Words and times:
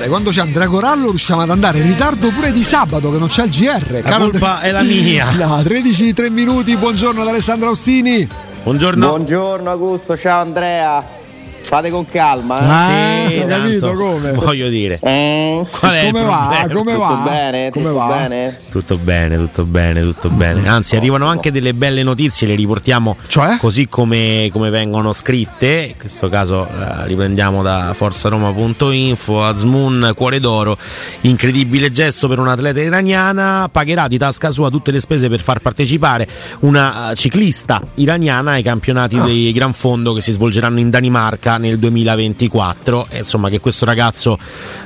fare. 0.00 0.08
Quando 0.08 0.30
c'è 0.30 0.40
Andrea 0.40 0.68
Corallo 0.68 1.08
riusciamo 1.08 1.42
ad 1.42 1.50
andare 1.50 1.78
in 1.78 1.86
ritardo 1.86 2.30
pure 2.30 2.52
di 2.52 2.62
sabato 2.62 3.10
che 3.10 3.18
non 3.18 3.28
c'è 3.28 3.44
il 3.44 3.50
GR. 3.50 4.00
La 4.02 4.16
colpa 4.16 4.60
è 4.60 4.70
la 4.70 4.82
mia. 4.82 5.30
No, 5.32 5.62
13 5.62 6.14
3 6.14 6.30
minuti. 6.30 6.76
Buongiorno 6.76 7.20
ad 7.20 7.28
Alessandro 7.28 7.68
Austini. 7.68 8.26
Buongiorno. 8.62 9.06
Buongiorno 9.06 9.70
Augusto, 9.70 10.16
ciao 10.16 10.40
Andrea. 10.40 11.19
Fate 11.70 11.88
con 11.90 12.04
calma. 12.10 12.58
Eh? 12.58 12.64
Ah, 12.66 13.28
Sì, 13.28 13.38
ho 13.38 13.46
capito 13.46 13.94
come. 13.94 14.32
Voglio 14.32 14.68
dire. 14.68 14.98
Eh? 15.00 15.64
Qual 15.70 15.92
è 15.92 16.00
il 16.06 16.10
Come 16.12 16.24
va? 16.24 16.66
Come 16.72 16.82
Tutto 16.94 16.98
va? 16.98 17.22
bene? 17.24 17.70
Come 17.70 17.84
tutto 17.84 17.96
va? 17.96 18.06
bene? 18.08 18.56
Tutto 18.68 18.96
bene, 18.98 19.36
tutto 19.36 19.64
bene, 19.64 20.00
tutto 20.02 20.30
bene. 20.30 20.68
Anzi, 20.68 20.96
arrivano 20.96 21.26
anche 21.28 21.52
delle 21.52 21.72
belle 21.72 22.02
notizie, 22.02 22.48
le 22.48 22.56
riportiamo 22.56 23.16
Cioè? 23.28 23.56
così 23.58 23.86
come, 23.88 24.48
come 24.52 24.70
vengono 24.70 25.12
scritte. 25.12 25.90
In 25.92 25.96
questo 25.96 26.28
caso 26.28 26.66
eh, 26.66 27.06
riprendiamo 27.06 27.62
da 27.62 27.92
forzaroma.info. 27.94 29.44
Azmoun, 29.44 30.12
cuore 30.16 30.40
d'oro, 30.40 30.76
incredibile 31.20 31.92
gesto 31.92 32.26
per 32.26 32.40
un'atleta 32.40 32.80
iraniana. 32.80 33.68
Pagherà 33.70 34.08
di 34.08 34.18
tasca 34.18 34.50
sua 34.50 34.70
tutte 34.70 34.90
le 34.90 34.98
spese 34.98 35.28
per 35.28 35.40
far 35.40 35.60
partecipare 35.60 36.26
una 36.60 37.12
eh, 37.12 37.14
ciclista 37.14 37.80
iraniana 37.94 38.52
ai 38.52 38.62
campionati 38.64 39.18
Ah. 39.18 39.22
dei 39.22 39.52
Gran 39.52 39.72
Fondo 39.72 40.12
che 40.14 40.20
si 40.20 40.32
svolgeranno 40.32 40.80
in 40.80 40.90
Danimarca 40.90 41.58
nel 41.60 41.78
2024. 41.78 43.06
E, 43.10 43.18
insomma, 43.18 43.48
che 43.48 43.60
questo 43.60 43.84
ragazzo 43.84 44.38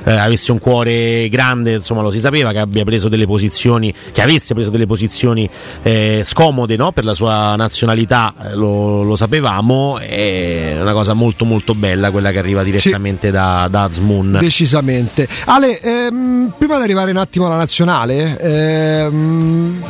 eh, 0.03 0.11
avesse 0.11 0.51
un 0.51 0.59
cuore 0.59 1.27
grande, 1.29 1.73
insomma, 1.73 2.01
lo 2.01 2.11
si 2.11 2.19
sapeva 2.19 2.51
che 2.51 2.59
abbia 2.59 2.83
preso 2.83 3.09
delle 3.09 3.25
posizioni, 3.25 3.93
che 4.11 4.21
avesse 4.21 4.53
preso 4.53 4.69
delle 4.69 4.85
posizioni 4.85 5.49
eh, 5.81 6.21
scomode 6.23 6.75
no? 6.75 6.91
per 6.91 7.03
la 7.03 7.13
sua 7.13 7.55
nazionalità, 7.55 8.33
eh, 8.43 8.55
lo, 8.55 9.01
lo 9.01 9.15
sapevamo. 9.15 9.97
È 9.99 10.77
una 10.79 10.93
cosa 10.93 11.13
molto, 11.13 11.45
molto 11.45 11.73
bella 11.73 12.11
quella 12.11 12.31
che 12.31 12.37
arriva 12.39 12.63
direttamente 12.63 13.31
da, 13.31 13.67
da 13.69 13.83
Azmoun. 13.83 14.37
Decisamente. 14.39 15.27
Ale, 15.45 15.79
ehm, 15.79 16.53
prima 16.57 16.77
di 16.77 16.83
arrivare 16.83 17.11
un 17.11 17.17
attimo 17.17 17.45
alla 17.45 17.57
nazionale, 17.57 18.39
ehm, 18.39 19.83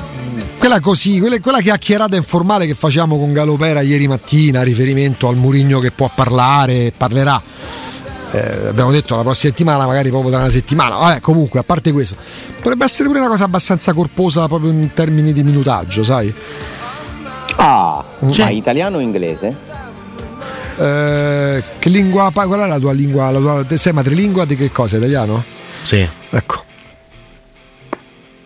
quella 0.58 0.80
così, 0.80 1.20
quella, 1.20 1.40
quella 1.40 1.62
chiacchierata 1.62 2.16
informale 2.16 2.66
che 2.66 2.74
facciamo 2.74 3.18
con 3.18 3.34
Galopera 3.34 3.82
ieri 3.82 4.08
mattina, 4.08 4.62
a 4.62 4.64
riferimento 4.64 5.28
al 5.28 5.36
Murigno 5.36 5.80
che 5.80 5.92
può 5.92 6.10
parlare, 6.14 6.75
parlerà. 6.96 7.42
Eh, 8.32 8.68
abbiamo 8.68 8.92
detto 8.92 9.16
la 9.16 9.22
prossima 9.22 9.52
settimana, 9.52 9.86
magari 9.86 10.10
proprio 10.10 10.32
tra 10.32 10.40
una 10.40 10.50
settimana. 10.50 10.96
Vabbè, 10.96 11.20
comunque, 11.22 11.60
a 11.60 11.64
parte 11.64 11.92
questo, 11.92 12.16
potrebbe 12.58 12.84
essere 12.86 13.08
pure 13.08 13.20
una 13.20 13.30
cosa 13.30 13.46
abbastanza 13.46 13.94
corposa 13.94 14.48
proprio 14.48 14.72
in 14.72 14.92
termini 14.94 15.32
di 15.32 15.44
minutaggio, 15.44 16.04
sai? 16.04 16.34
Ah, 17.58 18.04
Cioè- 18.30 18.46
ma 18.46 18.52
italiano 18.52 18.98
o 18.98 19.00
inglese? 19.00 19.56
Eh, 20.78 21.64
che 21.80 21.90
lingua, 21.90 22.32
qual 22.34 22.60
è 22.60 22.68
la 22.68 22.80
tua 22.80 22.92
lingua? 22.92 23.32
La 23.32 23.40
tua, 23.40 23.78
sei 23.78 23.94
madrelingua 23.94 24.44
di 24.44 24.58
che 24.58 24.72
cosa? 24.72 24.98
Italiano? 24.98 25.42
Sì. 25.84 26.06
Ecco. 26.32 26.64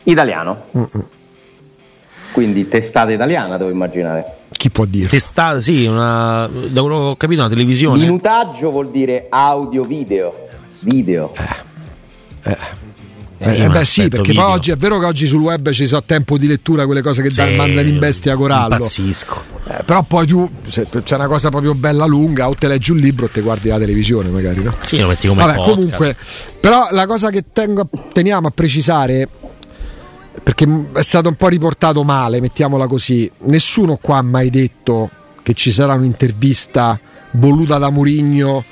Italiano. 0.03 0.65
Quindi 2.31 2.67
testata 2.67 3.11
italiana 3.11 3.57
devo 3.57 3.71
immaginare. 3.71 4.37
Chi 4.59 4.69
può 4.69 4.83
dire? 4.83 5.07
Testa, 5.07 5.61
sì, 5.61 5.85
una, 5.85 6.45
da 6.47 6.81
quello 6.81 6.97
che 6.97 7.03
ho 7.05 7.15
capito, 7.15 7.39
una 7.39 7.49
televisione. 7.49 8.01
Minutaggio 8.01 8.71
vuol 8.71 8.91
dire 8.91 9.27
audio 9.29 9.85
video. 9.85 10.33
Video. 10.81 11.31
Eh, 12.43 12.57
Eh, 13.41 13.55
eh, 13.55 13.67
ma 13.67 13.75
beh 13.75 13.85
sì, 13.85 14.09
perché 14.09 14.31
video. 14.31 14.43
poi 14.43 14.51
oggi 14.55 14.71
è 14.71 14.75
vero 14.75 14.99
che 14.99 15.05
oggi 15.05 15.27
sul 15.27 15.39
web 15.39 15.69
ci 15.69 15.87
sono 15.87 16.03
tempo 16.03 16.37
di 16.37 16.45
lettura 16.45 16.85
quelle 16.85 17.01
cose 17.01 17.21
che 17.21 17.29
Sì, 17.29 17.37
dà 17.37 17.45
il 17.47 17.55
mandano 17.55 17.87
in 17.87 17.99
bestia 17.99 18.35
corallo. 18.35 18.73
Impazzisco. 18.73 19.43
Eh, 19.65 19.83
però 19.85 20.03
poi 20.03 20.27
tu, 20.27 20.49
se 20.67 20.85
c'è 21.05 21.15
una 21.15 21.27
cosa 21.27 21.47
proprio 21.49 21.73
bella 21.73 22.05
lunga, 22.05 22.49
o 22.49 22.53
te 22.55 22.67
leggi 22.67 22.91
un 22.91 22.97
libro 22.97 23.27
o 23.27 23.29
te 23.29 23.39
guardi 23.39 23.69
la 23.69 23.77
televisione 23.77 24.27
magari, 24.27 24.61
no? 24.61 24.75
Sì, 24.81 24.99
lo 24.99 25.07
metti 25.07 25.29
come 25.29 25.39
Vabbè, 25.41 25.55
podcast. 25.55 25.73
comunque, 25.75 26.15
però 26.59 26.89
la 26.91 27.07
cosa 27.07 27.29
che 27.29 27.45
tengo, 27.53 27.87
teniamo 28.11 28.47
a 28.49 28.51
precisare, 28.53 29.29
perché 30.43 30.65
è 30.93 31.01
stato 31.01 31.29
un 31.29 31.35
po' 31.35 31.47
riportato 31.47 32.03
male, 32.03 32.39
mettiamola 32.39 32.87
così, 32.87 33.29
nessuno 33.45 33.97
qua 33.97 34.17
ha 34.17 34.21
mai 34.21 34.49
detto 34.49 35.09
che 35.41 35.53
ci 35.53 35.71
sarà 35.71 35.93
un'intervista 35.93 36.99
voluta 37.31 37.77
da 37.77 37.89
Murigno 37.89 38.63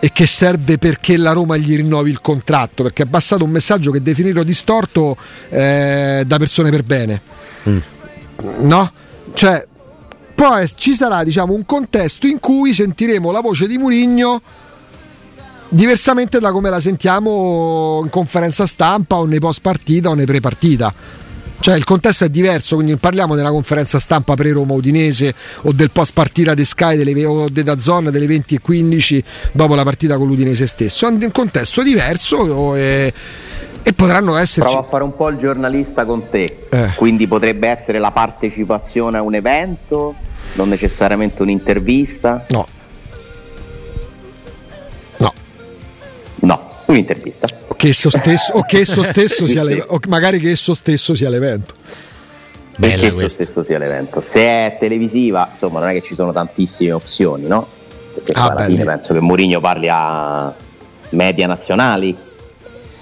e 0.00 0.10
che 0.12 0.26
serve 0.26 0.78
perché 0.78 1.16
la 1.16 1.32
Roma 1.32 1.56
gli 1.56 1.76
rinnovi 1.76 2.10
il 2.10 2.20
contratto, 2.20 2.82
perché 2.82 3.04
è 3.04 3.06
passato 3.06 3.44
un 3.44 3.50
messaggio 3.50 3.92
che 3.92 4.02
definirlo 4.02 4.42
distorto 4.42 5.16
eh, 5.48 6.24
da 6.26 6.38
persone 6.38 6.70
per 6.70 6.82
bene. 6.82 7.22
No? 8.58 8.92
Cioè, 9.32 9.66
poi 10.34 10.68
ci 10.74 10.94
sarà 10.94 11.22
diciamo 11.22 11.54
un 11.54 11.64
contesto 11.64 12.26
in 12.26 12.40
cui 12.40 12.74
sentiremo 12.74 13.30
la 13.30 13.40
voce 13.40 13.68
di 13.68 13.78
Murigno 13.78 14.42
diversamente 15.72 16.38
da 16.38 16.52
come 16.52 16.68
la 16.68 16.80
sentiamo 16.80 18.00
in 18.04 18.10
conferenza 18.10 18.66
stampa 18.66 19.16
o 19.16 19.24
nei 19.24 19.40
post 19.40 19.60
partita 19.62 20.10
o 20.10 20.14
nei 20.14 20.26
pre 20.26 20.40
partita. 20.40 20.92
Cioè 21.58 21.76
il 21.76 21.84
contesto 21.84 22.24
è 22.24 22.28
diverso, 22.28 22.74
quindi 22.74 22.90
non 22.90 23.00
parliamo 23.00 23.36
della 23.36 23.50
conferenza 23.50 24.00
stampa 24.00 24.34
pre-Roma 24.34 24.74
Udinese 24.74 25.32
o 25.62 25.72
del 25.72 25.92
post 25.92 26.12
partita 26.12 26.54
di 26.54 26.64
Sky 26.64 26.96
delle, 26.96 27.24
o 27.24 27.48
de 27.48 27.64
Zone 27.78 28.10
delle 28.10 28.26
20 28.26 28.56
e 28.56 28.60
15 28.60 29.24
dopo 29.52 29.76
la 29.76 29.84
partita 29.84 30.16
con 30.16 30.26
l'Udinese 30.26 30.66
stesso. 30.66 31.06
È 31.06 31.10
un 31.10 31.30
contesto 31.30 31.84
diverso 31.84 32.74
e, 32.74 33.12
e 33.80 33.92
potranno 33.92 34.36
esserci. 34.36 34.72
Provo 34.72 34.86
a 34.86 34.90
fare 34.90 35.04
un 35.04 35.14
po' 35.14 35.28
il 35.28 35.36
giornalista 35.36 36.04
con 36.04 36.28
te, 36.28 36.66
Eh. 36.68 36.92
quindi 36.96 37.28
potrebbe 37.28 37.68
essere 37.68 38.00
la 38.00 38.10
partecipazione 38.10 39.18
a 39.18 39.22
un 39.22 39.34
evento, 39.34 40.16
non 40.54 40.68
necessariamente 40.68 41.42
un'intervista. 41.42 42.44
No. 42.48 42.66
Un'intervista. 46.92 47.46
O 47.68 47.74
che 47.74 47.88
esso 47.88 48.10
stesso, 48.10 48.52
o 48.54 48.62
che 48.62 48.80
esso 48.80 49.02
stesso 49.04 49.46
sia 49.46 49.64
Sì. 49.64 49.74
l'e- 49.74 49.84
o 49.86 49.98
magari 50.08 50.38
che 50.38 50.50
esso 50.50 50.74
stesso 50.74 51.14
sia 51.14 51.28
l'evento. 51.28 51.74
Bella 52.76 52.92
perché 52.94 53.06
esso 53.08 53.16
questa. 53.16 53.42
stesso 53.44 53.64
sia 53.64 53.78
l'evento. 53.78 54.20
Se 54.20 54.40
è 54.40 54.76
televisiva, 54.78 55.48
insomma, 55.50 55.80
non 55.80 55.88
è 55.90 55.92
che 55.92 56.02
ci 56.02 56.14
sono 56.14 56.32
tantissime 56.32 56.92
opzioni, 56.92 57.46
no? 57.46 57.66
Perché 58.14 58.32
Ah, 58.32 58.48
alla 58.50 58.64
fine 58.64 58.84
penso 58.84 59.12
che 59.12 59.20
Mourinho 59.20 59.60
parli 59.60 59.88
a 59.90 60.52
media 61.10 61.46
nazionali. 61.46 62.16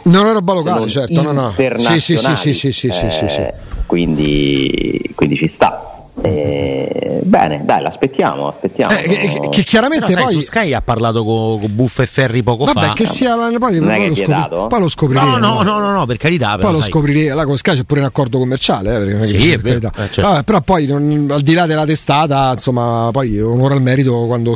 Non 0.02 0.26
è 0.26 0.32
roba 0.32 0.54
locale, 0.54 0.88
certo, 0.88 1.20
no, 1.22 1.32
no. 1.32 1.54
Sì, 1.78 2.00
sì, 2.00 2.16
sì, 2.16 2.34
sì, 2.36 2.54
sì, 2.54 2.72
sì, 2.72 2.90
sì, 2.90 3.10
sì, 3.10 3.28
sì. 3.28 3.40
Eh, 3.40 3.54
Quindi, 3.86 5.12
quindi 5.14 5.36
ci 5.36 5.46
sta. 5.46 5.89
Eh, 6.22 7.20
bene, 7.22 7.62
dai, 7.64 7.80
l'aspettiamo, 7.82 8.48
aspettiamo. 8.48 8.92
Eh, 8.92 9.02
che, 9.02 9.48
che 9.50 9.62
chiaramente 9.62 10.06
Però 10.06 10.16
sai, 10.18 10.24
poi 10.24 10.34
su 10.34 10.40
Sky 10.40 10.72
ha 10.74 10.82
parlato 10.82 11.24
con, 11.24 11.60
con 11.60 11.74
Buffa 11.74 12.02
e 12.02 12.06
Ferri 12.06 12.42
poco 12.42 12.64
Vabbè, 12.64 12.88
fa. 12.88 12.92
che 12.92 13.06
sia 13.06 13.34
poi, 13.36 13.58
poi 13.58 13.80
Non 13.80 13.88
che 13.88 14.08
lo, 14.08 14.14
scopri- 14.14 14.66
poi 14.68 14.80
lo 14.80 14.88
scopriremo. 14.88 15.36
No, 15.38 15.62
no, 15.62 15.62
no, 15.62 15.78
no, 15.78 15.92
no, 15.92 16.06
per 16.06 16.16
carità. 16.18 16.56
però, 16.56 16.68
Poi 16.68 16.72
lo 16.72 16.80
sai. 16.80 16.88
scopriremo, 16.90 17.34
là 17.34 17.44
con 17.46 17.56
Sky 17.56 17.74
c'è 17.76 17.84
pure 17.84 18.00
un 18.00 18.06
accordo 18.06 18.38
commerciale, 18.38 19.20
eh, 19.20 19.24
Sì, 19.24 19.50
è 19.50 19.58
per 19.58 19.60
vero, 19.60 19.78
carità. 19.80 20.02
eh, 20.04 20.10
certo. 20.12 20.30
Vabbè, 20.30 20.42
però 20.44 20.60
poi 20.60 20.86
non- 20.86 21.28
al 21.30 21.40
di 21.40 21.54
là 21.54 21.66
della 21.66 21.86
testata, 21.86 22.50
insomma, 22.52 23.08
poi 23.12 23.40
onore 23.40 23.74
al 23.74 23.82
merito 23.82 24.26
quando 24.26 24.54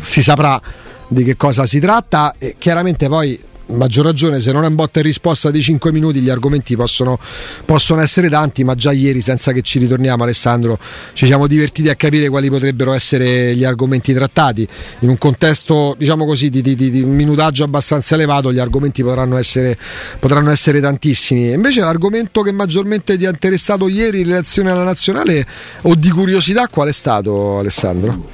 si 0.00 0.22
saprà 0.22 0.60
di 1.08 1.24
che 1.24 1.36
cosa 1.36 1.64
si 1.66 1.78
tratta 1.78 2.34
e 2.38 2.56
chiaramente 2.58 3.08
poi 3.08 3.38
maggior 3.66 4.04
ragione 4.04 4.40
se 4.40 4.52
non 4.52 4.64
è 4.64 4.66
un 4.66 4.74
botta 4.74 5.00
e 5.00 5.02
risposta 5.02 5.50
di 5.50 5.62
5 5.62 5.92
minuti 5.92 6.20
gli 6.20 6.28
argomenti 6.28 6.76
possono, 6.76 7.18
possono 7.64 8.00
essere 8.00 8.28
tanti 8.28 8.64
ma 8.64 8.74
già 8.74 8.92
ieri 8.92 9.20
senza 9.20 9.52
che 9.52 9.62
ci 9.62 9.78
ritorniamo 9.78 10.22
Alessandro 10.22 10.78
ci 11.12 11.26
siamo 11.26 11.46
divertiti 11.46 11.88
a 11.88 11.94
capire 11.94 12.28
quali 12.28 12.48
potrebbero 12.48 12.92
essere 12.92 13.54
gli 13.54 13.64
argomenti 13.64 14.12
trattati 14.12 14.66
in 15.00 15.08
un 15.08 15.18
contesto 15.18 15.94
diciamo 15.98 16.24
così 16.24 16.50
di, 16.50 16.62
di- 16.62 16.76
di- 16.76 17.04
minutaggio 17.04 17.64
abbastanza 17.64 18.14
elevato 18.14 18.52
gli 18.52 18.58
argomenti 18.58 19.02
potranno 19.02 19.36
essere, 19.36 19.78
potranno 20.18 20.50
essere 20.50 20.80
tantissimi 20.80 21.50
invece 21.52 21.80
l'argomento 21.80 22.42
che 22.42 22.52
maggiormente 22.52 23.16
ti 23.16 23.26
ha 23.26 23.30
interessato 23.30 23.88
ieri 23.88 24.20
in 24.20 24.26
relazione 24.26 24.70
alla 24.70 24.84
nazionale 24.84 25.46
o 25.82 25.94
di 25.94 26.10
curiosità 26.10 26.68
qual 26.68 26.88
è 26.88 26.92
stato 26.92 27.58
Alessandro? 27.58 28.28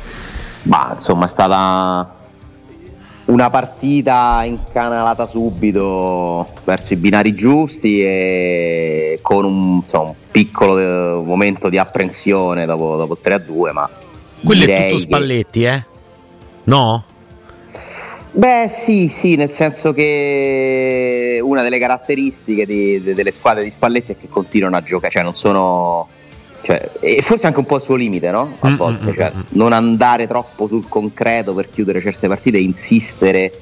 Ma 0.63 0.93
insomma 0.95 1.25
è 1.27 1.29
stata 1.29 2.18
una 3.29 3.51
partita 3.51 4.43
incanalata 4.45 5.27
subito 5.27 6.47
verso 6.65 6.93
i 6.95 6.97
binari 6.97 7.35
giusti 7.35 8.01
e 8.03 9.19
con 9.23 9.45
un, 9.45 9.77
insomma, 9.83 10.09
un 10.09 10.15
piccolo 10.31 10.79
eh, 10.79 11.23
momento 11.25 11.69
di 11.69 11.77
apprensione 11.79 12.65
dopo, 12.65 12.97
dopo 12.97 13.13
il 13.13 13.21
3-2, 13.23 13.73
ma 13.73 13.89
Quello 14.43 14.65
è 14.65 14.67
tutto 14.67 14.95
che- 14.95 14.99
Spalletti, 15.01 15.65
eh? 15.65 15.85
No? 16.65 17.05
Beh 18.31 18.67
sì, 18.69 19.09
sì, 19.09 19.37
nel 19.37 19.51
senso 19.51 19.93
che 19.93 21.41
una 21.43 21.63
delle 21.63 21.79
caratteristiche 21.79 22.65
di- 22.67 23.03
de- 23.03 23.15
delle 23.15 23.33
squadre 23.33 23.63
di 23.63 23.71
Spalletti 23.71 24.13
è 24.13 24.17
che 24.19 24.29
continuano 24.29 24.77
a 24.77 24.83
giocare, 24.83 25.13
cioè 25.13 25.23
non 25.23 25.35
sono... 25.35 26.09
cioè, 26.63 26.91
e 27.01 27.23
forse 27.23 27.47
anche 27.47 27.59
un 27.59 27.67
po' 27.67 27.77
il 27.77 27.83
suo 27.83 27.95
limite, 27.95 28.31
no? 28.31 28.57
A 28.61 28.69
Mm, 28.71 28.75
volte, 28.77 29.11
mm, 29.11 29.15
cioè, 29.15 29.33
mm, 29.35 29.41
non 29.51 29.73
andare 29.73 30.27
troppo 30.27 30.67
sul 30.67 30.89
concreto 30.89 31.55
per 31.55 31.71
chiudere 31.71 32.01
certe 32.03 32.29
partite 32.29 32.59
insistere 32.59 33.53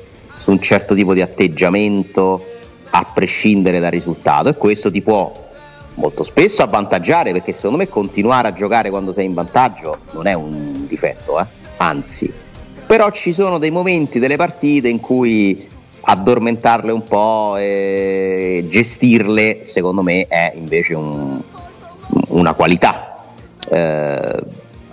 su 0.42 0.50
un 0.50 0.60
certo 0.60 0.94
tipo 0.94 1.12
di 1.14 1.20
atteggiamento 1.20 2.44
a 2.90 3.04
prescindere 3.12 3.78
dal 3.80 3.90
risultato 3.90 4.48
e 4.48 4.54
questo 4.54 4.90
ti 4.90 5.02
può 5.02 5.44
molto 5.94 6.24
spesso 6.24 6.62
avvantaggiare 6.62 7.32
perché 7.32 7.52
secondo 7.52 7.78
me 7.78 7.88
continuare 7.88 8.48
a 8.48 8.52
giocare 8.52 8.90
quando 8.90 9.12
sei 9.12 9.24
in 9.24 9.32
vantaggio 9.34 9.98
non 10.12 10.26
è 10.26 10.34
un 10.34 10.86
difetto, 10.86 11.40
eh? 11.40 11.44
anzi 11.78 12.32
però 12.86 13.10
ci 13.10 13.32
sono 13.32 13.58
dei 13.58 13.70
momenti 13.70 14.18
delle 14.18 14.36
partite 14.36 14.88
in 14.88 15.00
cui 15.00 15.68
addormentarle 16.08 16.92
un 16.92 17.02
po' 17.04 17.56
e 17.56 18.64
gestirle 18.70 19.62
secondo 19.64 20.02
me 20.02 20.26
è 20.28 20.52
invece 20.54 20.94
un- 20.94 21.40
una 22.28 22.52
qualità 22.54 23.14
Eh, 23.68 24.42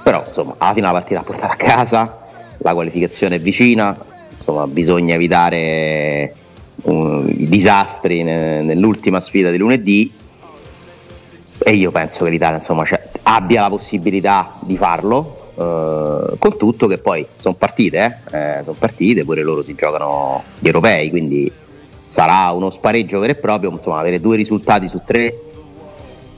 però 0.04 0.24
insomma 0.26 0.56
alla 0.58 0.74
fine 0.74 0.86
la 0.88 0.92
partita 0.92 1.20
l'ha 1.20 1.26
portata 1.26 1.54
a 1.54 1.56
casa 1.56 2.24
la 2.58 2.74
qualificazione 2.74 3.36
è 3.36 3.40
vicina 3.40 3.96
insomma 4.32 4.66
bisogna 4.68 5.14
evitare 5.14 6.34
uh, 6.82 7.24
i 7.28 7.48
disastri 7.48 8.24
ne- 8.24 8.62
nell'ultima 8.62 9.20
sfida 9.20 9.52
di 9.52 9.58
lunedì 9.58 10.12
e 11.66 11.72
io 11.72 11.92
penso 11.92 12.26
che 12.26 12.32
l'Italia 12.32 12.58
insomma, 12.58 12.84
cioè, 12.84 13.02
abbia 13.24 13.62
la 13.62 13.70
possibilità 13.70 14.52
di 14.62 14.76
farlo 14.76 15.52
eh, 15.56 16.36
con 16.38 16.58
tutto 16.58 16.88
che 16.88 16.98
poi 16.98 17.26
sono 17.36 17.54
partite 17.54 18.22
eh? 18.32 18.62
sono 18.64 18.76
partite 18.78 19.24
pure 19.24 19.44
loro 19.44 19.62
si 19.62 19.76
giocano 19.76 20.44
gli 20.60 20.66
europei 20.66 21.10
quindi 21.10 21.50
sarà 22.10 22.50
uno 22.52 22.70
spareggio 22.70 23.20
vero 23.20 23.32
e 23.32 23.36
proprio 23.36 23.72
insomma 23.72 24.00
avere 24.00 24.20
due 24.20 24.36
risultati 24.36 24.88
su 24.88 25.02
tre 25.06 25.34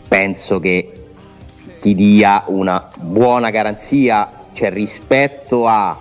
penso 0.07 0.59
che 0.59 0.91
ti 1.81 1.95
dia 1.95 2.43
una 2.47 2.89
buona 2.95 3.49
garanzia 3.49 4.27
cioè 4.53 4.71
rispetto 4.71 5.67
a 5.67 5.97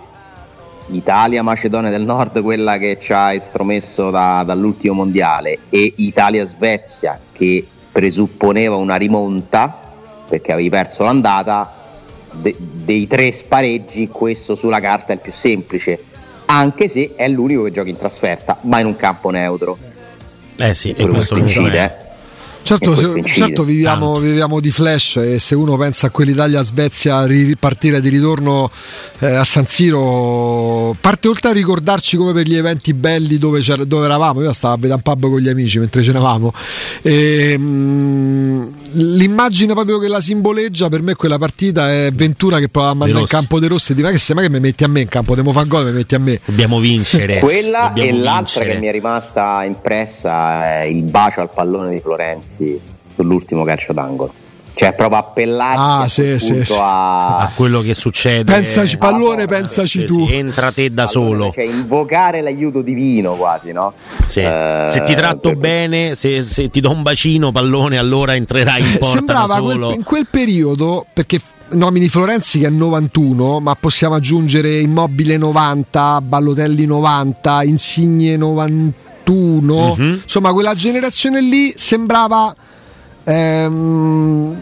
Italia 0.88 1.42
Macedonia 1.42 1.90
del 1.90 2.02
Nord 2.02 2.40
quella 2.42 2.78
che 2.78 2.98
ci 3.00 3.12
ha 3.12 3.32
estromesso 3.32 4.10
da- 4.10 4.42
dall'ultimo 4.46 4.94
mondiale 4.94 5.58
e 5.70 5.92
Italia 5.96 6.46
Svezia 6.46 7.18
che 7.32 7.66
presupponeva 7.90 8.76
una 8.76 8.96
rimonta 8.96 9.76
perché 10.28 10.52
avevi 10.52 10.68
perso 10.68 11.02
l'andata 11.04 11.72
de- 12.30 12.56
dei 12.58 13.06
tre 13.06 13.32
spareggi 13.32 14.08
questo 14.08 14.54
sulla 14.54 14.80
carta 14.80 15.12
è 15.12 15.14
il 15.14 15.20
più 15.20 15.32
semplice 15.32 16.02
anche 16.46 16.88
se 16.88 17.12
è 17.16 17.28
l'unico 17.28 17.62
che 17.64 17.72
gioca 17.72 17.88
in 17.88 17.96
trasferta 17.98 18.58
ma 18.62 18.78
in 18.80 18.86
un 18.86 18.96
campo 18.96 19.30
neutro 19.30 19.76
Eh 20.58 20.74
sì, 20.74 20.90
e 20.90 20.94
questo 21.06 21.10
questo 21.10 21.34
non 21.36 21.42
incide 21.44 21.78
è. 21.78 21.84
eh. 21.84 22.03
Certo, 22.64 22.96
se- 22.96 23.22
certo 23.26 23.62
viviamo, 23.62 24.14
viviamo 24.16 24.58
di 24.58 24.70
flash 24.70 25.16
e 25.16 25.38
se 25.38 25.54
uno 25.54 25.76
pensa 25.76 26.06
a 26.06 26.10
quell'Italia-Svezia 26.10 27.26
ripartire 27.26 28.00
di 28.00 28.08
ritorno 28.08 28.70
eh, 29.18 29.34
a 29.34 29.44
San 29.44 29.66
Siro, 29.66 30.96
parte 30.98 31.28
oltre 31.28 31.50
a 31.50 31.52
ricordarci 31.52 32.16
come 32.16 32.32
per 32.32 32.46
gli 32.46 32.56
eventi 32.56 32.94
belli 32.94 33.36
dove, 33.36 33.60
c'era- 33.60 33.84
dove 33.84 34.06
eravamo, 34.06 34.40
io 34.42 34.52
stavo 34.54 34.86
a 34.86 34.94
un 34.94 35.00
pub 35.02 35.28
con 35.28 35.38
gli 35.40 35.48
amici 35.50 35.78
mentre 35.78 36.02
cenavamo, 36.02 36.54
e, 37.02 37.54
mm, 37.58 38.62
l'immagine 38.94 39.72
proprio 39.74 39.98
che 39.98 40.08
la 40.08 40.20
simboleggia 40.20 40.88
per 40.88 41.02
me 41.02 41.14
quella 41.14 41.38
partita 41.38 41.92
è 41.92 42.10
Ventura 42.12 42.58
che 42.58 42.68
provava 42.68 42.92
a 42.92 42.96
mandare 42.96 43.20
in 43.20 43.26
campo 43.26 43.58
De 43.58 43.68
Rossi 43.68 43.92
e 43.92 43.94
di 43.94 44.02
ma 44.02 44.10
che 44.10 44.18
se 44.18 44.34
ma 44.34 44.40
che 44.40 44.50
mi 44.50 44.60
metti 44.60 44.84
a 44.84 44.88
me 44.88 45.00
in 45.00 45.08
campo, 45.08 45.34
devo 45.34 45.52
fare 45.52 45.66
gol 45.66 45.84
mi 45.86 45.92
metti 45.92 46.14
a 46.14 46.18
me. 46.18 46.40
Dobbiamo 46.44 46.78
vincere. 46.78 47.38
quella 47.38 47.88
Dobbiamo 47.88 48.08
e 48.08 48.12
l'altra 48.20 48.60
vincere. 48.60 48.72
che 48.72 48.78
mi 48.78 48.86
è 48.86 48.92
rimasta 48.92 49.64
impressa 49.64 50.80
è 50.80 50.84
il 50.84 51.02
bacio 51.02 51.40
al 51.40 51.50
pallone 51.52 51.90
di 51.90 52.00
Florenzi 52.00 52.80
sull'ultimo 53.14 53.64
calcio 53.64 53.92
d'angolo 53.92 54.42
cioè 54.74 54.92
proprio 54.94 55.18
appellarsi 55.20 55.78
Ah, 55.78 56.00
a 56.00 56.08
sì, 56.08 56.38
sì, 56.40 56.64
sì. 56.64 56.76
a, 56.78 57.38
a 57.38 57.50
quello 57.54 57.80
che 57.80 57.94
succede. 57.94 58.44
Pensaci 58.52 58.98
pallone, 58.98 59.44
Madonna, 59.44 59.46
pensaci 59.46 60.00
Sì, 60.00 60.04
tu. 60.06 60.26
sì, 60.26 60.34
entra 60.34 60.72
te 60.72 60.92
da 60.92 61.02
Allora, 61.04 61.06
solo. 61.28 61.52
Cioè, 61.54 61.64
invocare 61.64 62.40
l'aiuto 62.42 62.82
divino 62.82 63.34
quasi, 63.34 63.72
no? 63.72 63.92
Sì. 64.28 64.40
Eh, 64.40 64.86
se 64.88 65.02
ti 65.04 65.14
tratto 65.14 65.50
per- 65.50 65.56
bene, 65.56 66.14
se, 66.14 66.42
se 66.42 66.68
ti 66.70 66.80
do 66.80 66.90
un 66.90 67.02
bacino, 67.02 67.52
pallone, 67.52 67.98
allora 67.98 68.34
entrerai 68.34 68.80
in 68.82 68.98
porta 68.98 69.06
da 69.06 69.12
Sembrava 69.46 69.60
quel- 69.62 69.94
in 69.94 70.02
quel 70.02 70.26
periodo, 70.28 71.06
perché 71.12 71.40
nomini 71.70 72.08
Florenzi 72.08 72.58
che 72.60 72.66
è 72.66 72.70
91, 72.70 73.60
ma 73.60 73.74
possiamo 73.74 74.14
aggiungere 74.16 74.78
Immobile 74.80 75.36
90, 75.36 76.20
Ballotelli 76.20 76.84
90, 76.84 77.62
Insigne 77.62 78.36
91, 78.36 79.94
Mhm. 79.96 80.20
insomma 80.24 80.52
quella 80.52 80.74
generazione 80.74 81.40
lì 81.40 81.72
sembrava... 81.76 82.54
ehm, 83.24 84.56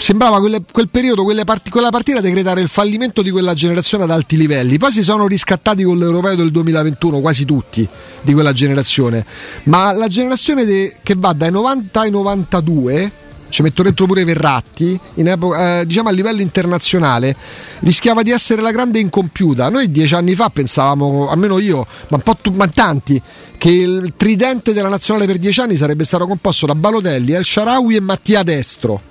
Sembrava 0.00 0.40
quelle- 0.40 0.62
quel 0.72 0.88
periodo, 0.88 1.26
parti- 1.44 1.68
quella 1.68 1.90
partita 1.90 2.22
decretare 2.22 2.62
il 2.62 2.68
fallimento 2.68 3.20
di 3.20 3.30
quella 3.30 3.52
generazione 3.52 4.04
ad 4.04 4.10
alti 4.10 4.38
livelli. 4.38 4.78
Poi 4.78 4.90
si 4.90 5.02
sono 5.02 5.26
riscattati 5.26 5.82
con 5.82 5.98
l'Europeo 5.98 6.34
del 6.36 6.50
2021, 6.50 7.20
quasi 7.20 7.44
tutti 7.44 7.86
di 8.22 8.32
quella 8.32 8.52
generazione. 8.52 9.26
Ma 9.64 9.92
la 9.92 10.08
generazione 10.08 10.64
de- 10.64 10.96
che 11.02 11.14
va 11.18 11.34
dai 11.34 11.50
90 11.50 12.00
ai 12.00 12.10
92 12.10 13.12
ci 13.50 13.62
metto 13.62 13.82
dentro 13.82 14.06
pure 14.06 14.24
Verratti, 14.24 14.98
epoca, 15.16 15.80
eh, 15.80 15.86
diciamo 15.86 16.08
a 16.08 16.12
livello 16.12 16.40
internazionale, 16.40 17.36
rischiava 17.80 18.22
di 18.22 18.30
essere 18.30 18.62
la 18.62 18.70
grande 18.70 18.98
incompiuta. 18.98 19.68
Noi 19.68 19.90
dieci 19.90 20.14
anni 20.14 20.34
fa 20.34 20.48
pensavamo, 20.48 21.28
almeno 21.28 21.58
io, 21.58 21.86
ma 22.08 22.16
un 22.16 22.22
po' 22.22 22.36
tu, 22.40 22.52
ma 22.52 22.66
tanti, 22.68 23.20
che 23.58 23.70
il 23.70 24.14
tridente 24.16 24.72
della 24.72 24.88
nazionale 24.88 25.26
per 25.26 25.38
dieci 25.38 25.60
anni 25.60 25.76
sarebbe 25.76 26.04
stato 26.04 26.26
composto 26.26 26.66
da 26.66 26.74
Balotelli, 26.74 27.32
El 27.32 27.44
Sharawi 27.44 27.96
e 27.96 28.00
Mattia 28.00 28.42
Destro. 28.42 29.08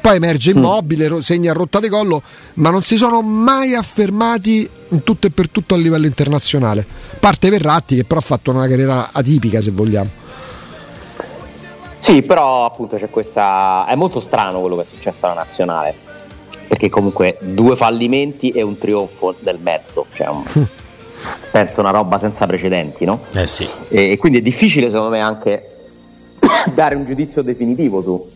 Poi 0.00 0.16
emerge 0.16 0.50
immobile, 0.50 1.06
ro- 1.06 1.20
segna 1.20 1.52
a 1.52 1.54
rotta 1.54 1.78
di 1.78 1.88
collo, 1.88 2.22
ma 2.54 2.70
non 2.70 2.82
si 2.82 2.96
sono 2.96 3.22
mai 3.22 3.74
affermati 3.74 4.68
in 4.88 5.04
tutto 5.04 5.28
e 5.28 5.30
per 5.30 5.48
tutto 5.48 5.74
a 5.74 5.78
livello 5.78 6.06
internazionale. 6.06 6.84
Parte 7.20 7.50
Verratti 7.50 7.94
che 7.94 8.04
però 8.04 8.18
ha 8.18 8.22
fatto 8.22 8.50
una 8.50 8.66
carriera 8.66 9.10
atipica 9.12 9.60
se 9.60 9.70
vogliamo. 9.70 10.21
Sì, 12.02 12.22
però 12.22 12.64
appunto 12.64 12.96
c'è 12.96 13.08
questa. 13.08 13.86
È 13.86 13.94
molto 13.94 14.18
strano 14.18 14.58
quello 14.58 14.74
che 14.74 14.82
è 14.82 14.86
successo 14.86 15.24
alla 15.26 15.34
nazionale. 15.34 15.94
Perché 16.66 16.88
comunque 16.90 17.36
due 17.40 17.76
fallimenti 17.76 18.50
e 18.50 18.62
un 18.62 18.76
trionfo 18.76 19.36
nel 19.40 19.58
mezzo. 19.62 20.06
Cioè 20.12 20.26
un- 20.26 20.42
penso 21.52 21.78
una 21.80 21.90
roba 21.90 22.18
senza 22.18 22.44
precedenti, 22.46 23.04
no? 23.04 23.20
Eh 23.34 23.46
sì. 23.46 23.68
E, 23.88 24.10
e 24.10 24.16
quindi 24.16 24.38
è 24.38 24.42
difficile 24.42 24.86
secondo 24.90 25.10
me 25.10 25.20
anche 25.20 25.68
dare 26.74 26.96
un 26.96 27.04
giudizio 27.04 27.42
definitivo 27.42 28.02
su, 28.02 28.30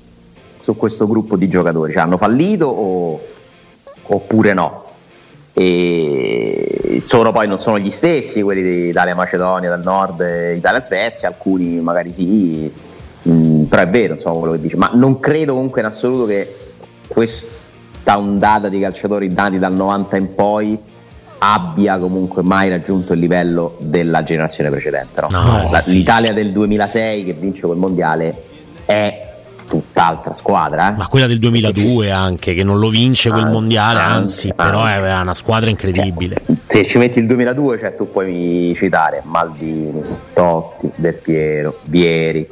su 0.62 0.76
questo 0.76 1.08
gruppo 1.08 1.36
di 1.36 1.48
giocatori. 1.48 1.92
Cioè, 1.92 2.02
hanno 2.02 2.18
fallito 2.18 2.66
o- 2.66 3.20
oppure 4.02 4.52
no? 4.52 4.84
E 5.54 7.00
sono 7.02 7.32
poi 7.32 7.48
non 7.48 7.60
sono 7.60 7.78
gli 7.80 7.90
stessi 7.90 8.42
quelli 8.42 8.62
di 8.62 8.88
Italia 8.90 9.14
Macedonia 9.16 9.70
del 9.70 9.80
Nord 9.82 10.20
Italia 10.54 10.80
Svezia, 10.80 11.26
alcuni 11.28 11.80
magari 11.80 12.12
sì, 12.12 12.70
però 13.68 13.82
è 13.82 13.88
vero 13.88 14.14
insomma 14.14 14.38
quello 14.38 14.52
che 14.54 14.60
dice, 14.60 14.76
ma 14.76 14.90
non 14.94 15.20
credo 15.20 15.54
comunque 15.54 15.80
in 15.80 15.86
assoluto 15.86 16.26
che 16.26 16.54
questa 17.06 17.54
ondata 18.16 18.68
di 18.68 18.80
calciatori 18.80 19.28
nati 19.32 19.58
dal 19.58 19.72
90 19.74 20.16
in 20.16 20.34
poi 20.34 20.78
abbia 21.38 21.98
comunque 21.98 22.42
mai 22.42 22.70
raggiunto 22.70 23.12
il 23.12 23.18
livello 23.20 23.76
della 23.80 24.22
generazione 24.22 24.70
precedente. 24.70 25.20
no? 25.20 25.28
No, 25.30 25.68
La-. 25.70 25.82
L'Italia 25.86 26.32
del 26.32 26.50
2006 26.52 27.24
che 27.24 27.32
vince 27.34 27.66
quel 27.66 27.76
mondiale 27.78 28.42
è 28.86 29.24
tutt'altra 29.68 30.32
squadra. 30.32 30.92
eh. 30.94 30.96
Ma 30.96 31.08
quella 31.08 31.26
del 31.26 31.38
2002 31.40 32.10
anche, 32.10 32.54
che 32.54 32.62
non 32.62 32.78
lo 32.78 32.88
vince 32.88 33.28
quel 33.30 33.42
Anzi, 33.42 33.52
mondiale, 33.52 33.98
anzi, 33.98 34.12
anzi, 34.46 34.52
però 34.54 34.78
anzi. 34.80 34.92
era 35.04 35.20
una 35.20 35.34
squadra 35.34 35.68
incredibile. 35.70 36.36
Se 36.68 36.86
ci 36.86 36.98
metti 36.98 37.18
il 37.18 37.26
2002, 37.26 37.78
cioè 37.80 37.94
tu 37.96 38.10
puoi 38.10 38.72
citare 38.76 39.22
Maldini, 39.24 40.02
Totti, 40.32 40.90
Del 40.94 41.14
Piero, 41.14 41.78
Vieri, 41.84 42.48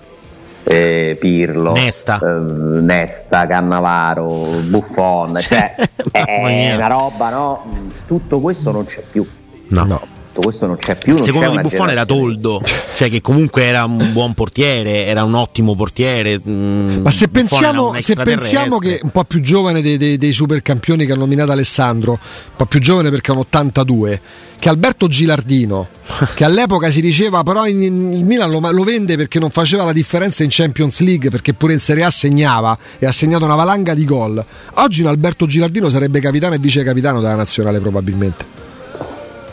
eh, 0.65 1.17
Pirlo, 1.21 1.73
Nesta. 1.73 2.19
eh, 2.23 2.81
Nesta, 2.81 3.47
Cannavaro, 3.47 4.27
Buffon, 4.65 5.37
cioè 5.39 5.75
è 6.11 6.43
mia. 6.45 6.77
una 6.77 6.87
roba, 6.89 7.31
no? 7.31 7.65
Tutto 8.07 8.41
questo 8.41 8.71
non 8.73 8.85
c'è 8.85 9.03
più. 9.11 9.27
No. 9.69 10.01
Tutto 10.35 10.49
questo 10.49 10.67
non 10.67 10.77
c'è 10.79 10.97
più. 10.97 11.13
Il 11.13 11.19
non 11.19 11.25
secondo 11.25 11.47
c'è 11.47 11.53
di 11.53 11.59
una 11.61 11.69
Buffon 11.69 11.91
era. 11.91 12.05
Toldo, 12.05 12.61
cioè 12.97 13.09
che 13.09 13.21
comunque 13.21 13.63
era 13.63 13.85
un 13.85 14.13
buon 14.13 14.35
portiere, 14.35 15.07
era 15.07 15.23
un 15.23 15.35
ottimo 15.35 15.77
portiere. 15.77 16.41
mm, 16.45 17.03
Ma 17.03 17.13
se 17.13 17.29
pensiamo, 17.29 17.95
se 18.01 18.15
pensiamo 18.15 18.79
che 18.79 18.99
un 19.01 19.11
po' 19.11 19.23
più 19.23 19.39
giovane 19.39 19.81
dei, 19.81 19.97
dei, 19.97 20.19
dei 20.19 20.33
supercampioni 20.33 21.07
che 21.07 21.13
ha 21.13 21.17
nominato 21.17 21.53
Alessandro, 21.53 22.13
un 22.13 22.57
po' 22.57 22.67
più 22.67 22.81
giovane 22.81 23.11
perché 23.11 23.31
è 23.31 23.35
un 23.35 23.43
82, 23.43 24.21
che 24.59 24.69
Alberto 24.69 25.07
Gilardino, 25.07 25.87
che 26.35 26.43
all'epoca 26.43 26.91
si 26.91 27.01
diceva 27.01 27.45
però 27.45 27.65
in, 27.69 27.81
in- 27.85 28.13
il 28.13 28.25
Milan 28.25 28.51
lo, 28.51 28.59
lo 28.73 28.83
vende 28.83 29.17
perché 29.17 29.39
non 29.39 29.51
faceva 29.51 29.85
la 29.85 29.93
differenza 29.93 30.43
in 30.43 30.49
Champions 30.51 30.99
League, 30.99 31.31
perché 31.31 31.55
pure 31.55 31.75
in 31.75 31.81
Serie 31.81 32.03
A 32.03 32.11
segnava 32.11 32.77
e 32.99 33.07
ha 33.07 33.13
segnato 33.13 33.45
una 33.45 33.55
valanga 33.55 33.95
di 33.95 34.05
gol. 34.05 34.45
Oggi 34.75 35.03
un 35.03 35.07
Alberto 35.07 35.47
Gilardino 35.47 35.91
sarebbe 35.91 36.19
capitano 36.19 36.57
e 36.57 36.59
vice 36.59 36.83
capitano 36.83 37.21
della 37.21 37.37
nazionale 37.37 37.79
probabilmente. 37.79 38.64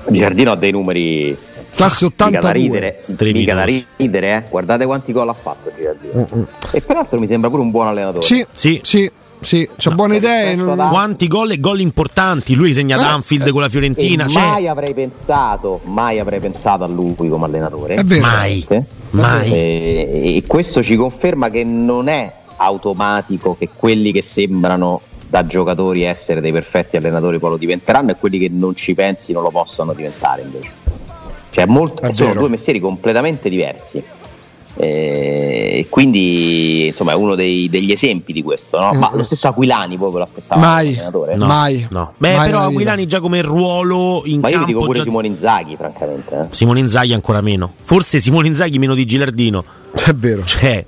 Giardino 0.09 0.51
ha 0.51 0.55
dei 0.55 0.71
numeri 0.71 1.37
Classe 1.73 2.05
mica 2.05 2.27
da 2.39 2.49
82. 2.49 2.53
ridere, 2.53 3.33
mica 3.33 3.53
da 3.55 3.63
ridere 3.63 4.35
eh. 4.35 4.43
guardate 4.49 4.85
quanti 4.85 5.11
gol 5.13 5.29
ha 5.29 5.33
fatto 5.33 5.71
Giardino. 5.77 6.27
Mm-mm. 6.33 6.47
E 6.71 6.81
peraltro 6.81 7.19
mi 7.19 7.27
sembra 7.27 7.49
pure 7.49 7.61
un 7.61 7.71
buon 7.71 7.87
allenatore. 7.87 8.25
Sì, 8.25 8.45
Sì. 8.51 8.79
sì, 8.83 9.09
sì, 9.39 9.67
c'ha 9.77 9.91
buone 9.91 10.17
idee. 10.17 10.53
rispetto 10.55 10.75
non- 10.75 10.87
Quanti 10.89 11.27
gol 11.27 11.51
e 11.51 11.59
gol 11.59 11.79
importanti? 11.79 12.55
Lui 12.55 12.73
segna 12.73 12.97
Eh, 12.99 13.03
Anfield 13.03 13.49
con 13.51 13.61
la 13.61 13.69
Fiorentina. 13.69 14.27
Cioè, 14.27 14.41
mai 14.41 14.67
avrei 14.67 14.93
pensato, 14.93 15.79
mai 15.85 16.19
avrei 16.19 16.39
pensato 16.39 16.83
a 16.83 16.87
lui 16.87 17.15
come 17.15 17.45
allenatore. 17.45 17.95
È 17.95 18.03
vero. 18.03 18.21
mai, 18.21 18.65
mai. 19.11 19.51
E, 19.51 20.35
e 20.37 20.43
questo 20.45 20.83
ci 20.83 20.95
conferma 20.97 21.49
che 21.49 21.63
non 21.63 22.07
è 22.09 22.31
automatico 22.57 23.55
che 23.57 23.69
quelli 23.75 24.11
che 24.11 24.21
sembrano 24.21 25.01
da 25.31 25.45
giocatori 25.47 26.03
essere 26.03 26.41
dei 26.41 26.51
perfetti 26.51 26.97
allenatori 26.97 27.39
poi 27.39 27.51
lo 27.51 27.57
diventeranno 27.57 28.11
e 28.11 28.15
quelli 28.19 28.37
che 28.37 28.49
non 28.51 28.75
ci 28.75 28.93
pensi 28.93 29.31
non 29.31 29.43
lo 29.43 29.49
possono 29.49 29.93
diventare 29.93 30.41
invece. 30.41 30.69
Cioè 31.51 31.65
molto, 31.67 32.11
sono 32.11 32.27
vero. 32.29 32.39
due 32.41 32.49
mestieri 32.49 32.79
completamente 32.81 33.47
diversi. 33.49 34.03
Eh, 34.75 35.59
E 35.73 35.87
quindi 35.89 36.87
insomma 36.87 37.13
è 37.13 37.15
uno 37.15 37.33
dei- 37.33 37.69
degli 37.69 37.91
esempi 37.91 38.33
di 38.33 38.43
questo, 38.43 38.77
no? 38.79 38.93
Ma 38.93 39.09
Mm. 39.13 39.17
lo 39.17 39.23
stesso 39.23 39.47
Aquilani 39.47 39.97
poi 39.97 40.11
ve 40.11 40.17
lo 40.19 40.23
aspettava 40.25 40.61
Mai. 40.61 40.87
allenatore? 40.89 41.35
No, 41.35 41.45
Mai. 41.47 41.87
no. 41.89 42.13
Beh, 42.17 42.35
Mai 42.35 42.49
però. 42.49 42.65
Aquilani 42.65 43.05
già 43.07 43.19
come 43.21 43.41
ruolo 43.41 44.21
in 44.25 44.41
Ma 44.41 44.49
io 44.49 44.53
ti 44.53 44.63
campo. 44.63 44.65
dico 44.67 44.79
pure 44.85 44.97
già- 44.99 45.03
Simone 45.05 45.27
Inzaghi, 45.27 45.75
francamente. 45.77 46.35
eh. 46.35 46.45
Simone 46.53 46.79
Inzaghi 46.81 47.13
ancora 47.13 47.41
meno. 47.41 47.71
Forse 47.73 48.19
Simone 48.19 48.47
Inzaghi 48.47 48.77
meno 48.79 48.93
di 48.93 49.05
Gilardino. 49.05 49.63
È 49.93 50.13
vero. 50.13 50.43
Cioè, 50.45 50.85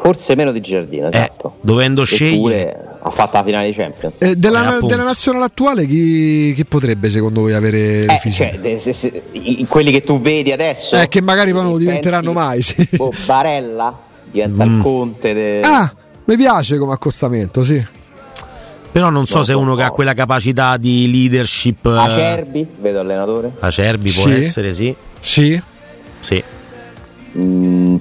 Forse 0.00 0.34
meno 0.34 0.50
di 0.52 0.60
Giardino, 0.60 1.06
eh, 1.10 1.16
esatto. 1.16 1.56
dovendo 1.60 2.04
scegliere. 2.04 2.68
Eppure 2.70 2.88
ha 2.88 2.91
fatto 3.12 3.36
la 3.36 3.42
finale 3.44 3.66
di 3.70 3.74
Champions. 3.74 4.14
Eh, 4.18 4.36
della, 4.36 4.78
Eh, 4.78 4.86
della 4.86 5.04
nazionale 5.04 5.44
attuale 5.44 5.86
chi, 5.86 6.52
chi 6.54 6.64
potrebbe 6.64 7.10
secondo 7.10 7.42
voi 7.42 7.52
avere 7.54 7.78
il 8.04 8.10
Eh, 8.10 8.18
fisico? 8.18 8.50
cioè, 8.62 8.78
se- 8.78 8.92
se- 8.92 9.22
i- 9.32 9.66
quelli 9.68 9.90
che 9.92 10.02
tu 10.02 10.20
vedi 10.20 10.52
adesso 10.52 10.94
Eh, 10.96 11.08
che 11.08 11.20
magari 11.20 11.52
poi 11.52 11.62
non 11.62 11.70
pensi, 11.72 11.86
diventeranno 11.86 12.32
mai, 12.32 12.62
sì. 12.62 12.88
boh, 12.90 13.12
Barella 13.26 13.98
diventa 14.30 14.64
Mm. 14.64 14.76
il 14.76 14.82
conte 14.82 15.32
de- 15.34 15.60
Ah, 15.62 15.92
mi 16.24 16.36
piace 16.36 16.78
come 16.78 16.92
accostamento, 16.94 17.62
sì. 17.62 17.84
Però 18.92 19.08
non 19.08 19.24
so 19.26 19.36
Non 19.36 19.44
se 19.46 19.52
uno 19.54 19.74
che 19.74 19.82
ha 19.84 19.86
no. 19.86 19.92
quella 19.92 20.12
capacità 20.12 20.76
di 20.76 21.10
leadership. 21.10 21.86
eh, 21.86 22.14
Kerby 22.14 22.66
vedo 22.78 23.00
allenatore 23.00 23.52
Acerbi 23.60 24.10
può 24.12 24.24
Sì. 24.24 24.32
essere, 24.32 24.74
sì. 24.74 24.94
Sì. 25.18 25.62
Sì. 26.20 26.42
Mm, 27.38 27.96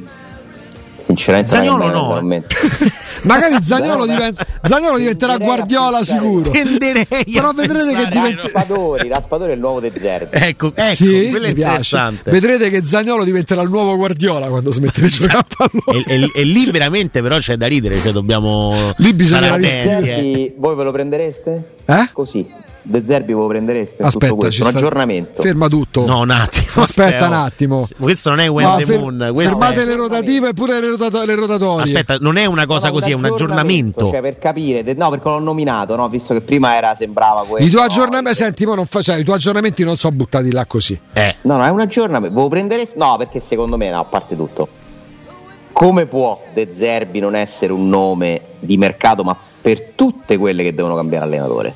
sinceramente 1.16 1.50
Zaniolo 1.52 1.90
non 1.90 2.26
mi 2.26 2.38
no, 2.38 2.44
eh. 2.46 2.92
Magari 3.24 3.62
Zagnolo, 3.62 4.06
diventa- 4.08 4.44
Zagnolo 4.64 4.98
diventerà 4.98 5.38
Guardiola 5.38 5.98
pensare- 5.98 6.20
sicuro. 6.20 6.50
Tenderei 6.50 7.06
Però 7.32 7.52
vedrete 7.52 7.96
che 7.96 8.08
diventa- 8.10 8.42
Raspadori 8.42 9.08
Raspadori 9.10 9.52
è 9.52 9.54
il 9.54 9.60
nuovo 9.60 9.80
De 9.80 9.92
Zerbi 9.96 10.38
Ecco, 10.40 10.72
ecco, 10.74 10.96
sì, 10.96 11.28
quello 11.30 11.46
è 11.46 11.54
piace. 11.54 11.60
interessante. 11.96 12.32
Vedrete 12.32 12.70
che 12.72 12.84
Zagnolo 12.84 13.24
diventerà 13.24 13.62
il 13.62 13.70
nuovo 13.70 13.96
Guardiola 13.96 14.48
quando 14.50 14.72
smette 14.72 15.02
di 15.02 15.08
giocare 15.08 15.38
a 15.38 15.46
pallone. 15.56 16.04
E, 16.08 16.22
e- 16.24 16.32
e 16.34 16.44
lì 16.44 16.72
veramente 16.72 17.22
però 17.22 17.38
c'è 17.38 17.58
da 17.58 17.68
ridere, 17.68 18.00
cioè 18.00 18.12
dobbiamo 18.12 18.92
Lì 18.98 19.14
De 19.16 19.36
attenti, 19.36 20.46
eh. 20.46 20.56
Voi 20.58 20.76
ve 20.76 20.84
lo 20.84 20.92
prendereste? 20.92 21.64
Eh? 21.86 22.10
così 22.14 22.70
De 22.84 23.04
Zerbi 23.06 23.34
lo 23.34 23.46
prendereste 23.46 24.02
Aspetta, 24.02 24.34
questo 24.34 24.52
ci 24.56 24.62
un 24.62 24.68
sta- 24.70 24.78
aggiornamento 24.80 25.42
Ferma 25.44 25.68
tutto. 25.68 26.04
No, 26.06 26.22
un 26.22 26.32
attimo. 26.32 26.66
Aspetta 26.82 27.28
un 27.28 27.34
attimo. 27.34 27.88
Questo 28.00 28.30
non 28.30 28.40
è 28.40 28.50
When 28.50 28.68
No, 28.68 28.78
fer- 28.80 29.00
Moon. 29.00 29.34
fermate 29.36 29.82
è- 29.84 29.86
le 29.86 29.96
rotative 29.96 30.50
e 30.50 30.54
pure 30.54 30.80
le, 30.80 30.88
rotato- 30.90 31.24
le 31.24 31.36
rotatorie. 31.36 31.84
Aspetta, 31.84 32.18
non 32.20 32.38
è 32.38 32.46
una 32.46 32.66
cosa 32.66 32.88
No, 32.88 32.94
così, 32.94 33.12
è 33.12 33.14
un 33.14 33.26
aggiornamento. 33.26 34.10
Cioè, 34.10 34.22
per 34.22 34.40
capire, 34.40 34.84
de- 34.84 34.96
no, 34.96 35.10
perché 35.12 35.28
l'ho 35.30 35.38
nominato, 35.40 35.96
no? 35.96 36.10
Visto 36.10 36.34
che 36.34 36.42
prima 36.42 36.76
era, 36.76 36.96
sembrava 36.98 37.44
questo. 37.48 37.68
I 37.68 37.72
tuoi 37.72 37.86
no, 37.86 37.92
aggiornamenti, 37.92 38.38
senti, 38.40 38.66
mo 38.66 38.74
non 38.76 38.86
fa- 38.88 39.02
cioè, 39.04 39.18
i 39.18 39.24
tuoi 39.24 39.36
aggiornamenti 39.36 39.84
non 39.84 39.96
sono 39.98 40.16
buttati 40.16 40.52
là 40.52 40.66
così. 40.66 41.00
Eh, 41.14 41.36
No, 41.42 41.58
no, 41.58 41.64
è 41.66 41.70
un 41.70 41.82
aggiornamento. 41.82 42.34
Voi 42.34 42.44
lo 42.46 42.50
prendereste? 42.50 42.98
No, 42.98 43.16
perché 43.18 43.40
secondo 43.40 43.78
me, 43.78 43.92
no, 43.92 44.00
a 44.00 44.06
parte 44.06 44.36
tutto. 44.36 44.68
Come 45.72 46.06
può 46.06 46.42
De 46.54 46.68
Zerbi 46.72 47.20
non 47.20 47.36
essere 47.36 47.72
un 47.74 47.88
nome 47.90 48.42
di 48.60 48.76
mercato, 48.78 49.24
ma 49.24 49.36
per 49.62 49.92
tutte 49.96 50.38
quelle 50.38 50.64
che 50.64 50.74
devono 50.74 50.96
cambiare 50.96 51.26
allenatore? 51.26 51.74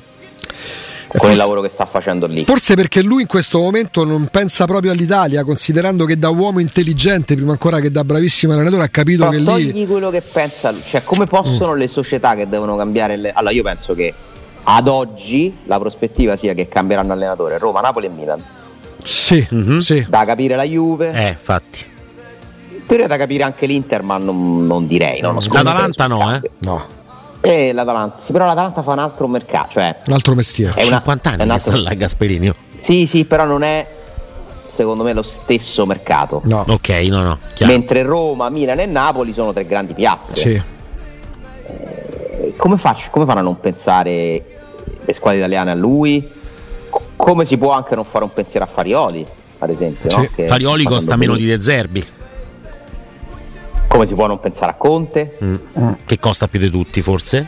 Con 1.08 1.30
il 1.30 1.36
lavoro 1.36 1.60
che 1.62 1.68
sta 1.68 1.86
facendo 1.86 2.26
lì. 2.26 2.44
Forse 2.44 2.74
perché 2.74 3.00
lui 3.00 3.22
in 3.22 3.26
questo 3.28 3.58
momento 3.58 4.04
non 4.04 4.26
pensa 4.30 4.64
proprio 4.66 4.90
all'Italia, 4.92 5.44
considerando 5.44 6.04
che 6.04 6.18
da 6.18 6.28
uomo 6.30 6.58
intelligente, 6.58 7.34
prima 7.34 7.52
ancora 7.52 7.80
che 7.80 7.90
da 7.90 8.04
bravissimo 8.04 8.52
allenatore, 8.52 8.82
ha 8.82 8.88
capito 8.88 9.26
Però 9.26 9.30
che 9.38 9.42
togli 9.44 9.72
lì. 9.72 9.86
quello 9.86 10.10
che 10.10 10.20
pensa, 10.20 10.74
cioè 10.86 11.02
come 11.04 11.26
possono 11.26 11.74
le 11.74 11.88
società 11.88 12.34
che 12.34 12.48
devono 12.48 12.76
cambiare 12.76 13.16
le... 13.16 13.30
Allora 13.32 13.54
io 13.54 13.62
penso 13.62 13.94
che 13.94 14.12
ad 14.64 14.88
oggi 14.88 15.56
la 15.66 15.78
prospettiva 15.78 16.36
sia 16.36 16.52
che 16.54 16.66
cambieranno 16.68 17.12
allenatore 17.12 17.56
Roma, 17.58 17.80
Napoli 17.80 18.06
e 18.06 18.10
Milan. 18.10 18.42
Sì, 19.02 19.46
Mhm. 19.48 19.78
sì. 19.78 20.04
Da 20.08 20.24
capire 20.24 20.56
la 20.56 20.64
Juve, 20.64 21.12
eh, 21.12 21.28
infatti. 21.28 21.84
in 22.72 22.86
teoria 22.86 23.06
da 23.06 23.16
capire 23.16 23.44
anche 23.44 23.64
l'Inter, 23.66 24.02
ma 24.02 24.18
non, 24.18 24.66
non 24.66 24.86
direi. 24.88 25.20
No, 25.20 25.38
L'Atalanta 25.50 26.06
no, 26.08 26.34
eh. 26.34 26.40
No, 26.58 26.84
E 27.48 27.72
l'Atalanta, 27.72 28.16
sì, 28.20 28.32
però 28.32 28.44
l'Atalanta 28.46 28.82
fa 28.82 28.92
un 28.92 28.98
altro 28.98 29.28
mercato, 29.28 29.68
cioè 29.72 29.94
un 30.06 30.12
altro 30.14 30.34
mestiere. 30.34 30.74
È 30.74 30.86
una- 30.86 30.96
50 30.96 31.30
è 31.30 31.32
anni 31.32 31.42
un 31.42 31.48
che 31.48 31.54
altro- 31.54 31.72
sta 31.76 31.82
là 31.88 31.94
Gasperini. 31.94 32.52
Sì, 32.76 33.06
sì, 33.06 33.24
però 33.24 33.44
non 33.44 33.62
è 33.62 33.86
secondo 34.68 35.02
me 35.04 35.12
lo 35.12 35.22
stesso 35.22 35.86
mercato. 35.86 36.40
No, 36.44 36.64
Ok, 36.68 36.88
no, 37.08 37.22
no, 37.22 37.38
chiaro. 37.54 37.72
Mentre 37.72 38.02
Roma, 38.02 38.48
Milan 38.50 38.80
e 38.80 38.86
Napoli 38.86 39.32
sono 39.32 39.52
tre 39.52 39.64
grandi 39.64 39.94
piazze. 39.94 40.34
sì. 40.36 40.62
come, 42.56 42.78
faccio, 42.78 43.08
come 43.10 43.24
fanno 43.26 43.40
a 43.40 43.42
non 43.42 43.58
pensare 43.60 44.42
le 45.04 45.12
squadre 45.12 45.38
italiane 45.38 45.70
a 45.70 45.74
lui? 45.74 46.26
Come 47.16 47.44
si 47.44 47.56
può 47.58 47.72
anche 47.72 47.94
non 47.94 48.04
fare 48.04 48.24
un 48.24 48.32
pensiero 48.32 48.64
a 48.64 48.68
Farioli, 48.72 49.26
ad 49.58 49.70
esempio? 49.70 50.10
Sì. 50.10 50.16
No? 50.16 50.28
Che 50.34 50.46
Farioli 50.46 50.82
sta 50.82 50.90
costa 50.90 51.16
meno 51.16 51.34
di 51.36 51.44
bene. 51.44 51.56
De 51.56 51.62
Zerbi, 51.62 52.06
Come 53.96 54.08
si 54.08 54.14
può 54.14 54.26
non 54.26 54.38
pensare 54.40 54.72
a 54.72 54.74
Conte? 54.74 55.38
mm. 55.42 55.92
che 56.04 56.18
costa 56.18 56.48
più 56.48 56.60
di 56.60 56.68
tutti 56.68 57.00
forse. 57.00 57.46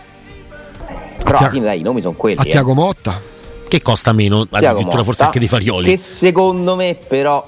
Però 1.23 1.37
alla 1.37 1.51
fine 1.51 1.67
dai, 1.67 1.81
i 1.81 1.83
nomi 1.83 2.01
sono 2.01 2.15
quelli. 2.15 2.39
A 2.39 2.43
eh. 2.47 2.49
Tiago 2.49 2.73
Motta. 2.73 3.21
Che 3.69 3.83
costa 3.83 4.13
meno, 4.13 4.47
Thiago 4.47 4.67
addirittura 4.67 5.05
forse 5.05 5.25
Motta, 5.25 5.25
anche 5.27 5.39
di 5.41 5.47
Farioli. 5.47 5.91
Che 5.91 5.99
secondo 5.99 6.75
me 6.75 6.97
però 7.07 7.45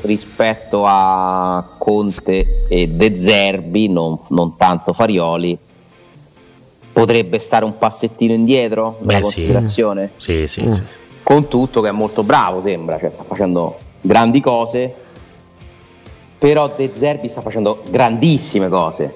rispetto 0.00 0.82
a 0.86 1.76
Conte 1.78 2.64
e 2.68 2.88
De 2.88 3.16
Zerbi, 3.16 3.88
non, 3.88 4.18
non 4.30 4.56
tanto 4.56 4.92
Farioli, 4.92 5.56
potrebbe 6.92 7.38
stare 7.38 7.64
un 7.64 7.78
passettino 7.78 8.32
indietro 8.34 8.96
nella 9.02 9.18
Beh, 9.18 9.22
considerazione. 9.22 10.10
Sì, 10.16 10.48
sì, 10.48 10.66
Mm. 10.66 10.70
sì. 10.70 10.82
Con 11.22 11.46
tutto 11.46 11.80
che 11.80 11.90
è 11.90 11.92
molto 11.92 12.24
bravo 12.24 12.60
sembra, 12.60 12.98
cioè 12.98 13.12
sta 13.14 13.22
facendo 13.22 13.78
grandi 14.00 14.40
cose, 14.40 14.92
però 16.40 16.72
De 16.74 16.90
Zerbi 16.90 17.28
sta 17.28 17.42
facendo 17.42 17.84
grandissime 17.90 18.70
cose 18.70 19.12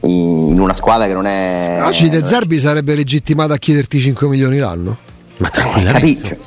in 0.00 0.58
una 0.58 0.72
squadra 0.72 1.06
che 1.06 1.12
non 1.12 1.26
è... 1.26 1.80
Oggi 1.82 2.08
De 2.08 2.24
Zerbi 2.24 2.58
sarebbe 2.58 2.94
legittimato 2.94 3.52
a 3.52 3.58
chiederti 3.58 4.00
5 4.00 4.26
milioni 4.26 4.56
l'anno. 4.56 4.96
Ma 5.36 5.50
Capi- 5.50 5.60
tranquillamente. 5.60 6.38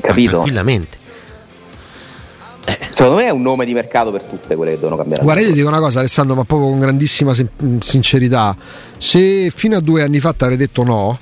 Ma 0.00 0.08
capito? 0.08 0.30
tranquillamente. 0.30 0.96
Secondo 2.88 3.16
me 3.16 3.24
è 3.26 3.30
un 3.30 3.42
nome 3.42 3.66
di 3.66 3.74
mercato 3.74 4.10
per 4.10 4.22
tutte 4.22 4.56
quelle 4.56 4.72
che 4.72 4.78
devono 4.78 4.96
cambiare. 4.96 5.22
Guarda, 5.22 5.42
io 5.42 5.48
ti 5.48 5.52
dico 5.52 5.68
una 5.68 5.78
cosa, 5.78 5.98
Alessandro, 5.98 6.34
ma 6.34 6.44
proprio 6.44 6.70
con 6.70 6.78
grandissima 6.78 7.34
sem- 7.34 7.78
sincerità. 7.80 8.56
Se 8.96 9.52
fino 9.54 9.76
a 9.76 9.80
due 9.80 10.00
anni 10.02 10.20
fa 10.20 10.32
ti 10.32 10.44
avrei 10.44 10.56
detto 10.56 10.82
no, 10.84 11.18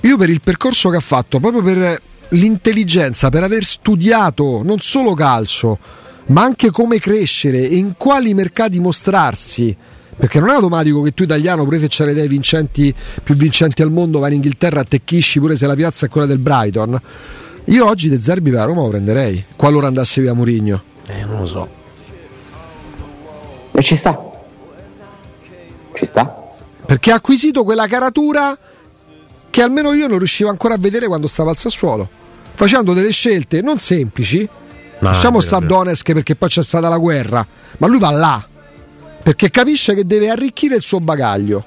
io 0.00 0.16
per 0.18 0.28
il 0.28 0.42
percorso 0.42 0.90
che 0.90 0.96
ha 0.96 1.00
fatto, 1.00 1.40
proprio 1.40 1.62
per 1.62 1.98
l'intelligenza, 2.28 3.30
per 3.30 3.42
aver 3.42 3.64
studiato 3.64 4.60
non 4.62 4.80
solo 4.80 5.14
calcio, 5.14 5.78
ma 6.32 6.42
anche 6.42 6.70
come 6.70 6.98
crescere 6.98 7.68
e 7.68 7.76
in 7.76 7.94
quali 7.96 8.32
mercati 8.34 8.80
mostrarsi. 8.80 9.76
Perché 10.14 10.40
non 10.40 10.50
è 10.50 10.54
automatico 10.54 11.02
che 11.02 11.12
tu 11.12 11.22
italiano, 11.22 11.64
pure 11.64 11.78
se 11.78 11.86
c'hai 11.88 12.06
le 12.06 12.12
idee 12.12 12.28
vincenti, 12.28 12.94
più 13.22 13.34
vincenti 13.34 13.82
al 13.82 13.90
mondo, 13.90 14.18
vai 14.18 14.30
in 14.30 14.36
Inghilterra, 14.36 14.80
attecchisci 14.80 15.40
pure 15.40 15.56
se 15.56 15.66
la 15.66 15.74
piazza 15.74 16.06
è 16.06 16.08
quella 16.08 16.26
del 16.26 16.38
Brighton. 16.38 17.00
Io 17.66 17.86
oggi 17.86 18.08
De 18.08 18.20
Zerbi 18.20 18.50
per 18.50 18.60
la 18.60 18.64
Roma 18.64 18.82
lo 18.82 18.88
prenderei, 18.88 19.42
qualora 19.56 19.86
andasse 19.86 20.20
via 20.20 20.34
Murigno. 20.34 20.82
Eh, 21.06 21.24
non 21.24 21.40
lo 21.40 21.46
so. 21.46 21.68
E 23.72 23.82
ci 23.82 23.96
sta. 23.96 24.30
Ci 25.94 26.06
sta. 26.06 26.40
perché 26.86 27.12
ha 27.12 27.16
acquisito 27.16 27.64
quella 27.64 27.86
caratura 27.86 28.58
che 29.50 29.62
almeno 29.62 29.92
io 29.92 30.08
non 30.08 30.18
riuscivo 30.18 30.50
ancora 30.50 30.74
a 30.74 30.78
vedere 30.78 31.06
quando 31.06 31.26
stava 31.26 31.50
al 31.50 31.56
Sassuolo 31.56 32.08
facendo 32.54 32.92
delle 32.92 33.10
scelte 33.10 33.60
non 33.60 33.78
semplici 33.78 34.48
No, 35.02 35.08
lasciamo 35.08 35.38
è 35.38 35.42
vero, 35.42 35.56
sta. 35.56 35.66
Donetsk 35.66 36.12
perché 36.12 36.34
poi 36.36 36.48
c'è 36.48 36.62
stata 36.62 36.88
la 36.88 36.98
guerra 36.98 37.46
ma 37.78 37.86
lui 37.86 37.98
va 37.98 38.10
là 38.10 38.44
perché 39.22 39.50
capisce 39.50 39.94
che 39.94 40.06
deve 40.06 40.28
arricchire 40.30 40.76
il 40.76 40.82
suo 40.82 41.00
bagaglio 41.00 41.64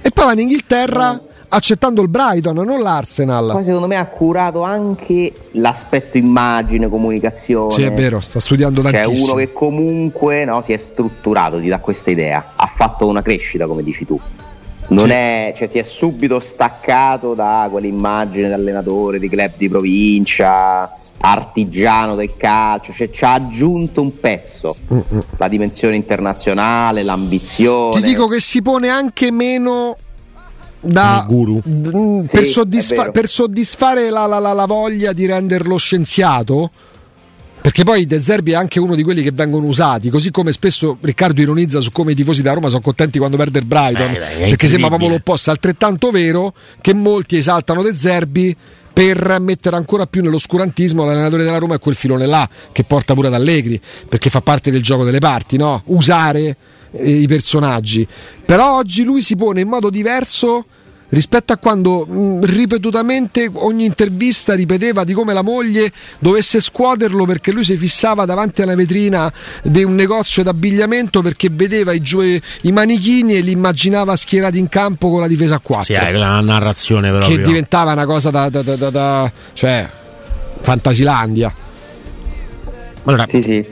e 0.00 0.10
poi 0.10 0.24
va 0.26 0.32
in 0.32 0.38
Inghilterra 0.40 1.20
accettando 1.48 2.02
il 2.02 2.08
Brighton 2.08 2.54
non 2.54 2.80
l'Arsenal 2.80 3.50
Poi 3.52 3.64
secondo 3.64 3.86
me 3.86 3.96
ha 3.96 4.06
curato 4.06 4.62
anche 4.62 5.32
l'aspetto 5.52 6.16
immagine, 6.16 6.88
comunicazione. 6.88 7.70
sì 7.70 7.82
è 7.82 7.92
vero 7.92 8.20
sta 8.20 8.38
studiando 8.40 8.82
C'è 8.82 9.02
tantissimo 9.02 9.32
uno 9.32 9.34
che 9.36 9.52
comunque 9.52 10.44
no, 10.44 10.62
si 10.62 10.72
è 10.72 10.76
strutturato, 10.76 11.60
ti 11.60 11.68
dà 11.68 11.78
questa 11.78 12.10
idea, 12.10 12.52
ha 12.56 12.70
fatto 12.74 13.06
una 13.06 13.22
crescita 13.22 13.66
come 13.66 13.82
dici 13.82 14.04
tu. 14.06 14.18
Non 14.86 15.06
Sì. 15.06 15.12
è, 15.12 15.54
cioè, 15.56 15.66
si 15.68 15.78
è 15.78 15.82
subito 15.82 16.40
staccato 16.40 17.34
da 17.34 17.68
quell'immagine 17.70 18.48
di 18.48 18.52
allenatore 18.52 19.18
di 19.18 19.28
club 19.30 19.52
di 19.56 19.68
provincia, 19.68 20.92
artigiano 21.26 22.14
del 22.14 22.32
calcio, 22.36 22.92
cioè 22.92 23.10
ci 23.10 23.24
ha 23.24 23.32
aggiunto 23.32 24.02
un 24.02 24.20
pezzo, 24.20 24.76
Mm-mm. 24.92 25.22
la 25.38 25.48
dimensione 25.48 25.96
internazionale, 25.96 27.02
l'ambizione. 27.02 27.96
ti 28.00 28.02
dico 28.02 28.26
che 28.28 28.40
si 28.40 28.60
pone 28.60 28.88
anche 28.88 29.30
meno 29.30 29.96
da, 30.80 31.24
guru. 31.26 31.62
Mm, 31.66 32.24
Sì, 32.24 32.30
per, 32.30 32.44
soddisfa- 32.44 33.10
per 33.10 33.26
soddisfare 33.28 34.10
la, 34.10 34.26
la- 34.26 34.38
la- 34.38 34.52
la 34.52 34.66
voglia 34.66 35.12
di 35.14 35.24
renderlo 35.24 35.76
scienziato. 35.78 36.70
Perché 37.64 37.82
poi 37.82 38.04
De 38.04 38.20
Zerbi 38.20 38.50
è 38.50 38.56
anche 38.56 38.78
uno 38.78 38.94
di 38.94 39.02
quelli 39.02 39.22
che 39.22 39.30
vengono 39.32 39.64
usati, 39.66 40.10
così 40.10 40.30
come 40.30 40.52
spesso 40.52 40.98
Riccardo 41.00 41.40
ironizza 41.40 41.80
su 41.80 41.90
come 41.92 42.12
i 42.12 42.14
tifosi 42.14 42.42
da 42.42 42.52
Roma 42.52 42.68
sono 42.68 42.82
contenti 42.82 43.16
quando 43.16 43.38
perde 43.38 43.60
il 43.60 43.64
Brighton, 43.64 44.12
dai, 44.12 44.42
è 44.42 44.48
perché 44.50 44.68
sembra 44.68 44.88
proprio 44.88 45.08
l'opposto, 45.08 45.50
altrettanto 45.50 46.10
vero 46.10 46.52
che 46.82 46.92
molti 46.92 47.38
esaltano 47.38 47.80
De 47.80 47.96
Zerbi 47.96 48.54
per 48.94 49.40
mettere 49.40 49.74
ancora 49.74 50.06
più 50.06 50.22
nell'oscurantismo 50.22 51.04
l'allenatore 51.04 51.42
della 51.42 51.58
Roma 51.58 51.74
è 51.74 51.78
quel 51.80 51.96
filone 51.96 52.26
là 52.26 52.48
che 52.70 52.84
porta 52.84 53.12
pure 53.12 53.26
ad 53.26 53.34
Allegri, 53.34 53.80
perché 54.08 54.30
fa 54.30 54.40
parte 54.40 54.70
del 54.70 54.82
gioco 54.82 55.02
delle 55.02 55.18
parti, 55.18 55.56
no? 55.56 55.82
usare 55.86 56.56
eh, 56.92 57.10
i 57.10 57.26
personaggi. 57.26 58.06
Però 58.44 58.76
oggi 58.76 59.02
lui 59.02 59.20
si 59.20 59.34
pone 59.34 59.60
in 59.60 59.68
modo 59.68 59.90
diverso 59.90 60.66
rispetto 61.14 61.52
a 61.52 61.56
quando 61.56 62.04
mh, 62.06 62.44
ripetutamente 62.44 63.48
ogni 63.54 63.84
intervista 63.84 64.54
ripeteva 64.54 65.04
di 65.04 65.12
come 65.12 65.32
la 65.32 65.42
moglie 65.42 65.92
dovesse 66.18 66.60
scuoterlo 66.60 67.24
perché 67.24 67.52
lui 67.52 67.64
si 67.64 67.76
fissava 67.76 68.24
davanti 68.24 68.62
alla 68.62 68.74
vetrina 68.74 69.32
di 69.62 69.84
un 69.84 69.94
negozio 69.94 70.42
d'abbigliamento 70.42 71.22
perché 71.22 71.48
vedeva 71.50 71.92
i, 71.92 72.00
gio- 72.00 72.22
i 72.22 72.72
manichini 72.72 73.34
e 73.36 73.40
li 73.40 73.52
immaginava 73.52 74.16
schierati 74.16 74.58
in 74.58 74.68
campo 74.68 75.08
con 75.10 75.20
la 75.20 75.28
difesa 75.28 75.54
a 75.54 75.60
4 75.60 75.84
Sì, 75.84 75.92
è 75.92 76.10
una 76.16 76.40
narrazione 76.40 77.10
proprio. 77.10 77.36
che 77.36 77.42
diventava 77.42 77.92
una 77.92 78.06
cosa 78.06 78.30
da, 78.30 78.48
da- 78.48 78.62
da- 78.62 78.76
da- 78.76 78.90
da- 78.90 79.32
cioè 79.52 79.88
Fantasilandia 80.60 81.52
Allora, 83.04 83.26
Sì, 83.28 83.42
sì. 83.42 83.64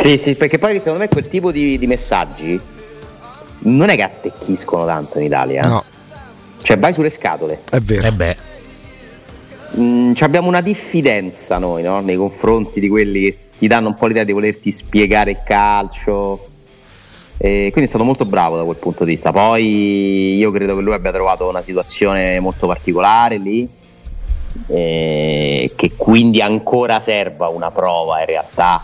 Sì, 0.00 0.18
sì, 0.18 0.34
perché 0.34 0.58
poi 0.58 0.78
secondo 0.78 0.98
me 1.00 1.08
quel 1.08 1.28
tipo 1.28 1.52
di, 1.52 1.78
di 1.78 1.86
messaggi 1.86 2.58
non 3.64 3.88
è 3.90 3.94
che 3.96 4.02
attecchiscono 4.02 4.84
tanto 4.86 5.18
in 5.18 5.26
Italia. 5.26 5.62
no 5.62 5.84
Cioè, 6.62 6.78
vai 6.78 6.92
sulle 6.92 7.10
scatole. 7.10 7.60
è 7.70 7.80
vero 7.80 8.06
eh 8.06 8.12
beh, 8.12 8.36
Mm, 9.78 10.12
ci 10.12 10.22
abbiamo 10.22 10.48
una 10.48 10.60
diffidenza 10.60 11.56
noi 11.56 11.82
no? 11.82 12.00
nei 12.00 12.16
confronti 12.16 12.78
di 12.78 12.88
quelli 12.88 13.22
che 13.22 13.36
ti 13.56 13.66
danno 13.66 13.88
un 13.88 13.96
po' 13.96 14.06
l'idea 14.06 14.24
di 14.24 14.32
volerti 14.32 14.70
spiegare 14.70 15.30
il 15.30 15.38
calcio. 15.44 16.48
E 17.38 17.70
quindi 17.72 17.84
è 17.84 17.86
stato 17.86 18.04
molto 18.04 18.24
bravo 18.26 18.56
da 18.56 18.64
quel 18.64 18.76
punto 18.76 19.04
di 19.04 19.12
vista. 19.12 19.32
Poi 19.32 20.36
io 20.36 20.50
credo 20.50 20.76
che 20.76 20.82
lui 20.82 20.92
abbia 20.92 21.10
trovato 21.10 21.48
una 21.48 21.62
situazione 21.62 22.38
molto 22.38 22.66
particolare 22.66 23.38
lì. 23.38 23.68
e 24.66 25.72
che 25.74 25.92
quindi 25.96 26.42
ancora 26.42 27.00
serva 27.00 27.48
una 27.48 27.70
prova 27.70 28.20
in 28.20 28.26
realtà 28.26 28.82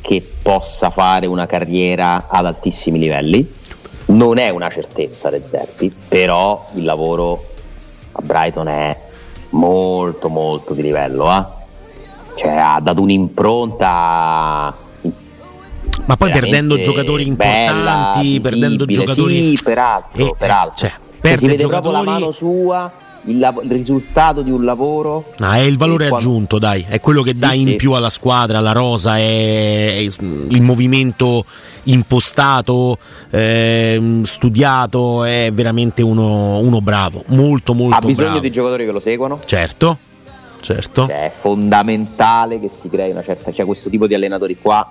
che 0.00 0.20
possa 0.42 0.90
fare 0.90 1.26
una 1.26 1.46
carriera 1.46 2.24
ad 2.28 2.44
altissimi 2.46 2.98
livelli. 2.98 3.48
Non 4.06 4.38
è 4.38 4.50
una 4.50 4.70
certezza 4.70 5.30
De 5.30 5.42
Zerbi, 5.44 5.92
però 6.08 6.66
il 6.74 6.84
lavoro 6.84 7.44
a 8.12 8.22
Brighton 8.22 8.68
è 8.68 8.96
molto 9.50 10.28
molto 10.28 10.74
di 10.74 10.82
livello. 10.82 11.30
eh. 11.32 11.44
Cioè, 12.36 12.50
ha 12.52 12.78
dato 12.80 13.00
un'impronta 13.00 14.74
ma 16.04 16.16
poi 16.16 16.30
perdendo 16.30 16.78
giocatori 16.78 17.24
bella, 17.32 17.70
importanti, 17.72 18.40
perdendo 18.40 18.84
visibile. 18.84 19.06
giocatori. 19.14 19.56
Sì, 19.56 19.62
peraltro, 19.64 20.24
Eh, 20.24 20.34
peraltro. 20.38 20.76
cioè, 20.76 20.92
perde 21.20 21.38
si 21.38 21.46
vede 21.46 21.66
proprio 21.66 21.90
la 21.90 21.98
giocatori- 21.98 22.20
mano 22.20 22.32
sua, 22.32 22.92
il, 23.26 23.38
lav- 23.38 23.62
il 23.62 23.70
risultato 23.70 24.42
di 24.42 24.50
un 24.50 24.64
lavoro. 24.64 25.32
No, 25.38 25.52
è 25.52 25.60
il 25.60 25.76
valore 25.76 26.08
quando- 26.08 26.28
aggiunto, 26.28 26.58
dai, 26.58 26.84
è 26.88 26.98
quello 27.00 27.22
che 27.22 27.34
dà 27.34 27.50
Sì, 27.50 27.60
in 27.60 27.68
sì. 27.68 27.76
più 27.76 27.92
alla 27.92 28.10
squadra, 28.10 28.58
alla 28.58 28.72
rosa, 28.72 29.16
è, 29.18 29.94
è 29.94 29.98
il 29.98 30.62
movimento 30.62 31.44
impostato, 31.84 32.98
ehm, 33.30 34.22
studiato, 34.24 35.24
è 35.24 35.50
veramente 35.52 36.02
uno, 36.02 36.58
uno 36.58 36.80
bravo, 36.80 37.22
molto 37.28 37.74
molto 37.74 37.96
ha 37.96 38.00
bisogno 38.00 38.26
bravo. 38.28 38.40
di 38.40 38.50
giocatori 38.50 38.84
che 38.84 38.92
lo 38.92 39.00
seguono. 39.00 39.38
Certo, 39.44 39.98
certo. 40.60 41.06
Cioè, 41.06 41.24
è 41.26 41.32
fondamentale 41.40 42.58
che 42.60 42.68
si 42.80 42.88
crei 42.88 43.10
una 43.10 43.22
certa. 43.22 43.52
Cioè, 43.52 43.64
questo 43.64 43.88
tipo 43.88 44.06
di 44.06 44.14
allenatori 44.14 44.56
qua 44.60 44.90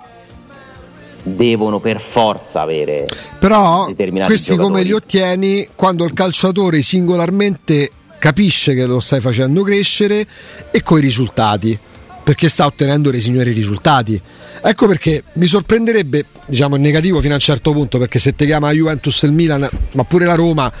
devono 1.22 1.80
per 1.80 2.00
forza 2.00 2.60
avere. 2.60 3.06
Però 3.38 3.86
determinati 3.88 4.30
questi 4.30 4.50
come 4.56 4.82
giocatori. 4.82 4.84
li 4.84 4.92
ottieni 4.92 5.68
quando 5.74 6.04
il 6.04 6.12
calciatore 6.12 6.82
singolarmente 6.82 7.90
capisce 8.18 8.74
che 8.74 8.84
lo 8.86 9.00
stai 9.00 9.20
facendo 9.20 9.62
crescere 9.62 10.26
e 10.70 10.82
coi 10.82 11.00
risultati, 11.00 11.78
perché 12.22 12.48
sta 12.48 12.66
ottenendo 12.66 13.10
dei 13.10 13.20
signori 13.20 13.52
risultati. 13.52 14.20
Ecco 14.62 14.86
perché 14.86 15.22
mi 15.34 15.46
sorprenderebbe, 15.46 16.24
diciamo 16.46 16.76
in 16.76 16.82
negativo 16.82 17.20
fino 17.20 17.32
a 17.32 17.36
un 17.36 17.42
certo 17.42 17.72
punto, 17.72 17.98
perché 17.98 18.18
se 18.18 18.34
ti 18.34 18.46
chiama 18.46 18.72
Juventus 18.72 19.22
il 19.22 19.32
Milan, 19.32 19.68
ma 19.92 20.04
pure 20.04 20.24
la 20.24 20.34
Roma, 20.34 20.72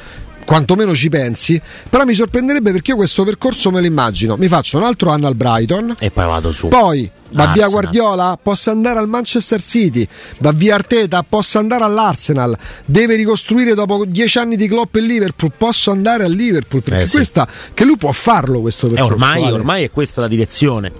quantomeno 0.46 0.94
ci 0.94 1.10
pensi, 1.10 1.60
però 1.90 2.04
mi 2.04 2.14
sorprenderebbe 2.14 2.72
perché 2.72 2.92
io 2.92 2.96
questo 2.96 3.24
percorso 3.24 3.70
me 3.70 3.80
lo 3.80 3.86
immagino. 3.86 4.36
Mi 4.36 4.48
faccio 4.48 4.78
un 4.78 4.84
altro 4.84 5.10
anno 5.10 5.26
al 5.26 5.34
Brighton 5.34 5.94
E 5.98 6.10
poi 6.10 6.24
vado 6.24 6.52
su. 6.52 6.68
poi 6.68 7.10
va 7.30 7.42
Arsenal. 7.42 7.52
via 7.54 7.68
Guardiola, 7.68 8.38
possa 8.40 8.70
andare 8.70 8.98
al 9.00 9.08
Manchester 9.08 9.60
City, 9.60 10.06
va 10.38 10.52
via 10.52 10.76
Arteta, 10.76 11.22
possa 11.28 11.58
andare 11.58 11.82
all'Arsenal, 11.84 12.56
deve 12.84 13.16
ricostruire 13.16 13.74
dopo 13.74 14.04
dieci 14.06 14.38
anni 14.38 14.56
di 14.56 14.68
Klopp 14.68 14.94
e 14.96 15.00
Liverpool, 15.00 15.50
posso 15.56 15.90
andare 15.90 16.22
al 16.24 16.32
Liverpool, 16.32 16.82
perché 16.82 17.02
Eh 17.02 17.06
sì. 17.06 17.16
questa, 17.16 17.46
che 17.74 17.84
lui 17.84 17.96
può 17.96 18.12
farlo 18.12 18.60
questo 18.60 18.86
Eh, 18.86 18.90
percorso. 18.90 19.12
ormai, 19.14 19.50
ormai 19.52 19.82
è 19.84 19.90
questa 19.90 20.20
la 20.20 20.28
direzione. 20.28 20.92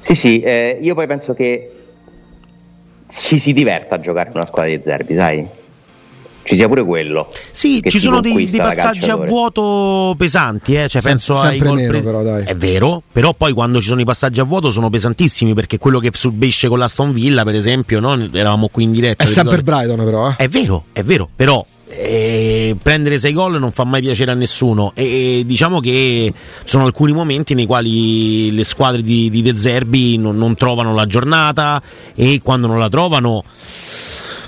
Sì, 0.00 0.14
sì, 0.14 0.40
eh, 0.40 0.78
io 0.82 0.94
poi 0.94 1.06
penso 1.06 1.32
che 1.34 1.70
ci 3.08 3.38
si 3.38 3.52
diverta 3.52 3.94
a 3.94 4.00
giocare 4.00 4.28
in 4.30 4.36
una 4.36 4.46
squadra 4.46 4.74
di 4.74 4.80
Zerbi, 4.84 5.14
sai? 5.14 5.46
Ci 6.44 6.56
sia 6.56 6.68
pure 6.68 6.84
quello. 6.84 7.30
Sì, 7.50 7.82
ci 7.86 7.98
sono 7.98 8.20
dei, 8.20 8.50
dei 8.50 8.60
passaggi 8.60 9.08
a 9.08 9.16
vuoto 9.16 10.14
pesanti, 10.16 10.74
eh? 10.74 10.88
cioè, 10.88 11.00
Sem- 11.00 11.12
penso 11.12 11.34
ai 11.34 11.58
gol 11.58 11.76
meno, 11.76 11.88
presi- 11.88 12.04
però, 12.04 12.22
dai. 12.22 12.44
È 12.44 12.54
vero, 12.54 13.02
però 13.10 13.32
poi 13.32 13.52
quando 13.52 13.80
ci 13.80 13.88
sono 13.88 14.02
i 14.02 14.04
passaggi 14.04 14.40
a 14.40 14.44
vuoto 14.44 14.70
sono 14.70 14.90
pesantissimi 14.90 15.54
perché 15.54 15.78
quello 15.78 15.98
che 15.98 16.10
subisce 16.12 16.68
con 16.68 16.78
la 16.78 16.88
Stone 16.88 17.12
Villa, 17.12 17.44
per 17.44 17.54
esempio, 17.54 17.98
no? 17.98 18.28
eravamo 18.32 18.68
qui 18.68 18.84
in 18.84 18.92
diretta. 18.92 19.24
È 19.24 19.26
sempre 19.26 19.56
ricordi? 19.56 19.86
Brighton 19.86 20.04
però, 20.04 20.28
eh. 20.28 20.34
È 20.36 20.48
vero, 20.48 20.84
è 20.92 21.02
vero, 21.02 21.28
però 21.34 21.64
eh, 21.88 22.76
prendere 22.80 23.18
sei 23.18 23.32
gol 23.32 23.58
non 23.58 23.72
fa 23.72 23.84
mai 23.84 24.00
piacere 24.00 24.30
a 24.30 24.34
nessuno 24.34 24.92
e, 24.94 25.38
e 25.38 25.42
diciamo 25.46 25.80
che 25.80 26.32
sono 26.64 26.84
alcuni 26.84 27.12
momenti 27.12 27.54
nei 27.54 27.66
quali 27.66 28.50
le 28.52 28.64
squadre 28.64 29.02
di, 29.02 29.30
di 29.30 29.42
De 29.42 29.54
Zerbi 29.54 30.16
non, 30.18 30.36
non 30.36 30.56
trovano 30.56 30.94
la 30.94 31.06
giornata 31.06 31.80
e 32.14 32.40
quando 32.42 32.66
non 32.66 32.78
la 32.78 32.88
trovano 32.88 33.44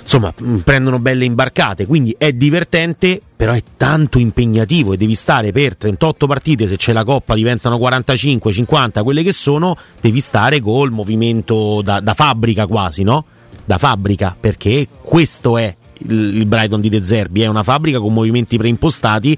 insomma 0.07 0.33
mh, 0.35 0.59
prendono 0.59 0.99
belle 0.99 1.25
imbarcate 1.25 1.85
quindi 1.85 2.15
è 2.17 2.31
divertente 2.31 3.21
però 3.35 3.51
è 3.51 3.61
tanto 3.75 4.19
impegnativo 4.19 4.93
e 4.93 4.97
devi 4.97 5.13
stare 5.13 5.51
per 5.51 5.75
38 5.75 6.25
partite 6.25 6.65
se 6.65 6.77
c'è 6.77 6.93
la 6.93 7.03
coppa 7.03 7.35
diventano 7.35 7.77
45 7.77 8.53
50 8.53 9.03
quelle 9.03 9.21
che 9.21 9.33
sono 9.33 9.77
devi 9.99 10.21
stare 10.21 10.61
col 10.61 10.91
movimento 10.91 11.81
da, 11.81 11.99
da 11.99 12.13
fabbrica 12.13 12.65
quasi 12.67 13.03
no? 13.03 13.25
da 13.65 13.77
fabbrica 13.77 14.35
perché 14.39 14.87
questo 15.01 15.57
è 15.57 15.75
il 16.09 16.45
Brighton 16.45 16.79
di 16.79 16.89
De 16.89 17.03
Zerbi 17.03 17.41
è 17.41 17.47
una 17.47 17.63
fabbrica 17.63 17.99
con 17.99 18.13
movimenti 18.13 18.57
preimpostati 18.57 19.37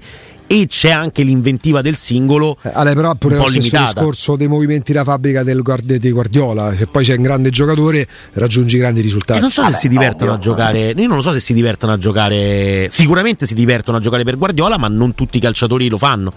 e 0.52 0.66
c'è 0.66 0.90
anche 0.90 1.22
l'inventiva 1.22 1.80
del 1.80 1.94
singolo 1.94 2.56
Eh, 2.62 2.70
Ale, 2.72 2.94
però 2.94 3.14
pure 3.14 3.34
un 3.34 3.38
lo 3.38 3.44
po' 3.46 3.50
stesso 3.52 3.68
limitata 3.68 3.92
discorso 4.00 4.34
dei 4.34 4.48
movimenti 4.48 4.92
da 4.92 5.04
fabbrica 5.04 5.44
del 5.44 5.62
guard- 5.62 5.94
di 5.94 6.10
Guardiola, 6.10 6.74
se 6.76 6.88
poi 6.88 7.04
c'è 7.04 7.14
un 7.14 7.22
grande 7.22 7.50
giocatore 7.50 8.04
raggiungi 8.32 8.76
grandi 8.76 9.00
risultati. 9.00 9.38
E 9.38 9.42
non 9.42 9.52
so 9.52 9.60
se 9.62 9.68
Vabbè, 9.70 9.78
si 9.78 9.88
divertono 9.88 10.32
ovvio. 10.32 10.50
a 10.50 10.54
giocare. 10.56 10.90
Io 10.90 11.06
non 11.06 11.16
lo 11.18 11.22
so 11.22 11.30
se 11.30 11.38
si 11.38 11.54
divertono 11.54 11.92
a 11.92 11.98
giocare. 11.98 12.88
Sicuramente 12.90 13.46
si 13.46 13.54
divertono 13.54 13.98
a 13.98 14.00
giocare 14.00 14.24
per 14.24 14.36
Guardiola, 14.36 14.76
ma 14.76 14.88
non 14.88 15.14
tutti 15.14 15.36
i 15.36 15.40
calciatori 15.40 15.88
lo 15.88 15.98
fanno. 15.98 16.32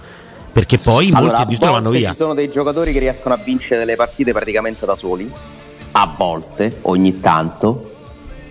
Perché 0.53 0.77
poi 0.77 1.07
Allora, 1.07 1.21
molti 1.21 1.41
addirittura 1.41 1.71
vanno 1.71 1.85
volte 1.85 1.97
via. 1.99 2.09
Ci 2.11 2.17
sono 2.17 2.33
dei 2.35 2.51
giocatori 2.51 2.93
che 2.93 2.99
riescono 2.99 3.33
a 3.33 3.39
vincere 3.43 3.79
delle 3.79 3.95
partite 3.95 4.31
praticamente 4.31 4.85
da 4.85 4.95
soli. 4.95 5.27
A 5.93 6.13
volte, 6.15 6.77
ogni 6.83 7.19
tanto, 7.19 7.91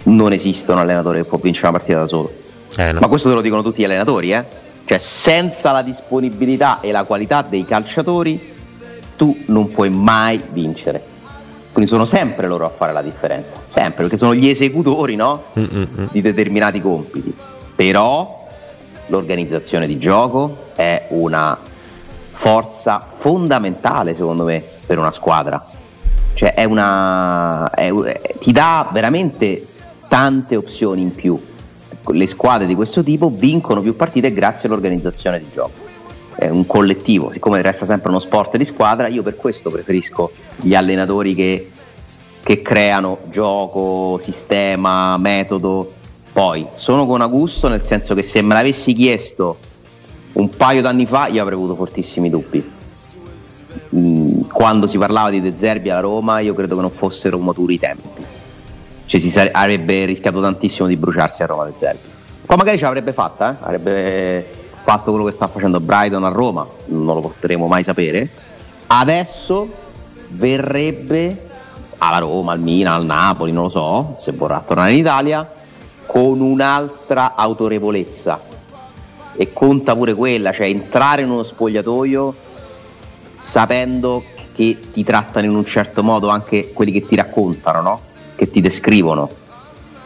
non 0.05 0.33
esiste 0.33 0.73
un 0.73 0.79
allenatore 0.79 1.19
che 1.23 1.25
può 1.29 1.39
vincere 1.41 1.69
una 1.69 1.77
partita 1.79 2.01
da 2.01 2.07
solo. 2.09 2.33
Eh, 2.77 2.91
no. 2.91 2.99
Ma 2.99 3.07
questo 3.07 3.29
te 3.29 3.35
lo 3.37 3.41
dicono 3.41 3.63
tutti 3.63 3.81
gli 3.83 3.85
allenatori, 3.85 4.33
eh? 4.33 4.45
Cioè, 4.85 4.99
senza 4.99 5.73
la 5.73 5.83
disponibilità 5.83 6.81
e 6.81 6.91
la 6.93 7.05
qualità 7.05 7.43
dei 7.43 7.65
calciatori, 7.65 8.53
tu 9.17 9.37
non 9.47 9.71
puoi 9.71 9.91
mai 9.91 10.43
vincere. 10.51 11.11
Quindi 11.73 11.91
sono 11.91 12.05
sempre 12.05 12.47
loro 12.49 12.67
a 12.67 12.73
fare 12.77 12.93
la 12.93 13.01
differenza, 13.01 13.51
sempre, 13.67 14.03
perché 14.03 14.19
sono 14.19 14.35
gli 14.35 14.49
esecutori, 14.49 15.17
no? 15.17 15.45
Mm-mm-mm. 15.59 16.09
Di 16.11 16.21
determinati 16.21 16.81
compiti. 16.83 17.35
Però 17.75 18.47
l'organizzazione 19.07 19.87
di 19.87 19.99
gioco 19.99 20.71
è 20.75 21.07
una 21.09 21.57
forza 22.29 23.07
fondamentale, 23.19 24.15
secondo 24.15 24.45
me, 24.45 24.63
per 24.85 24.99
una 24.99 25.13
squadra. 25.13 25.65
Cioè, 26.35 26.55
è 26.55 26.65
una. 26.65 27.71
è 27.71 27.91
è- 27.91 28.21
ti 28.39 28.53
dà 28.53 28.89
veramente 28.93 29.67
tante 30.09 30.57
opzioni 30.57 31.01
in 31.01 31.15
più. 31.15 31.41
Le 32.11 32.27
squadre 32.27 32.67
di 32.67 32.75
questo 32.75 33.03
tipo 33.03 33.31
vincono 33.31 33.81
più 33.81 33.95
partite 33.95 34.33
grazie 34.33 34.69
all'organizzazione 34.69 35.39
di 35.39 35.47
gioco. 35.53 35.91
È 36.35 36.49
un 36.49 36.67
collettivo, 36.67 37.31
siccome 37.31 37.63
resta 37.63 37.87
sempre 37.87 38.11
uno 38.11 38.19
sport 38.19 38.57
di 38.57 38.65
squadra, 38.65 39.07
io 39.07 39.23
per 39.23 39.37
questo 39.37 39.71
preferisco 39.71 40.33
gli 40.57 40.75
allenatori 40.75 41.35
che, 41.35 41.71
che 42.43 42.63
creano 42.63 43.19
gioco, 43.31 44.21
sistema, 44.23 45.17
metodo. 45.19 45.93
Poi 46.33 46.67
sono 46.75 47.07
con 47.07 47.21
Augusto 47.21 47.69
nel 47.69 47.85
senso 47.85 48.15
che 48.15 48.23
se 48.23 48.43
me 48.43 48.55
l'avessi 48.55 48.95
chiesto 48.95 49.59
un 50.33 50.49
paio 50.49 50.81
d'anni 50.81 51.05
fa 51.05 51.27
io 51.27 51.43
avrei 51.43 51.57
avuto 51.57 51.75
fortissimi 51.75 52.31
dubbi. 52.31 52.71
Mm, 53.95 54.41
Quando 54.51 54.87
si 54.87 54.97
parlava 54.99 55.31
di 55.31 55.41
De 55.41 55.53
Zerbi 55.55 55.91
alla 55.91 56.01
Roma 56.01 56.41
io 56.41 56.55
credo 56.55 56.75
che 56.75 56.81
non 56.81 56.91
fossero 56.91 57.39
maturi 57.39 57.75
i 57.75 57.79
tempi. 57.79 58.25
Cioè 59.07 59.21
si 59.21 59.31
sare- 59.31 59.51
avrebbe 59.51 60.05
rischiato 60.05 60.41
tantissimo 60.41 60.89
di 60.89 60.97
bruciarsi 60.97 61.43
a 61.43 61.47
Roma 61.47 61.65
De 61.65 61.73
Zerbi. 61.79 62.11
Poi 62.47 62.57
magari 62.57 62.79
ce 62.79 62.85
l'avrebbe 62.85 63.13
fatta, 63.13 63.53
eh? 63.53 63.57
avrebbe 63.61 64.47
fatto 64.83 65.11
quello 65.11 65.27
che 65.27 65.33
sta 65.33 65.49
facendo 65.49 65.81
Brighton 65.81 66.25
a 66.25 66.29
Roma, 66.29 66.67
non 66.87 67.15
lo 67.15 67.21
potremo 67.21 67.67
mai 67.67 67.85
sapere. 67.85 68.29
Adesso 68.89 69.69
verrebbe 70.29 71.51
alla 71.99 72.19
Roma, 72.19 72.53
al 72.53 72.61
Milan, 72.61 72.95
al 72.95 73.05
Napoli, 73.05 73.53
non 73.53 73.65
lo 73.65 73.69
so, 73.69 74.19
se 74.21 74.33
vorrà 74.33 74.63
tornare 74.67 74.93
in 74.93 74.99
Italia, 74.99 75.49
con 76.05 76.41
un'altra 76.41 77.35
autorevolezza. 77.37 78.41
E 79.35 79.53
conta 79.53 79.95
pure 79.95 80.15
quella, 80.15 80.53
cioè 80.53 80.67
entrare 80.67 81.23
in 81.23 81.31
uno 81.31 81.43
spogliatoio 81.43 82.35
sapendo 83.41 84.23
che 84.55 84.79
ti 84.93 85.05
trattano 85.05 85.47
in 85.47 85.55
un 85.55 85.65
certo 85.65 86.03
modo 86.03 86.29
anche 86.29 86.73
quelli 86.73 86.93
che 86.93 87.07
ti 87.07 87.17
raccontano, 87.17 87.81
no? 87.81 88.01
Che 88.35 88.51
ti 88.51 88.61
descrivono. 88.61 89.31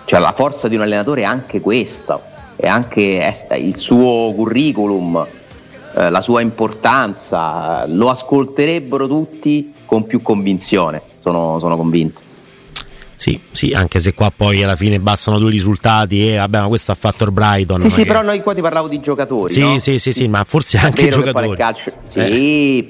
Cioè 0.04 0.20
la 0.20 0.32
forza 0.32 0.68
di 0.68 0.76
un 0.76 0.82
allenatore 0.82 1.22
è 1.22 1.24
anche 1.24 1.60
questa, 1.60 2.20
è 2.54 2.66
anche 2.68 3.34
il 3.58 3.76
suo 3.76 4.32
curriculum, 4.34 5.26
eh, 5.96 6.10
la 6.10 6.20
sua 6.20 6.40
importanza, 6.40 7.84
eh, 7.84 7.88
lo 7.88 8.10
ascolterebbero 8.10 9.08
tutti 9.08 9.72
con 9.84 10.06
più 10.06 10.22
convinzione, 10.22 11.00
sono, 11.18 11.58
sono 11.58 11.76
convinto. 11.76 12.20
Sì, 13.16 13.40
sì, 13.50 13.72
anche 13.72 13.98
se 13.98 14.12
qua 14.12 14.30
poi 14.34 14.62
alla 14.62 14.76
fine 14.76 15.00
bastano 15.00 15.38
due 15.38 15.50
risultati 15.50 16.30
e 16.32 16.36
vabbè, 16.36 16.60
ma 16.60 16.66
questo 16.68 16.92
ha 16.92 16.94
fatto 16.94 17.24
il 17.24 17.32
Brighton. 17.32 17.82
Sì, 17.84 17.90
sì, 17.90 18.00
che- 18.02 18.06
però 18.06 18.22
noi 18.22 18.42
qua 18.42 18.54
ti 18.54 18.60
parlavo 18.60 18.88
di 18.88 19.00
giocatori. 19.00 19.52
Sì, 19.52 19.60
no? 19.60 19.78
sì, 19.78 19.98
sì, 19.98 20.12
sì, 20.12 20.28
ma 20.28 20.44
forse 20.44 20.76
anche 20.78 21.08
giocatori. 21.08 21.56
calcio, 21.56 21.90
Eh. 22.12 22.26
sì, 22.30 22.32
ci, 22.32 22.88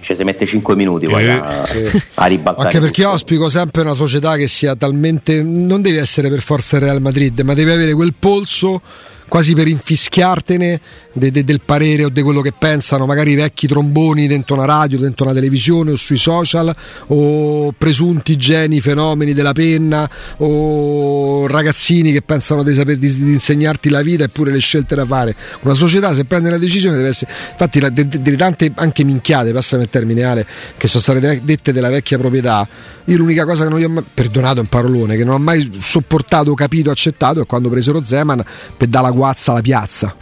ci 0.00 0.14
si 0.16 0.24
mette 0.24 0.46
5 0.46 0.74
minuti 0.76 1.06
poi 1.06 1.24
Eh, 1.24 1.30
a, 1.30 1.64
sì. 1.66 2.02
a 2.14 2.26
ribaltare. 2.26 2.66
Anche 2.66 2.80
perché 2.80 3.02
tutto. 3.02 3.12
auspico 3.14 3.48
sempre 3.48 3.82
una 3.82 3.94
società 3.94 4.36
che 4.36 4.48
sia 4.48 4.74
talmente. 4.76 5.42
Non 5.42 5.80
deve 5.82 6.00
essere 6.00 6.28
per 6.28 6.40
forza 6.42 6.76
il 6.76 6.82
Real 6.82 7.00
Madrid, 7.00 7.40
ma 7.40 7.54
deve 7.54 7.72
avere 7.72 7.92
quel 7.94 8.14
polso 8.18 8.80
quasi 9.28 9.54
per 9.54 9.68
infischiartene 9.68 10.80
de- 11.12 11.30
de- 11.30 11.44
del 11.44 11.60
parere 11.64 12.04
o 12.04 12.08
di 12.08 12.22
quello 12.22 12.40
che 12.40 12.52
pensano, 12.56 13.06
magari 13.06 13.32
i 13.32 13.34
vecchi 13.34 13.66
tromboni 13.66 14.26
dentro 14.26 14.54
una 14.54 14.64
radio, 14.64 14.98
dentro 14.98 15.24
una 15.24 15.34
televisione 15.34 15.92
o 15.92 15.96
sui 15.96 16.16
social, 16.16 16.74
o 17.08 17.72
presunti 17.72 18.36
geni, 18.36 18.80
fenomeni 18.80 19.34
della 19.34 19.52
penna, 19.52 20.08
o 20.38 21.46
ragazzini 21.46 22.12
che 22.12 22.22
pensano 22.22 22.62
di, 22.62 22.72
saper, 22.72 22.96
di, 22.96 23.12
di 23.12 23.32
insegnarti 23.32 23.88
la 23.88 24.02
vita 24.02 24.24
e 24.24 24.28
pure 24.28 24.50
le 24.50 24.58
scelte 24.58 24.94
da 24.94 25.04
fare. 25.04 25.34
Una 25.60 25.74
società 25.74 26.14
se 26.14 26.24
prende 26.24 26.50
la 26.50 26.58
decisione 26.58 26.96
deve 26.96 27.08
essere. 27.08 27.30
Infatti, 27.50 27.80
la- 27.80 27.90
de- 27.90 28.08
de- 28.08 28.22
delle 28.22 28.36
tante 28.36 28.72
anche 28.74 29.04
minchiate, 29.04 29.52
passami 29.52 29.82
il 29.84 29.90
termine 29.90 30.22
Ale, 30.24 30.46
che 30.76 30.88
sono 30.88 31.02
state 31.02 31.20
de- 31.20 31.40
dette 31.44 31.72
della 31.72 31.88
vecchia 31.88 32.18
proprietà. 32.18 32.66
Io 33.04 33.16
l'unica 33.16 33.44
cosa 33.46 33.64
che 33.64 33.70
non 33.70 33.78
gli 33.78 33.84
ho 33.84 33.88
mai, 33.88 34.04
perdonato 34.12 34.60
un 34.60 34.66
parolone, 34.66 35.16
che 35.16 35.24
non 35.24 35.34
ho 35.34 35.38
mai 35.38 35.78
sopportato, 35.80 36.52
capito, 36.54 36.90
accettato 36.90 37.40
è 37.40 37.46
quando 37.46 37.70
presero 37.70 38.02
Zeman 38.02 38.44
per 38.76 38.88
dare 38.88 39.06
la 39.06 39.12
guazza 39.18 39.50
alla 39.50 39.60
piazza. 39.60 40.14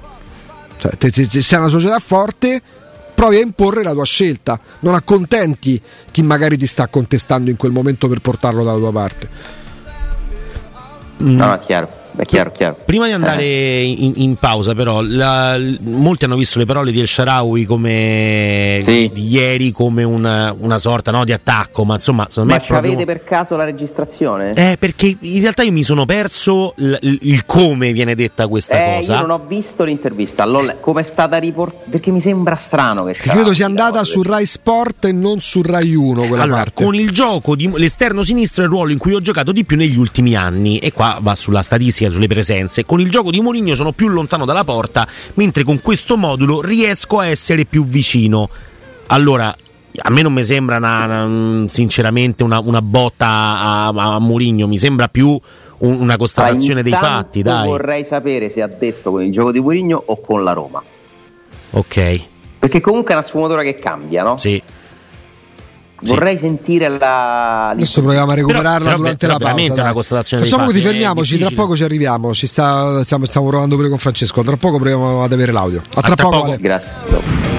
Cioè, 0.79 0.97
te- 0.97 1.11
te- 1.11 1.29
te- 1.29 1.43
sei 1.43 1.59
una 1.59 1.69
società 1.69 1.99
forte, 1.99 2.61
provi 3.15 3.37
a 3.37 3.41
imporre 3.41 3.83
la 3.83 3.93
tua 3.93 4.05
scelta, 4.05 4.59
non 4.81 4.95
accontenti 4.95 5.81
chi 6.11 6.23
magari 6.23 6.57
ti 6.57 6.67
sta 6.67 6.89
contestando 6.89 7.51
in 7.51 7.57
quel 7.57 7.73
momento 7.73 8.09
per 8.09 8.21
portarlo 8.21 8.65
dalla 8.65 8.79
tua 8.79 8.93
parte. 8.93 9.29
No, 11.19 11.47
no, 11.47 11.55
è 11.55 11.61
chiaro, 11.61 11.89
è 12.17 12.25
chiaro, 12.25 12.53
chiaro. 12.53 12.77
Prima 12.85 13.07
di 13.07 13.13
andare 13.13 13.43
Eh. 13.43 13.95
in, 13.99 14.13
in 14.17 14.37
pausa, 14.37 14.75
però, 14.75 15.01
la- 15.03 15.57
l- 15.57 15.79
molti 15.83 16.25
hanno 16.25 16.37
visto 16.37 16.59
le 16.59 16.65
parole 16.67 16.93
di 16.93 17.01
El 17.01 17.07
Sharawi 17.07 17.65
come 17.65 18.83
Sì. 18.87 19.11
di 19.13 19.29
ieri 19.29 19.71
come 19.73 20.03
una, 20.03 20.55
una 20.59 20.79
sorta 20.79 21.11
no, 21.11 21.25
di 21.25 21.33
attacco, 21.33 21.85
ma 21.85 21.95
insomma, 21.95 22.27
secondo 22.29 22.51
Ma 22.53 22.57
me 22.59 22.63
ci 22.65 22.69
proprio- 22.71 22.93
avete 22.93 23.05
per 23.07 23.25
caso 23.25 23.57
la 23.57 23.65
registrazione? 23.65 24.53
Eh, 24.55 24.77
perché 24.79 25.17
in 25.19 25.41
realtà 25.41 25.63
io 25.63 25.73
mi 25.73 25.83
sono 25.83 26.05
perso 26.05 26.75
l- 26.77 26.95
il, 27.01 27.19
il 27.23 27.45
come 27.47 27.93
viene 27.93 28.15
detta 28.15 28.47
questa 28.47 28.77
Eh, 28.77 28.97
cosa. 28.97 29.15
io 29.15 29.21
non 29.27 29.31
ho 29.31 29.45
visto 29.47 29.85
l'intervista, 29.85 30.45
l'ho 30.45 30.63
le- 30.63 30.77
come 30.81 31.01
è 31.03 31.05
stata 31.05 31.37
riportata? 31.39 31.85
Perché 31.91 32.11
mi 32.11 32.21
sembra 32.21 32.57
strano 32.57 33.05
che 33.05 33.13
Che 33.13 33.31
credo 33.31 33.53
sia 33.55 33.67
andata 33.67 34.03
su 34.05 34.23
Rai 34.23 34.47
Sport 34.47 35.07
e 35.07 35.13
non 35.13 35.41
su 35.41 35.63
Rai 35.63 35.95
1 35.95 36.23
quella 36.27 36.43
Allora, 36.43 36.63
parte. 36.65 36.85
con 36.85 36.95
il 36.95 37.11
gioco 37.11 37.55
di 37.57 37.71
l'esterno 37.77 38.23
sinistro 38.23 38.63
è 38.63 38.67
il 38.67 38.71
ruolo 38.73 38.93
in 38.93 38.99
cui 38.99 39.15
ho 39.15 39.21
giocato 39.21 39.53
di 39.53 39.65
più 39.65 39.77
negli 39.77 39.97
ultimi 39.99 40.35
anni 40.35 40.79
e 40.79 40.93
qua 40.93 41.19
va 41.21 41.35
sulla 41.35 41.63
statistica 41.63 42.06
sia 42.07 42.11
sulle 42.11 42.27
presenze. 42.27 42.85
Con 42.85 43.01
il 43.01 43.11
gioco 43.11 43.31
di 43.31 43.41
Mourinho 43.41 43.75
sono 43.75 43.93
più 43.93 44.09
lontano 44.09 44.45
dalla 44.45 44.65
porta, 44.65 45.07
mentre 45.35 45.65
con 45.65 45.81
questo 45.81 46.17
modulo 46.17 46.61
riesco 46.61 47.19
a 47.19 47.27
essere 47.27 47.65
più 47.65 47.85
vicino. 47.87 48.49
Allora, 49.09 49.55
a 49.99 50.11
me 50.11 50.23
non 50.23 50.33
mi 50.33 50.45
sembra 50.45 50.77
una, 50.77 51.05
una, 51.05 51.69
sinceramente 51.69 52.43
una, 52.43 52.59
una 52.61 52.83
botta 52.83 53.27
a, 53.27 53.87
a 53.89 54.19
Mourinho, 54.19 54.67
mi 54.67 54.79
sembra 54.79 55.09
più 55.09 55.39
un, 55.79 56.01
una 56.01 56.17
constatazione 56.17 56.83
dei 56.83 56.93
fatti. 56.93 57.43
Dai. 57.43 57.69
Vorrei 57.69 58.05
sapere 58.05 58.51
se 58.51 58.63
ha 58.63 58.69
detto 58.69 59.11
con 59.11 59.23
il 59.23 59.33
gioco 59.33 59.53
di 59.53 59.61
Mourinho 59.61 60.03
o 60.07 60.21
con 60.21 60.45
la 60.45 60.53
Roma. 60.53 60.83
Ok. 61.71 62.21
Perché 62.59 62.81
comunque 62.81 63.13
è 63.13 63.17
una 63.17 63.27
sfumatura 63.27 63.63
che 63.63 63.75
cambia, 63.75 64.23
no? 64.23 64.39
Sì. 64.39 64.61
Vorrei 66.01 66.37
sentire 66.37 66.89
la. 66.89 67.71
Adesso 67.71 68.03
proviamo 68.03 68.31
a 68.31 68.35
recuperarla 68.35 68.85
però, 68.85 68.97
durante 68.97 69.27
però 69.27 69.39
la 69.39 69.55
pausa. 69.55 69.73
Una 69.73 69.93
constatazione 69.93 70.43
Facciamo 70.45 70.67
così, 70.67 70.81
fermiamoci, 70.81 71.39
tra 71.39 71.51
poco 71.55 71.77
ci 71.77 71.85
arriviamo. 71.85 72.35
Ci 72.35 72.47
sta, 72.47 73.03
stiamo, 73.03 73.25
stiamo 73.25 73.49
provando 73.49 73.77
pure 73.77 73.89
con 73.89 73.99
Francesco. 73.99 74.43
Tra 74.43 74.57
poco 74.57 74.77
proviamo 74.77 75.23
ad 75.23 75.33
avere 75.33 75.53
l'audio. 75.53 75.81
A, 75.95 76.01
a 76.01 76.03
tra, 76.03 76.15
tra 76.15 76.25
poco. 76.25 76.41
poco. 76.43 76.57
Grazie. 76.61 77.56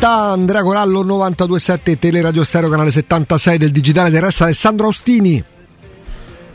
Andrea 0.00 0.62
Corallo 0.62 1.02
927 1.02 1.98
Teleradio 1.98 2.44
Stereo 2.44 2.68
canale 2.68 2.90
76 2.90 3.58
del 3.58 3.72
digitale 3.72 4.10
del 4.10 4.20
resto 4.20 4.44
Alessandro 4.44 4.86
Austini. 4.86 5.42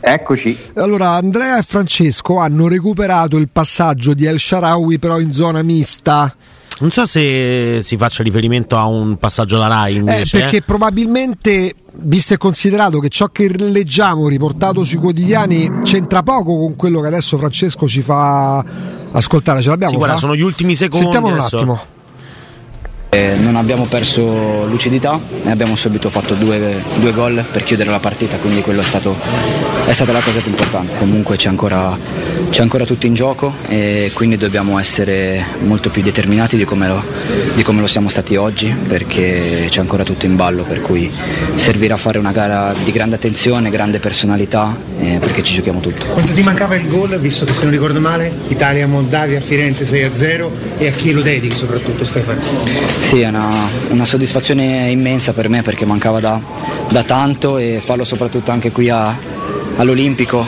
Eccoci. 0.04 0.58
Allora, 0.74 1.10
Andrea 1.10 1.58
e 1.58 1.62
Francesco 1.62 2.38
hanno 2.38 2.66
recuperato 2.66 3.36
il 3.36 3.48
passaggio 3.50 4.14
di 4.14 4.24
El 4.24 4.40
Sharawi 4.40 4.98
però 4.98 5.20
in 5.20 5.32
zona 5.32 5.62
mista. 5.62 6.34
Non 6.80 6.90
so 6.90 7.04
se 7.04 7.78
si 7.82 7.96
faccia 7.96 8.24
riferimento 8.24 8.76
a 8.76 8.86
un 8.86 9.16
passaggio 9.16 9.58
da 9.58 9.68
Rai 9.68 9.96
invece. 9.96 10.38
Eh, 10.38 10.40
perché 10.40 10.56
eh? 10.56 10.62
probabilmente, 10.62 11.74
visto 11.92 12.34
e 12.34 12.36
considerato 12.36 12.98
che 12.98 13.08
ciò 13.08 13.28
che 13.28 13.48
leggiamo 13.56 14.26
riportato 14.26 14.82
sui 14.82 14.98
quotidiani 14.98 15.70
c'entra 15.84 16.24
poco 16.24 16.58
con 16.58 16.74
quello 16.74 17.00
che 17.00 17.06
adesso 17.06 17.38
Francesco 17.38 17.86
ci 17.86 18.02
fa 18.02 18.64
ascoltare. 19.12 19.62
Ce 19.62 19.68
l'abbiamo? 19.68 19.92
Sì, 19.92 19.98
guarda, 19.98 20.16
sono 20.16 20.34
gli 20.34 20.40
ultimi 20.40 20.74
secondi. 20.74 21.04
Sentiamo 21.04 21.28
un 21.28 21.34
adesso. 21.34 21.56
attimo. 21.56 21.80
Eh, 23.14 23.34
non 23.36 23.56
abbiamo 23.56 23.84
perso 23.84 24.64
lucidità 24.64 25.20
e 25.44 25.50
abbiamo 25.50 25.76
subito 25.76 26.08
fatto 26.08 26.32
due, 26.32 26.82
due 26.98 27.12
gol 27.12 27.44
per 27.52 27.62
chiudere 27.62 27.90
la 27.90 27.98
partita, 27.98 28.38
quindi 28.38 28.62
quello 28.62 28.80
è, 28.80 28.84
stato, 28.84 29.14
è 29.84 29.92
stata 29.92 30.12
la 30.12 30.20
cosa 30.20 30.40
più 30.40 30.48
importante. 30.48 30.96
Comunque 30.96 31.36
c'è 31.36 31.50
ancora, 31.50 31.94
c'è 32.48 32.62
ancora 32.62 32.86
tutto 32.86 33.04
in 33.04 33.12
gioco 33.12 33.52
e 33.68 34.12
quindi 34.14 34.38
dobbiamo 34.38 34.78
essere 34.78 35.44
molto 35.60 35.90
più 35.90 36.00
determinati 36.00 36.56
di 36.56 36.64
come, 36.64 36.88
lo, 36.88 37.04
di 37.54 37.62
come 37.62 37.82
lo 37.82 37.86
siamo 37.86 38.08
stati 38.08 38.34
oggi 38.36 38.74
perché 38.74 39.66
c'è 39.68 39.80
ancora 39.80 40.04
tutto 40.04 40.24
in 40.24 40.34
ballo, 40.34 40.62
per 40.62 40.80
cui 40.80 41.12
servirà 41.56 41.98
fare 41.98 42.16
una 42.16 42.32
gara 42.32 42.74
di 42.82 42.92
grande 42.92 43.16
attenzione, 43.16 43.68
grande 43.68 43.98
personalità 43.98 44.74
eh, 44.98 45.18
perché 45.20 45.42
ci 45.42 45.52
giochiamo 45.52 45.80
tutto. 45.80 46.06
Quanto 46.06 46.32
ti 46.32 46.42
mancava 46.42 46.76
il 46.76 46.88
gol, 46.88 47.20
visto 47.20 47.44
che 47.44 47.52
se 47.52 47.64
non 47.64 47.72
ricordo 47.72 48.00
male, 48.00 48.32
Italia-Moldavia 48.48 49.38
Firenze 49.38 49.84
6-0 49.84 50.48
e 50.78 50.88
a 50.88 50.92
chi 50.92 51.12
lo 51.12 51.20
dedichi 51.20 51.54
soprattutto 51.54 52.06
Stefano? 52.06 53.01
Sì, 53.02 53.20
è 53.20 53.28
una, 53.28 53.68
una, 53.90 54.04
soddisfazione 54.06 54.90
immensa 54.90 55.34
per 55.34 55.50
me 55.50 55.60
perché 55.60 55.84
mancava 55.84 56.18
da, 56.18 56.40
da 56.88 57.02
tanto 57.02 57.58
e 57.58 57.78
farlo 57.82 58.04
soprattutto 58.04 58.50
anche 58.52 58.70
qui 58.70 58.88
a, 58.88 59.14
all'Olimpico 59.76 60.46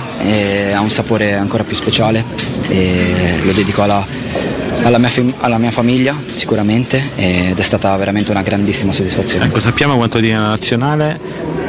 ha 0.72 0.80
un 0.80 0.88
sapore 0.88 1.34
ancora 1.34 1.62
più 1.64 1.76
speciale 1.76 2.24
e 2.68 3.34
lo 3.42 3.52
dedico 3.52 3.82
alla, 3.82 4.06
alla, 4.82 4.96
mia, 4.96 5.10
alla 5.40 5.58
mia, 5.58 5.70
famiglia 5.70 6.16
sicuramente 6.32 7.10
ed 7.16 7.58
è 7.58 7.62
stata 7.62 7.94
veramente 7.96 8.30
una 8.30 8.42
grandissima 8.42 8.92
soddisfazione. 8.92 9.44
Ecco, 9.46 9.60
sappiamo 9.60 9.96
quanto 9.96 10.18
la 10.20 10.38
nazionale, 10.38 11.20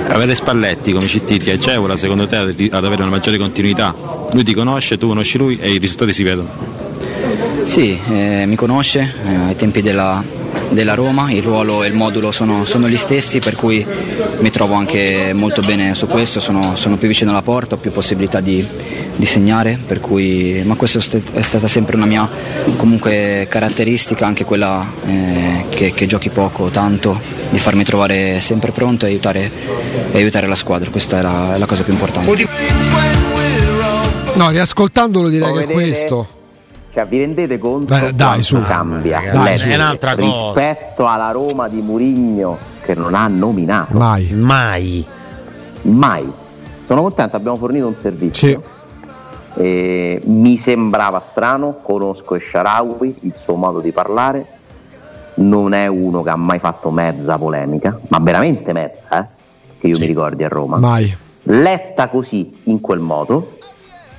avere 0.08 0.34
Spalletti 0.34 0.93
come 0.93 1.08
CT 1.08 1.38
ti 1.38 1.50
agevola 1.50 1.98
secondo 1.98 2.26
te 2.26 2.38
ad 2.38 2.86
avere 2.86 3.02
una 3.02 3.12
maggiore 3.12 3.38
continuità? 3.38 3.93
Lui 4.32 4.43
ti 4.43 4.54
conosce, 4.54 4.98
tu 4.98 5.08
conosci 5.08 5.38
lui 5.38 5.58
e 5.60 5.71
i 5.71 5.78
risultati 5.78 6.13
si 6.13 6.24
vedono? 6.24 6.74
Sì, 7.63 8.00
eh, 8.12 8.45
mi 8.45 8.56
conosce 8.56 9.12
eh, 9.26 9.36
ai 9.48 9.56
tempi 9.56 9.82
della, 9.82 10.24
della 10.70 10.94
Roma, 10.94 11.32
il 11.32 11.41
ruolo 11.41 11.84
e 11.84 11.88
il 11.88 11.94
modulo 11.94 12.32
sono, 12.32 12.65
sono, 12.65 12.89
gli 12.89 12.98
stessi 12.98 13.39
per 13.39 13.56
cui 13.56 13.86
mi 14.39 14.50
trovo 14.52 14.74
anche 14.74 15.32
molto 15.34 15.62
bene 15.62 15.94
su 15.94 16.08
questo, 16.08 16.39
sono, 16.39 16.76
sono 16.76 16.98
più 16.98 17.08
vicino 17.08 17.32
alla 17.32 17.41
porta, 17.41 17.76
ho 17.76 17.78
più 17.78 17.91
possibilità 17.91 18.39
di, 18.39 18.65
di 19.15 19.26
segnare, 19.26 19.80
cui, 20.02 20.62
ma 20.65 20.76
questa 20.76 21.00
è 21.34 21.41
stata 21.41 21.68
sempre 21.68 21.96
una 21.96 22.06
mia 22.06 22.30
comunque, 22.78 23.48
caratteristica, 23.50 24.26
anche 24.26 24.46
quella 24.46 24.91
eh, 25.06 25.65
che, 25.70 25.94
che, 25.94 26.06
giochi 26.06 26.30
poco, 26.30 26.70
tanto, 26.70 27.20
di 27.50 27.60
farmi 27.60 27.84
trovare 27.84 28.39
sempre 28.39 28.72
pronto 28.72 29.06
e 29.06 29.10
aiutare, 29.10 29.52
e 30.12 30.18
aiutare 30.18 30.48
la 30.48 30.56
squadra, 30.56 30.89
questa 30.89 31.20
è 31.20 31.22
la, 31.22 31.56
è 31.56 31.58
la, 31.58 31.65
cosa 31.65 31.84
più 31.84 31.94
importante. 31.94 32.48
No, 34.34 34.50
riascoltandolo 34.50 35.30
direi 35.30 35.54
che 35.54 35.63
è 35.63 35.68
questo. 35.68 36.35
Cioè, 36.95 37.05
vi 37.08 37.19
rendete 37.19 37.58
conto 37.58 37.93
Beh, 37.93 38.13
dai, 38.15 38.41
su. 38.41 38.58
cambia 38.65 39.19
dai, 39.34 39.60
è 39.60 39.75
un'altra 39.75 40.15
cosa. 40.15 40.23
rispetto 40.53 41.05
alla 41.05 41.31
Roma 41.31 41.67
di 41.67 41.81
Murigno 41.81 42.58
che 42.81 42.93
non 42.95 43.13
ha 43.13 43.27
nominato? 43.27 43.97
Mai. 43.97 44.29
Mai. 44.31 45.05
Mai. 45.81 46.31
Sono 46.86 47.01
contento 47.01 47.36
abbiamo 47.36 47.58
fornito 47.58 47.86
un 47.88 47.95
servizio. 47.95 48.47
Sì. 48.47 48.73
e 49.62 50.21
mi 50.23 50.55
sembrava 50.58 51.19
strano 51.19 51.79
conosco 51.81 52.39
Sharawi 52.39 53.15
il 53.23 53.34
suo 53.43 53.55
modo 53.55 53.81
di 53.81 53.91
parlare. 53.91 54.45
Non 55.36 55.73
è 55.73 55.88
uno 55.88 56.23
che 56.23 56.29
ha 56.29 56.38
mai 56.38 56.60
fatto 56.60 56.91
mezza 56.91 57.38
polemica 57.38 57.99
ma 58.08 58.19
veramente 58.21 58.71
mezza 58.71 59.19
eh? 59.21 59.25
che 59.79 59.88
io 59.88 59.95
Sì. 59.95 59.99
mi 59.99 60.08
ricordi 60.08 60.45
a 60.45 60.47
Roma. 60.47 60.77
Mai. 60.77 61.13
Letta 61.43 62.08
così 62.08 62.62
in 62.63 62.79
quel 62.79 62.99
modo 62.99 63.55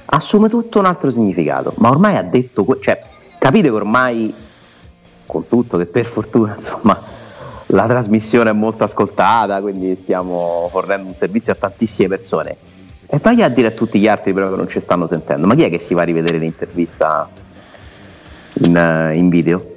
assume 0.06 0.48
tutto 0.48 0.78
un 0.78 0.86
altro 0.86 1.10
significato 1.10 1.72
ma 1.78 1.90
ormai 1.90 2.16
ha 2.16 2.22
detto 2.22 2.64
cioè 2.80 2.98
capite 3.38 3.68
che 3.68 3.74
ormai 3.74 4.34
con 5.26 5.48
tutto 5.48 5.76
che 5.78 5.86
per 5.86 6.06
fortuna 6.06 6.54
insomma 6.56 6.98
la 7.70 7.86
trasmissione 7.86 8.50
è 8.50 8.52
molto 8.52 8.84
ascoltata 8.84 9.60
quindi 9.60 9.96
stiamo 9.96 10.68
fornendo 10.70 11.08
un 11.08 11.14
servizio 11.14 11.52
a 11.52 11.56
tantissime 11.56 12.08
persone 12.08 12.56
e 13.06 13.18
poi 13.18 13.42
a 13.42 13.48
dire 13.48 13.68
a 13.68 13.72
tutti 13.72 13.98
gli 13.98 14.08
altri 14.08 14.32
però 14.32 14.50
che 14.50 14.56
non 14.56 14.68
ci 14.68 14.80
stanno 14.80 15.06
sentendo 15.06 15.46
ma 15.46 15.54
chi 15.54 15.62
è 15.64 15.70
che 15.70 15.78
si 15.78 15.94
va 15.94 16.02
a 16.02 16.04
rivedere 16.04 16.38
l'intervista 16.38 17.28
in, 18.64 18.76
eh, 18.76 19.16
in 19.16 19.28
video? 19.28 19.75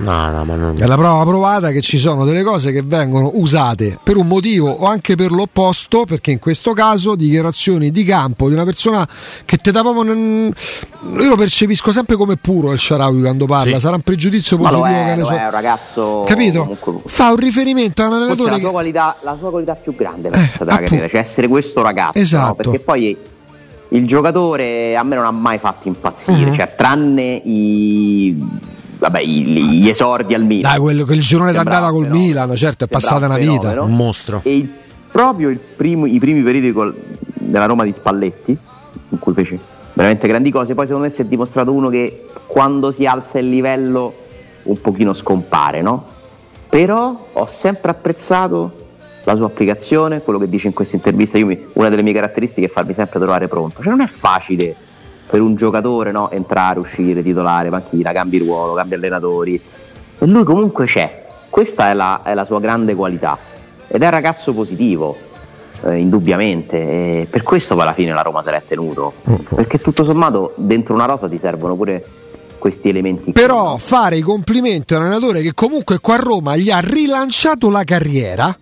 No 0.00 0.30
no 0.30 0.44
ma 0.44 0.54
non 0.54 0.74
È 0.78 0.86
la 0.86 0.96
prova 0.96 1.24
provata 1.24 1.70
che 1.70 1.80
ci 1.80 1.98
sono 1.98 2.24
delle 2.24 2.42
cose 2.42 2.72
che 2.72 2.82
vengono 2.82 3.30
usate 3.34 3.98
per 4.02 4.16
un 4.16 4.26
motivo 4.26 4.70
o 4.70 4.86
anche 4.86 5.14
per 5.16 5.30
l'opposto, 5.32 6.04
perché 6.04 6.30
in 6.30 6.38
questo 6.38 6.72
caso 6.72 7.14
dichiarazioni 7.14 7.90
di 7.90 8.04
campo 8.04 8.48
di 8.48 8.54
una 8.54 8.64
persona 8.64 9.06
che 9.44 9.56
te 9.56 9.70
da 9.72 9.80
proprio 9.82 10.02
non- 10.02 10.52
io 11.18 11.28
lo 11.28 11.36
percepisco 11.36 11.92
sempre 11.92 12.16
come 12.16 12.36
puro 12.36 12.72
il 12.72 12.78
Sharawi 12.78 13.20
quando 13.20 13.46
parla, 13.46 13.74
Sì. 13.74 13.80
sarà 13.80 13.94
un 13.96 14.02
pregiudizio 14.02 14.56
ma 14.58 14.70
lo 14.70 14.78
positivo 14.80 15.04
che 15.04 15.10
è, 15.12 15.14
ne 15.14 15.20
lo 15.20 15.26
so. 15.26 15.32
è 15.34 15.44
un 15.44 15.50
ragazzo 15.50 16.24
Capito? 16.26 16.60
comunque- 16.60 16.92
Fa 17.06 17.30
un 17.30 17.36
riferimento 17.36 18.02
a 18.02 18.06
un 18.08 18.12
allenatore 18.14 18.50
la 18.50 18.56
che 18.56 18.62
sua, 18.62 18.70
qualità, 18.70 19.16
la 19.22 19.36
sua 19.38 19.50
qualità 19.50 19.74
più 19.74 19.94
grande 19.94 20.28
Eh, 20.28 20.30
questa 20.32 20.64
da 20.64 20.72
appunto. 20.72 20.90
carriera, 20.90 21.08
cioè 21.10 21.20
essere 21.20 21.48
questo 21.48 21.82
ragazzo. 21.82 22.12
no? 22.18 22.22
Esatto. 22.22 22.54
Perché 22.54 22.78
poi 22.80 23.16
il 23.90 24.06
giocatore 24.06 24.96
a 24.96 25.02
me 25.02 25.16
non 25.16 25.24
ha 25.24 25.30
mai 25.30 25.58
fatto 25.58 25.88
impazzire, 25.88 26.46
Mhm. 26.46 26.54
cioè 26.54 26.74
tranne 26.76 27.22
i, 27.44 28.36
vabbè, 28.98 29.22
gli 29.24 29.88
esordi 29.88 30.34
al 30.34 30.44
Milan. 30.44 30.70
Dai, 30.72 30.80
quello, 30.80 31.04
quel 31.04 31.20
girone 31.20 31.52
Sembrava 31.52 31.70
d'andata 31.76 31.92
col 31.92 32.04
fenomeno. 32.06 32.26
Milan, 32.26 32.54
certo, 32.56 32.84
è 32.84 32.88
Sembrava 32.88 33.04
passata 33.04 33.26
una 33.26 33.34
un 33.34 33.40
vita. 33.40 33.60
fenomeno. 33.70 33.84
un 33.84 33.94
mostro 33.96 34.40
E 34.44 34.56
il- 34.56 34.70
proprio 35.10 35.48
il 35.48 35.58
primo- 35.58 36.06
i 36.06 36.18
primi 36.18 36.42
periodi 36.42 36.72
col- 36.72 36.94
della 37.34 37.66
Roma 37.66 37.84
di 37.84 37.92
Spalletti, 37.92 38.56
in 39.10 39.18
cui 39.18 39.32
fece 39.32 39.58
veramente 39.94 40.28
grandi 40.28 40.50
cose, 40.50 40.74
poi 40.74 40.86
secondo 40.86 41.06
me 41.08 41.12
si 41.12 41.22
è 41.22 41.24
dimostrato 41.24 41.72
uno 41.72 41.88
che 41.88 42.26
quando 42.46 42.90
si 42.90 43.04
alza 43.06 43.38
il 43.38 43.48
livello 43.48 44.14
un 44.64 44.80
pochino 44.80 45.12
scompare, 45.14 45.80
no? 45.82 46.04
Però 46.68 47.28
ho 47.32 47.48
sempre 47.50 47.90
apprezzato 47.90 48.86
la 49.24 49.34
sua 49.36 49.46
applicazione, 49.46 50.20
quello 50.22 50.38
che 50.38 50.48
dice 50.48 50.66
in 50.68 50.72
questa 50.74 50.96
intervista, 50.96 51.38
io 51.38 51.46
mi- 51.46 51.58
una 51.74 51.88
delle 51.88 52.02
mie 52.02 52.12
caratteristiche 52.12 52.66
è 52.66 52.70
farmi 52.70 52.92
sempre 52.94 53.18
trovare 53.18 53.48
pronto, 53.48 53.80
cioè 53.82 53.90
non 53.90 54.00
è 54.02 54.06
facile 54.06 54.74
per 55.28 55.40
un 55.40 55.54
giocatore 55.54 56.10
no? 56.10 56.30
entrare, 56.30 56.78
uscire, 56.78 57.22
titolare, 57.22 57.68
panchina, 57.68 58.12
cambi 58.12 58.38
ruolo, 58.38 58.74
cambi 58.74 58.94
allenatori, 58.94 59.60
e 60.18 60.26
lui 60.26 60.42
comunque 60.42 60.86
c'è, 60.86 61.26
questa 61.50 61.90
è 61.90 61.94
la, 61.94 62.22
è 62.24 62.34
la 62.34 62.44
sua 62.44 62.60
grande 62.60 62.94
qualità. 62.94 63.38
ed 63.88 64.02
è 64.02 64.04
un 64.04 64.10
ragazzo 64.10 64.54
positivo, 64.54 65.16
eh, 65.84 65.96
indubbiamente. 65.96 66.76
E 66.76 67.26
per 67.28 67.42
questo 67.42 67.74
poi 67.74 67.84
alla 67.84 67.92
fine 67.92 68.12
la 68.12 68.22
Roma 68.22 68.42
se 68.42 68.50
l'è 68.50 68.62
tenuto. 68.66 69.12
Perché 69.54 69.78
tutto 69.78 70.04
sommato 70.04 70.54
dentro 70.56 70.94
una 70.94 71.04
rosa 71.04 71.28
ti 71.28 71.38
servono 71.38 71.76
pure 71.76 72.04
questi 72.58 72.88
elementi. 72.88 73.32
Però 73.32 73.76
fare 73.76 74.16
i 74.16 74.20
complimenti 74.20 74.94
a 74.94 74.98
un 74.98 75.04
allenatore 75.04 75.40
che 75.42 75.54
comunque 75.54 75.98
qua 76.00 76.14
a 76.14 76.18
Roma 76.18 76.56
gli 76.56 76.70
ha 76.70 76.80
rilanciato 76.80 77.70
la 77.70 77.84
carriera, 77.84 78.56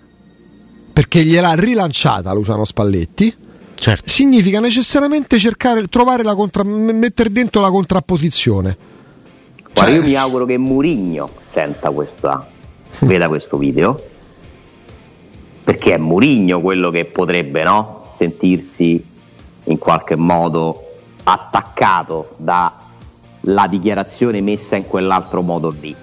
perché 0.92 1.22
gliel'ha 1.22 1.54
rilanciata 1.54 2.32
Luciano 2.32 2.64
Spalletti, 2.64 3.34
Certo. 3.78 4.08
significa 4.08 4.58
necessariamente 4.58 5.38
cercare, 5.38 5.86
trovare 5.86 6.22
la 6.22 6.34
contra, 6.34 6.64
mettere 6.64 7.30
dentro 7.30 7.60
la 7.60 7.70
contrapposizione. 7.70 8.76
Guarda, 9.72 9.92
Cioè- 9.92 10.00
io 10.00 10.04
mi 10.06 10.14
auguro 10.14 10.44
che 10.46 10.56
Murigno 10.58 11.30
senta 11.50 11.90
questa, 11.90 12.48
veda 13.00 13.28
questo 13.28 13.56
video, 13.58 14.02
perché 15.62 15.94
è 15.94 15.98
Murigno 15.98 16.60
quello 16.60 16.90
che 16.90 17.04
potrebbe 17.04 17.62
no? 17.62 18.08
sentirsi 18.12 19.04
in 19.64 19.78
qualche 19.78 20.16
modo 20.16 20.82
attaccato 21.24 22.34
dalla 22.36 23.66
dichiarazione 23.68 24.40
messa 24.40 24.76
in 24.76 24.86
quell'altro 24.86 25.42
modo 25.42 25.74
lì. 25.80 25.94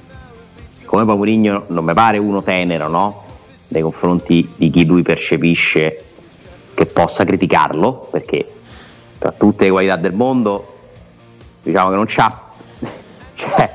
Come 0.85 1.05
poi 1.05 1.15
Murigno 1.15 1.63
non 1.67 1.83
mi 1.85 1.93
pare 1.93 2.17
uno 2.17 2.43
tenero 2.43 2.87
no? 2.87 3.23
nei 3.69 3.81
confronti 3.81 4.47
di 4.55 4.69
chi 4.69 4.85
lui 4.85 5.01
percepisce 5.01 6.03
che 6.73 6.85
possa 6.85 7.23
criticarlo, 7.25 8.07
perché 8.11 8.45
tra 9.19 9.31
tutte 9.31 9.65
le 9.65 9.69
qualità 9.71 9.95
del 9.95 10.13
mondo 10.13 10.67
diciamo 11.61 11.89
che 11.91 11.95
non 11.95 12.05
c'ha 12.07 12.41
cioè, 13.35 13.69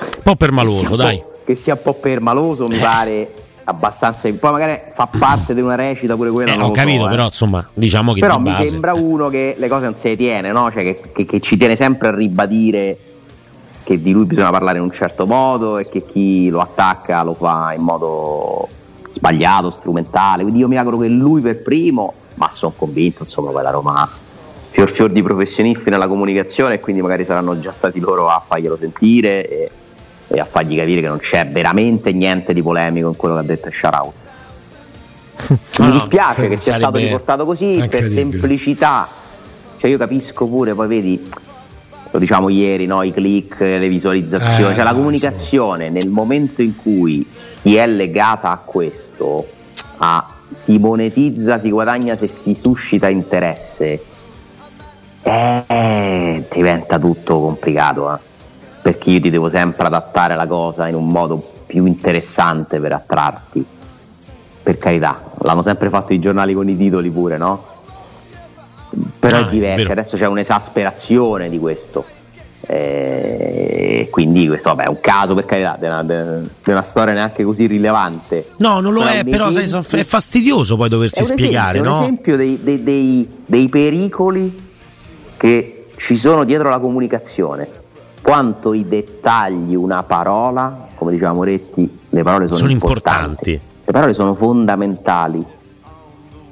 Un 0.00 0.22
po' 0.22 0.36
permaloso, 0.36 0.92
un 0.92 0.96
dai. 0.96 1.18
po'- 1.18 1.26
che 1.44 1.54
sia 1.56 1.74
un 1.74 1.80
po' 1.82 1.94
permaloso 1.94 2.66
mi 2.66 2.78
pare 2.78 3.32
abbastanza 3.64 4.30
poi 4.32 4.52
magari 4.52 4.80
fa 4.94 5.06
parte 5.06 5.52
di 5.54 5.60
una 5.60 5.74
recita 5.74 6.14
pure 6.16 6.30
quella 6.30 6.52
Eh, 6.52 6.56
non 6.56 6.64
ho 6.64 6.68
lo 6.68 6.74
so, 6.74 6.80
capito, 6.80 7.06
eh. 7.06 7.10
però 7.10 7.24
insomma, 7.24 7.68
diciamo 7.74 8.12
che 8.14 8.20
però 8.20 8.38
mi 8.38 8.50
base. 8.50 8.66
sembra 8.66 8.94
uno 8.94 9.28
che 9.28 9.54
le 9.58 9.68
cose 9.68 9.84
non 9.84 9.94
se 9.96 10.08
le 10.10 10.16
tiene 10.16 10.52
no? 10.52 10.70
cioè 10.72 10.82
che, 10.82 11.00
che- 11.12 11.26
che 11.26 11.40
ci 11.40 11.56
tiene 11.58 11.76
sempre 11.76 12.08
a 12.08 12.14
ribadire 12.14 12.96
che 13.84 14.00
di 14.00 14.12
lui 14.12 14.24
bisogna 14.24 14.50
parlare 14.50 14.78
in 14.78 14.84
un 14.84 14.90
certo 14.92 15.26
modo 15.26 15.76
e 15.78 15.88
che 15.88 16.04
chi 16.06 16.48
lo 16.48 16.60
attacca 16.60 17.22
lo 17.22 17.34
fa 17.34 17.74
in 17.74 17.82
modo 17.82 18.68
sbagliato, 19.12 19.70
strumentale 19.70 20.42
quindi 20.42 20.60
io 20.60 20.68
mi 20.68 20.76
auguro 20.78 20.96
che 20.98 21.08
lui 21.08 21.40
per 21.42 21.62
primo 21.62 22.12
ma 22.38 22.50
sono 22.50 22.72
convinto 22.76 23.22
insomma 23.24 23.50
poi 23.50 23.62
la 23.62 23.70
Roma 23.70 24.08
fior 24.70 24.90
fior 24.90 25.10
di 25.10 25.22
professionisti 25.22 25.90
nella 25.90 26.06
comunicazione 26.06 26.74
e 26.74 26.80
quindi 26.80 27.02
magari 27.02 27.24
saranno 27.24 27.58
già 27.58 27.72
stati 27.72 27.98
loro 28.00 28.28
a 28.28 28.42
farglielo 28.46 28.76
sentire 28.78 29.48
e, 29.48 29.70
e 30.28 30.38
a 30.40 30.44
fargli 30.44 30.76
capire 30.76 31.00
che 31.00 31.08
non 31.08 31.18
c'è 31.18 31.46
veramente 31.48 32.12
niente 32.12 32.52
di 32.52 32.62
polemico 32.62 33.08
in 33.08 33.16
quello 33.16 33.34
che 33.34 33.40
ha 33.40 33.44
detto 33.44 33.70
Sharaut. 33.70 34.12
Mi 35.50 35.86
No, 35.86 35.90
dispiace 35.92 36.48
che 36.48 36.56
sia 36.56 36.74
stato 36.74 36.98
riportato 36.98 37.44
così 37.44 37.84
per 37.88 38.04
semplicità, 38.06 39.08
cioè 39.78 39.88
io 39.90 39.96
capisco 39.96 40.46
pure, 40.46 40.74
poi 40.74 40.86
vedi, 40.88 41.30
lo 42.10 42.18
diciamo 42.18 42.48
ieri, 42.48 42.86
no? 42.86 43.02
i 43.02 43.12
click, 43.12 43.60
le 43.60 43.88
visualizzazioni, 43.88 44.72
Eh, 44.72 44.74
cioè 44.74 44.84
la 44.84 44.94
comunicazione 44.94 45.90
nel 45.90 46.10
momento 46.10 46.60
in 46.62 46.74
cui 46.76 47.24
si 47.28 47.76
è 47.76 47.86
legata 47.86 48.50
a 48.50 48.56
questo, 48.58 49.46
a- 49.98 50.32
si 50.50 50.78
monetizza, 50.78 51.58
si 51.58 51.70
guadagna 51.70 52.16
se 52.16 52.26
si 52.26 52.54
suscita 52.54 53.08
interesse, 53.08 54.02
eh, 55.22 56.44
diventa 56.50 56.98
tutto 56.98 57.40
complicato, 57.40 58.14
eh. 58.14 58.18
perché 58.82 59.10
io 59.10 59.20
ti 59.20 59.30
devo 59.30 59.48
sempre 59.50 59.86
adattare 59.86 60.34
la 60.36 60.46
cosa 60.46 60.88
in 60.88 60.94
un 60.94 61.08
modo 61.08 61.42
più 61.66 61.84
interessante 61.86 62.80
per 62.80 62.92
attrarti. 62.92 63.64
Per 64.62 64.78
carità, 64.78 65.22
l'hanno 65.40 65.62
sempre 65.62 65.88
fatto 65.88 66.12
i 66.12 66.18
giornali 66.18 66.52
con 66.54 66.68
i 66.68 66.76
titoli 66.76 67.10
pure, 67.10 67.36
no? 67.38 67.64
Però 69.18 69.36
Ah, 69.36 69.40
è 69.40 69.46
è 69.46 69.48
diverso, 69.50 69.82
vero. 69.88 69.92
adesso 69.92 70.16
c'è 70.16 70.26
un'esasperazione 70.26 71.48
di 71.48 71.58
questo. 71.58 72.04
E 72.66 74.08
quindi 74.10 74.46
questo 74.46 74.70
vabbè, 74.70 74.84
è 74.84 74.88
un 74.88 75.00
caso 75.00 75.34
per 75.34 75.44
carità, 75.44 75.76
di 75.78 75.86
una, 75.86 76.02
di 76.02 76.70
una 76.70 76.82
storia 76.82 77.14
neanche 77.14 77.44
così 77.44 77.66
rilevante. 77.66 78.48
No, 78.58 78.80
non 78.80 78.92
lo 78.92 79.00
Ma 79.00 79.12
è, 79.12 79.24
però 79.24 79.50
sai, 79.50 79.64
è 79.64 80.04
fastidioso 80.04 80.76
poi 80.76 80.88
doversi 80.88 81.20
è 81.20 81.24
spiegare, 81.24 81.78
esempio, 81.78 81.90
no? 81.90 81.96
un 81.98 82.02
esempio 82.02 82.36
dei, 82.36 82.58
dei- 82.62 82.82
dei- 82.82 83.28
dei 83.46 83.68
pericoli 83.68 84.66
che 85.36 85.86
ci 85.96 86.16
sono 86.16 86.44
dietro 86.44 86.68
la 86.68 86.78
comunicazione. 86.78 87.86
Quanto 88.20 88.74
i 88.74 88.86
dettagli, 88.86 89.74
una 89.74 90.02
parola, 90.02 90.88
come 90.96 91.12
diceva 91.12 91.32
Moretti, 91.32 91.98
le 92.10 92.22
parole 92.22 92.46
sono, 92.46 92.58
Sono 92.58 92.70
importanti. 92.70 93.52
Le 93.84 93.92
parole 93.92 94.12
sono 94.12 94.34
fondamentali. 94.34 95.44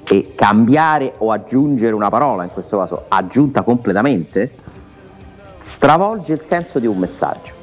E 0.09 0.33
cambiare 0.37 1.15
o 1.19 1.33
aggiungere 1.33 1.93
una 1.93 2.09
parola, 2.09 2.45
in 2.45 2.51
questo 2.51 2.79
caso 2.79 3.05
aggiunta 3.09 3.63
completamente, 3.63 4.53
stravolge 5.67 6.33
il 6.33 6.43
senso 6.49 6.79
di 6.79 6.87
un 6.87 6.99
messaggio. 6.99 7.55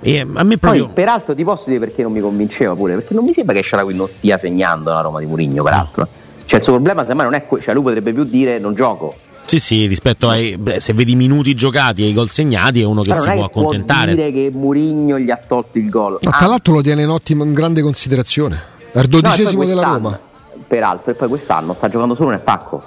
E 0.00 0.20
a 0.20 0.24
me 0.24 0.34
Poi, 0.42 0.58
proprio. 0.58 0.88
peraltro, 0.88 1.34
ti 1.34 1.44
posso 1.44 1.64
dire 1.66 1.78
perché 1.78 2.02
non 2.02 2.12
mi 2.12 2.20
convinceva 2.20 2.74
pure, 2.74 2.94
perché 2.94 3.14
non 3.14 3.24
mi 3.24 3.32
sembra 3.32 3.54
che 3.54 3.62
Sharawi 3.62 3.94
non 3.94 4.06
stia 4.06 4.36
segnando 4.36 4.90
la 4.90 5.00
Roma 5.00 5.18
di 5.18 5.26
Murigno, 5.26 5.62
peraltro. 5.62 6.06
Cioè, 6.44 6.58
il 6.58 6.64
suo 6.64 6.74
problema 6.74 7.06
semmai 7.06 7.24
non 7.24 7.34
è 7.34 7.46
quello, 7.46 7.64
cioè 7.64 7.72
lui 7.72 7.84
potrebbe 7.84 8.12
più 8.12 8.24
dire 8.24 8.58
non 8.58 8.74
gioco. 8.74 9.16
Sì, 9.46 9.58
sì, 9.58 9.86
rispetto 9.86 10.28
ai. 10.28 10.56
beh, 10.58 10.80
se 10.80 10.92
vedi 10.92 11.12
i 11.12 11.16
minuti 11.16 11.54
giocati 11.54 12.02
e 12.04 12.08
i 12.08 12.12
gol 12.14 12.28
segnati, 12.28 12.80
è 12.82 12.84
uno 12.84 13.00
che 13.02 13.10
Però 13.10 13.20
si 13.22 13.28
non 13.28 13.36
può 13.36 13.44
accontentare. 13.46 14.14
dire 14.14 14.30
che 14.32 14.50
Murigno 14.52 15.18
gli 15.18 15.30
ha 15.30 15.38
tolto 15.46 15.78
il 15.78 15.88
gol. 15.88 16.18
Ma 16.22 16.30
tra 16.32 16.46
l'altro 16.48 16.74
lo 16.74 16.80
tiene 16.82 17.02
in, 17.02 17.08
ottima, 17.08 17.44
in 17.44 17.52
grande 17.54 17.80
considerazione. 17.80 18.56
È 18.92 18.98
il 18.98 19.04
No, 19.04 19.08
poi 19.08 19.20
dodicesimo 19.22 19.64
della 19.64 19.82
Roma. 19.84 20.18
Peraltro, 20.66 21.12
e 21.12 21.14
poi 21.14 21.28
quest'anno 21.28 21.72
sta 21.74 21.88
giocando 21.88 22.14
solo 22.14 22.28
un 22.28 22.34
attacco. 22.34 22.82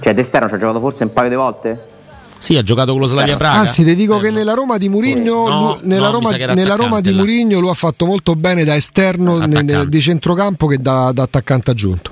Cioè, 0.00 0.12
d'esterno 0.12 0.48
ci 0.48 0.54
ha 0.54 0.58
giocato 0.58 0.80
forse 0.80 1.04
un 1.04 1.12
paio 1.12 1.28
di 1.28 1.34
volte? 1.36 1.86
Sì, 2.42 2.56
ha 2.56 2.62
giocato 2.62 2.90
con 2.90 3.00
lo 3.00 3.06
Slavia 3.06 3.36
Praga. 3.36 3.60
Anzi, 3.60 3.84
ti 3.84 3.94
dico 3.94 4.14
Esterno. 4.16 4.20
che 4.20 4.30
nella 4.30 4.54
Roma 4.54 4.76
di 4.76 4.88
Murigno, 4.88 5.48
No, 5.48 5.60
lui- 5.74 5.78
nella, 5.84 6.06
no, 6.06 6.12
Roma, 6.12 6.30
nella 6.54 6.74
Roma 6.74 7.00
di. 7.00 7.12
Murigno 7.12 7.60
lo 7.60 7.70
ha 7.70 7.74
fatto 7.74 8.04
molto 8.04 8.34
bene 8.34 8.64
da 8.64 8.74
esterno 8.74 9.36
Attaccante. 9.36 9.88
di 9.88 10.00
centrocampo 10.00 10.66
che 10.66 10.78
da, 10.80 11.12
da 11.12 11.22
attaccante 11.22 11.70
aggiunto. 11.70 12.10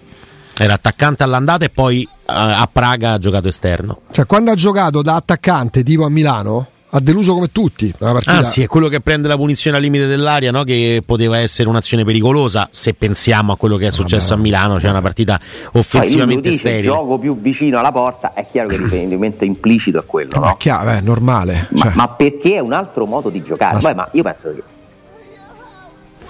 Era 0.57 0.75
attaccante 0.75 1.23
all'andata 1.25 1.65
e 1.65 1.71
poi 1.71 2.03
eh, 2.03 2.09
a 2.27 2.69
Praga 2.71 3.13
ha 3.15 3.19
giocato 3.19 3.49
esterno. 3.49 4.03
Cioè, 4.13 4.27
quando 4.27 4.51
ha 4.53 4.55
giocato 4.55 5.03
da 5.03 5.17
attaccante 5.17 5.83
tipo 5.83 6.05
a 6.05 6.11
Milano, 6.11 6.67
ha 6.93 7.01
deluso 7.01 7.35
come 7.35 7.53
tutti. 7.53 7.93
La 7.99 8.13
partita. 8.13 8.33
Anzi, 8.33 8.63
è 8.63 8.67
quello 8.67 8.89
che 8.89 9.01
prende 9.01 9.29
la 9.29 9.37
punizione 9.37 9.77
al 9.77 9.83
limite 9.83 10.07
dell'aria, 10.07 10.51
no? 10.51 10.65
che 10.65 11.03
poteva 11.05 11.39
essere 11.39 11.69
un'azione 11.69 12.05
pericolosa. 12.05 12.69
Se 12.73 12.95
pensiamo 12.95 13.53
a 13.53 13.57
quello 13.57 13.77
che 13.77 13.89
è 13.89 13.93
successo 13.93 14.35
a 14.35 14.37
Milano, 14.37 14.77
c'è 14.77 14.89
una 14.89 15.01
partita 15.01 15.39
offensivamente 15.73 16.49
dice, 16.49 16.59
sterile. 16.61 16.83
gioco 16.83 17.19
più 17.19 17.41
vicino 17.41 17.79
alla 17.79 17.93
porta, 17.93 18.33
è 18.35 18.47
chiaro 18.51 18.69
che 18.69 18.75
il 18.77 18.83
riferimento 18.83 19.45
implicito 19.45 20.01
è 20.01 20.05
quello, 20.05 20.31
Ma 20.41 20.47
no? 20.47 20.53
è 20.53 20.57
chiaro, 20.57 20.91
è 20.91 21.01
normale. 21.01 21.69
Ma, 21.71 21.83
Cioè, 21.83 21.93
ma 21.95 22.09
perché 22.09 22.55
è 22.55 22.59
un 22.59 22.73
altro 22.73 23.07
modo 23.07 23.29
di 23.31 23.43
giocare? 23.43 23.75
Ma- 23.75 23.81
Poi, 23.81 23.95
ma 23.95 24.09
io 24.13 24.23
penso 24.23 24.55
che. 24.55 24.63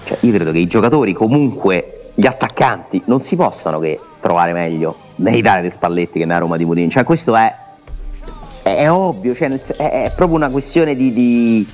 Cioè, 0.04 0.18
io 0.20 0.32
credo 0.32 0.52
che 0.52 0.58
i 0.58 0.66
giocatori, 0.66 1.12
comunque, 1.12 2.10
gli 2.14 2.26
attaccanti, 2.26 3.02
non 3.06 3.22
si 3.22 3.36
possano 3.36 3.78
che 3.78 3.98
trovare 4.20 4.52
meglio 4.52 4.96
nell'Italia 5.16 5.62
di 5.62 5.70
Spalletti 5.70 6.18
che 6.18 6.26
nella 6.26 6.40
Roma 6.40 6.56
di 6.56 6.64
Mourinho. 6.64 6.90
Cioè, 6.90 7.04
questo 7.04 7.34
è. 7.34 7.54
È, 8.76 8.90
ovvio, 8.90 9.34
cioè, 9.34 9.48
è, 9.48 10.12
proprio 10.14 10.36
una 10.36 10.50
questione 10.50 10.94
di, 10.94 11.12
di- 11.12 11.66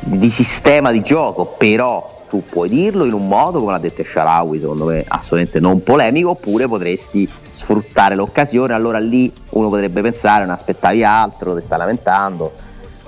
di 0.00 0.30
sistema 0.30 0.90
di 0.90 1.02
gioco, 1.02 1.54
però 1.58 2.18
tu 2.28 2.44
puoi 2.48 2.68
dirlo 2.68 3.04
in 3.04 3.12
un 3.12 3.26
modo, 3.26 3.58
come 3.58 3.72
l'ha 3.72 3.78
detto 3.78 4.04
Sharawi, 4.04 4.60
secondo 4.60 4.86
me 4.86 5.04
assolutamente 5.06 5.58
non 5.58 5.82
polemico, 5.82 6.30
oppure 6.30 6.68
potresti 6.68 7.28
sfruttare 7.50 8.14
l'occasione, 8.14 8.72
allora 8.72 8.98
lì 8.98 9.30
uno 9.50 9.68
potrebbe 9.68 10.00
pensare, 10.00 10.44
non 10.44 10.54
aspettavi 10.54 11.02
altro, 11.02 11.56
ti 11.56 11.64
stai 11.64 11.78
lamentando. 11.78 12.52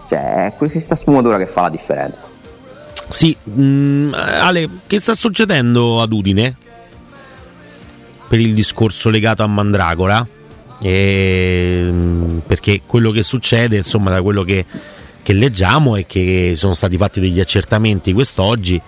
Cioè, 0.08 0.46
è 0.46 0.54
questa 0.56 0.96
sfumatura 0.96 1.38
che 1.38 1.46
fa 1.46 1.62
la 1.62 1.70
differenza. 1.70 2.26
Sì, 3.08 3.34
mm, 3.48 4.12
Ale, 4.12 4.68
che 4.86 4.98
sta 5.00 5.14
succedendo 5.14 6.02
ad 6.02 6.12
Udine? 6.12 6.56
Per 8.28 8.40
il 8.40 8.54
discorso 8.54 9.08
legato 9.08 9.42
a 9.42 9.46
Mandragora? 9.46 10.26
E, 10.82 11.84
mm, 11.84 12.38
perché 12.46 12.82
quello 12.84 13.10
che 13.10 13.22
succede, 13.22 13.76
insomma, 13.76 14.10
da 14.10 14.20
quello 14.20 14.42
che, 14.42 14.64
che 15.22 15.32
leggiamo 15.32 15.96
è 15.96 16.04
che 16.06 16.52
sono 16.56 16.74
stati 16.74 16.96
fatti 16.96 17.20
degli 17.20 17.40
accertamenti 17.40 18.12
quest'oggi 18.12 18.80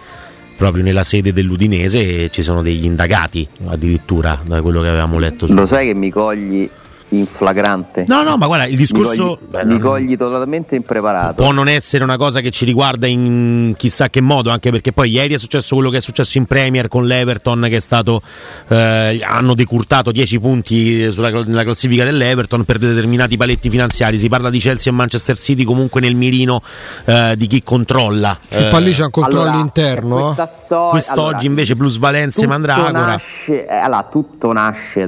proprio 0.56 0.84
nella 0.84 1.02
sede 1.02 1.32
dell'Udinese 1.32 2.30
ci 2.30 2.42
sono 2.42 2.62
degli 2.62 2.84
indagati 2.84 3.46
addirittura 3.66 4.40
da 4.44 4.62
quello 4.62 4.82
che 4.82 4.88
avevamo 4.88 5.18
letto 5.18 5.46
Lo 5.48 5.66
sai 5.66 5.88
che 5.88 5.94
mi 5.94 6.10
cogli 6.10 6.70
in 7.18 7.26
flagrante. 7.26 8.04
No, 8.08 8.22
no, 8.22 8.36
ma 8.36 8.46
guarda, 8.46 8.66
il 8.66 8.76
discorso 8.76 9.38
Mi 9.40 9.48
cogli, 9.50 9.64
mi 9.66 9.78
cogli 9.78 10.16
totalmente 10.16 10.74
impreparato. 10.76 11.42
può 11.42 11.52
non 11.52 11.68
essere 11.68 12.04
una 12.04 12.16
cosa 12.16 12.40
che 12.40 12.50
ci 12.50 12.64
riguarda 12.64 13.06
in 13.06 13.74
chissà 13.76 14.08
che 14.10 14.20
modo, 14.20 14.50
anche 14.50 14.70
perché 14.70 14.92
poi 14.92 15.10
ieri 15.10 15.34
è 15.34 15.38
successo 15.38 15.74
quello 15.74 15.90
che 15.90 15.98
è 15.98 16.00
successo 16.00 16.38
in 16.38 16.46
Premier 16.46 16.88
con 16.88 17.06
l'Everton, 17.06 17.66
che 17.68 17.76
è 17.76 17.80
stato. 17.80 18.22
eh, 18.68 19.20
hanno 19.24 19.54
decurtato 19.54 20.10
10 20.12 20.40
punti 20.40 21.10
sulla, 21.12 21.30
nella 21.30 21.62
classifica 21.62 22.04
dell'Everton 22.04 22.64
per 22.64 22.78
determinati 22.78 23.36
paletti 23.36 23.70
finanziari. 23.70 24.18
Si 24.18 24.28
parla 24.28 24.50
di 24.50 24.58
Chelsea 24.58 24.92
e 24.92 24.96
Manchester 24.96 25.38
City 25.38 25.64
comunque 25.64 26.00
nel 26.00 26.14
mirino 26.14 26.62
eh, 27.04 27.34
di 27.36 27.46
chi 27.46 27.62
controlla. 27.62 28.38
Sì, 28.46 28.64
poi 28.70 28.82
lì 28.82 28.92
c'è 28.92 29.04
un 29.04 29.10
controllo 29.10 29.40
Allora, 29.42 29.56
interno. 29.58 30.16
questa 30.20 30.46
storia- 30.46 30.90
Quest'oggi 30.90 31.20
allora, 31.30 31.44
invece 31.46 31.76
plusvalenze 31.76 32.46
Mandragora. 32.46 33.04
nasce, 33.06 33.66
eh, 33.66 33.74
allora, 33.74 34.08
tutto 34.10 34.52
nasce 34.52 35.06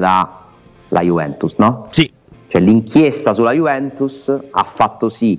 dalla 0.89 1.05
Juventus, 1.05 1.55
no? 1.57 1.89
Sì, 1.91 2.11
Cioè 2.49 2.61
l'inchiesta 2.61 3.34
sulla 3.34 3.53
Juventus 3.53 4.28
ha 4.28 4.72
fatto 4.74 5.09
sì 5.09 5.39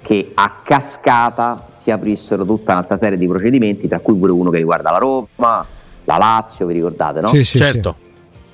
che 0.00 0.30
a 0.34 0.60
cascata 0.64 1.68
si 1.80 1.90
aprissero 1.90 2.44
tutta 2.44 2.72
un'altra 2.72 2.96
serie 2.96 3.18
di 3.18 3.26
procedimenti, 3.26 3.88
tra 3.88 4.00
cui 4.00 4.14
pure 4.14 4.32
uno 4.32 4.50
che 4.50 4.58
riguarda 4.58 4.90
la 4.90 4.98
Roma, 4.98 5.64
la 6.04 6.16
Lazio, 6.16 6.66
vi 6.66 6.74
ricordate, 6.74 7.20
no? 7.20 7.28
Sì, 7.28 7.44
sì, 7.44 7.58
certo. 7.58 7.96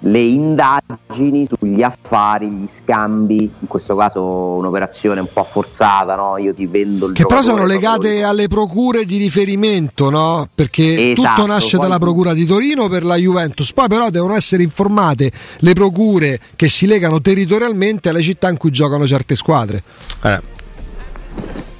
Le 0.07 0.21
indagini 0.21 1.49
sugli 1.49 1.83
affari, 1.83 2.49
gli 2.49 2.69
scambi, 2.69 3.43
in 3.59 3.67
questo 3.67 3.97
caso 3.97 4.23
un'operazione 4.23 5.21
un 5.21 5.29
po' 5.33 5.45
forzata, 5.51 6.15
no? 6.15 6.37
Io 6.37 6.53
ti 6.53 6.67
vendo 6.67 7.07
il 7.07 7.15
Che 7.15 7.25
però 7.25 7.41
sono 7.41 7.65
legate 7.65 8.23
alle 8.23 8.47
procure 8.49 9.07
di 9.07 9.17
riferimento, 9.17 10.11
no? 10.11 10.47
Perché 10.55 11.13
Esatto, 11.13 11.35
tutto 11.37 11.47
nasce 11.47 11.79
dalla 11.79 11.99
procura 11.99 12.35
di 12.35 12.45
Torino 12.45 12.89
per 12.89 13.03
la 13.03 13.17
Juventus, 13.17 13.73
poi 13.73 13.89
però 13.89 14.11
devono 14.11 14.35
essere 14.35 14.63
informate 14.63 15.33
le 15.59 15.73
procure 15.73 16.39
che 16.55 16.69
si 16.69 16.87
legano 16.87 17.23
territorialmente 17.23 18.11
alle 18.11 18.23
città 18.23 18.51
in 18.51 18.59
cui 18.59 18.71
giocano 18.71 19.07
certe 19.07 19.35
squadre. 19.35 19.83
Eh, 20.23 20.53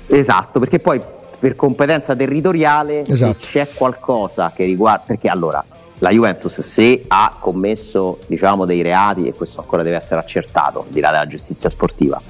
Esatto, 0.07 0.61
perché 0.61 0.79
poi 0.79 1.01
per 1.39 1.57
competenza 1.57 2.14
territoriale 2.14 3.07
Esatto. 3.07 3.41
se 3.41 3.47
c'è 3.47 3.68
qualcosa 3.75 4.53
che 4.55 4.64
riguarda 4.64 5.05
perché 5.07 5.29
allora 5.29 5.64
la 6.05 6.11
Juventus 6.11 6.61
se 6.61 7.05
ha 7.09 7.34
commesso 7.40 8.18
diciamo 8.26 8.66
dei 8.66 8.82
reati 8.82 9.26
e 9.26 9.32
questo 9.32 9.61
ancora 9.61 9.82
deve 9.82 9.96
essere 9.96 10.20
accertato 10.20 10.80
al 10.80 10.92
di 10.92 11.00
là 11.00 11.11
della 11.11 11.26
giustizia 11.26 11.70
sportiva 11.70 12.20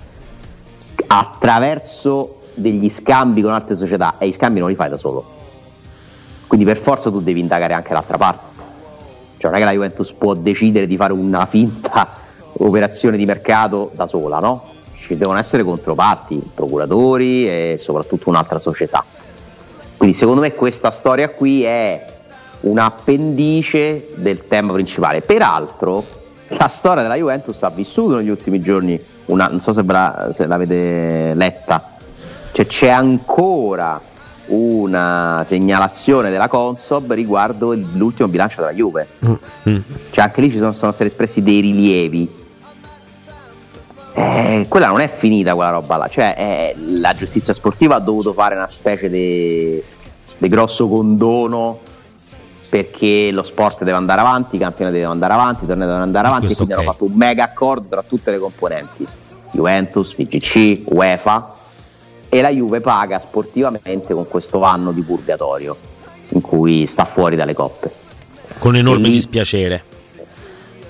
attraverso 1.09 2.39
degli 2.55 2.89
scambi 2.89 3.43
con 3.43 3.53
altre 3.53 3.75
società 3.75 4.15
e 4.19 4.29
gli 4.29 4.33
scambi 4.33 4.61
non 4.61 4.69
li 4.69 4.77
fai 4.77 4.89
da 4.89 4.97
solo. 4.97 5.25
Quindi 6.47 6.65
per 6.65 6.77
forza 6.77 7.11
tu 7.11 7.21
devi 7.21 7.41
indagare 7.41 7.75
anche 7.75 7.93
l'altra 7.93 8.17
parte. 8.17 8.63
Cioè 9.39 9.51
non 9.51 9.55
è 9.55 9.59
che 9.59 9.65
la 9.65 9.73
Juventus 9.73 10.13
può 10.13 10.35
decidere 10.35 10.87
di 10.87 10.97
fare 10.97 11.13
una 11.13 11.45
finta 11.47 12.09
operazione 12.59 13.17
di 13.17 13.25
mercato 13.25 13.91
da 13.93 14.07
sola 14.07 14.39
no? 14.39 14.71
ci 14.97 15.17
devono 15.17 15.39
essere 15.39 15.65
controparti 15.65 16.41
procuratori 16.55 17.49
e 17.49 17.77
soprattutto 17.77 18.29
un'altra 18.29 18.61
società. 18.61 19.05
Quindi 19.97 20.17
secondo 20.17 20.43
me 20.43 20.53
questa 20.53 20.93
storia 20.93 21.29
qui 21.31 21.65
è 21.65 22.14
un 22.65 22.79
appendice 22.79 24.09
del 24.15 24.47
tema 24.47 24.73
principale. 24.73 25.21
Peraltro 25.23 26.05
la 26.49 26.69
storia 26.69 27.03
della 27.03 27.17
Juventus 27.17 27.63
ha 27.63 27.71
vissuto 27.71 28.17
negli 28.17 28.29
ultimi 28.29 28.61
giorni, 28.61 28.99
una, 29.27 29.49
non 29.49 29.61
so 29.61 29.73
se, 29.73 29.83
la- 29.85 30.31
se 30.33 30.47
l'avete 30.47 31.33
letta, 31.35 31.91
cioè 32.53 32.67
c'è 32.67 32.89
ancora 32.89 34.01
una 34.47 35.43
segnalazione 35.47 36.31
della 36.31 36.49
Consob 36.49 37.13
riguardo 37.13 37.73
il- 37.73 37.87
l'ultimo 37.95 38.29
bilancio 38.29 38.61
della 38.61 38.73
Juve. 38.75 39.07
Cioè 40.11 40.25
anche 40.25 40.41
lì 40.41 40.51
ci 40.51 40.59
sono, 40.59 40.73
sono 40.73 40.93
stati 40.93 41.09
espressi 41.09 41.43
dei 41.43 41.61
rilievi. 41.61 42.43
Eh, 44.17 44.67
quella 44.69 44.87
non 44.89 45.01
è 45.01 45.09
finita 45.13 45.55
quella 45.55 45.71
roba 45.71 45.97
là, 45.97 46.09
cioè 46.09 46.35
eh, 46.39 46.75
la 47.01 47.15
giustizia 47.15 47.53
sportiva 47.53 47.97
ha 47.97 48.01
dovuto 48.01 48.33
fare 48.33 48.55
una 48.55 48.69
specie 48.69 49.09
di 49.09 49.83
grosso 50.39 50.89
condono 50.89 51.81
perché 52.75 53.31
lo 53.31 53.45
sport 53.45 53.85
deve 53.85 53.97
andare 53.97 54.21
avanti, 54.21 54.57
i 54.57 54.59
campionati 54.59 54.97
devono 54.97 55.13
andare 55.13 55.33
avanti, 55.33 55.63
i 55.63 55.67
tornei 55.69 55.87
devono 55.87 56.03
andare 56.03 56.27
avanti 56.27 56.43
e 56.43 56.47
questo 56.49 56.65
quindi 56.65 56.83
ok. 56.83 56.89
hanno 56.89 56.99
fatto 56.99 57.13
un 57.13 57.17
mega 57.17 57.45
accordo 57.45 57.87
tra 57.89 58.03
tutte 58.03 58.33
le 58.33 58.39
componenti, 58.39 59.07
Juventus, 59.53 60.17
VGC, 60.17 60.81
UEFA 60.87 61.55
e 62.29 62.41
la 62.41 62.49
Juve 62.49 62.81
paga 62.81 63.21
sportivamente 63.21 64.13
con 64.13 64.27
questo 64.27 64.59
vanno 64.59 64.91
di 64.91 65.03
purgatorio 65.03 65.77
in 66.31 66.41
cui 66.41 66.85
sta 66.89 67.05
fuori 67.05 67.37
dalle 67.37 67.55
coppe. 67.55 67.93
con 68.59 68.75
enorme 68.75 69.07
E 69.07 69.11
dispiacere. 69.11 69.85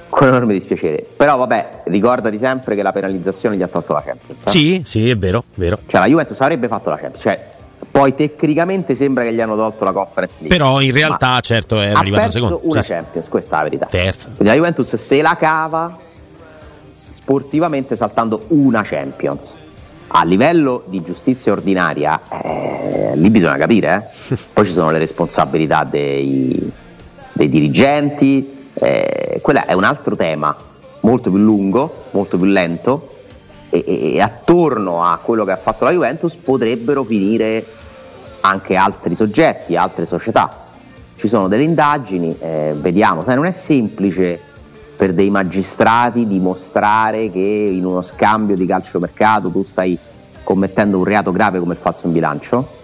Con 0.09 0.29
enorme 0.29 0.55
dispiacere. 0.55 1.07
Però 1.15 1.37
vabbè, 1.37 1.83
ricordati 1.85 2.39
sempre 2.39 2.77
che 2.77 2.83
la 2.83 2.93
penalizzazione 2.93 3.59
gli 3.59 3.63
ha 3.63 3.69
tolto 3.69 3.93
la 3.93 4.03
Champions. 4.03 4.41
eh? 4.47 4.49
Sì, 4.49 4.83
sì, 4.87 5.11
è 5.11 5.19
vero, 5.19 5.45
vero. 5.53 5.81
Cioè 5.87 6.01
la 6.01 6.07
Juventus 6.07 6.41
avrebbe 6.41 6.67
fatto 6.67 6.89
la 6.89 6.97
Champions, 6.97 7.21
cioè, 7.21 7.51
poi 7.91 8.15
tecnicamente 8.15 8.95
sembra 8.95 9.25
che 9.25 9.33
gli 9.33 9.41
hanno 9.41 9.57
tolto 9.57 9.85
la 9.85 9.93
Conference 9.93 10.41
League. 10.41 10.57
Però 10.57 10.81
in 10.81 10.93
realtà, 10.93 11.41
certo, 11.41 11.81
è 11.81 11.91
arrivata 11.91 12.31
seconda. 12.31 12.59
una 12.63 12.83
sì. 12.83 12.91
Champions, 12.91 13.29
questa 13.29 13.55
è 13.55 13.59
la 13.59 13.65
verità. 13.65 13.87
Terza. 13.87 14.27
Quindi 14.27 14.45
la 14.45 14.55
Juventus 14.55 14.95
se 14.95 15.23
la 15.23 15.37
cava 15.37 15.99
sportivamente 17.11 17.97
saltando 17.97 18.45
una 18.49 18.83
Champions. 18.83 19.55
A 20.09 20.25
livello 20.25 20.85
di 20.87 21.03
giustizia 21.03 21.53
ordinaria, 21.53 22.21
eh, 22.29 23.13
lì 23.15 23.31
bisogna 23.31 23.57
capire, 23.57 24.11
eh. 24.29 24.37
poi 24.53 24.65
ci 24.65 24.73
sono 24.73 24.91
le 24.91 24.99
responsabilità 24.99 25.85
dei, 25.85 26.71
dei 27.33 27.49
dirigenti, 27.49 28.69
eh, 28.75 29.39
quello 29.43 29.65
è 29.65 29.73
un 29.73 29.85
altro 29.85 30.15
tema 30.15 30.55
molto 31.01 31.31
più 31.31 31.39
lungo, 31.39 32.05
molto 32.11 32.37
più 32.37 32.47
lento 32.47 33.14
e, 33.83 34.15
e- 34.15 34.21
attorno 34.21 35.03
a 35.03 35.19
quello 35.21 35.45
che 35.45 35.51
ha 35.51 35.57
fatto 35.57 35.85
la 35.85 35.91
Juventus 35.91 36.35
potrebbero 36.37 37.03
finire 37.03 37.65
anche 38.41 38.77
altri 38.77 39.17
soggetti, 39.17 39.75
altre 39.75 40.07
società. 40.07 40.63
Ci 41.17 41.29
sono 41.29 41.49
delle 41.49 41.63
indagini, 41.63 42.37
eh, 42.39 42.75
vediamo, 42.77 43.23
sai, 43.25 43.35
non 43.35 43.47
è 43.47 43.51
semplice 43.51 44.39
per 44.97 45.13
dei 45.13 45.31
magistrati 45.31 46.27
dimostrare 46.27 47.31
che 47.31 47.39
in 47.39 47.85
uno 47.85 48.03
scambio 48.03 48.55
di 48.55 48.67
calciomercato 48.67 49.49
tu 49.49 49.65
stai 49.69 49.99
commettendo 50.45 50.99
un 50.99 51.05
reato 51.05 51.33
grave 51.33 51.59
come 51.59 51.73
il 51.73 51.81
falso 51.81 52.07
in 52.07 52.13
bilancio. 52.13 52.83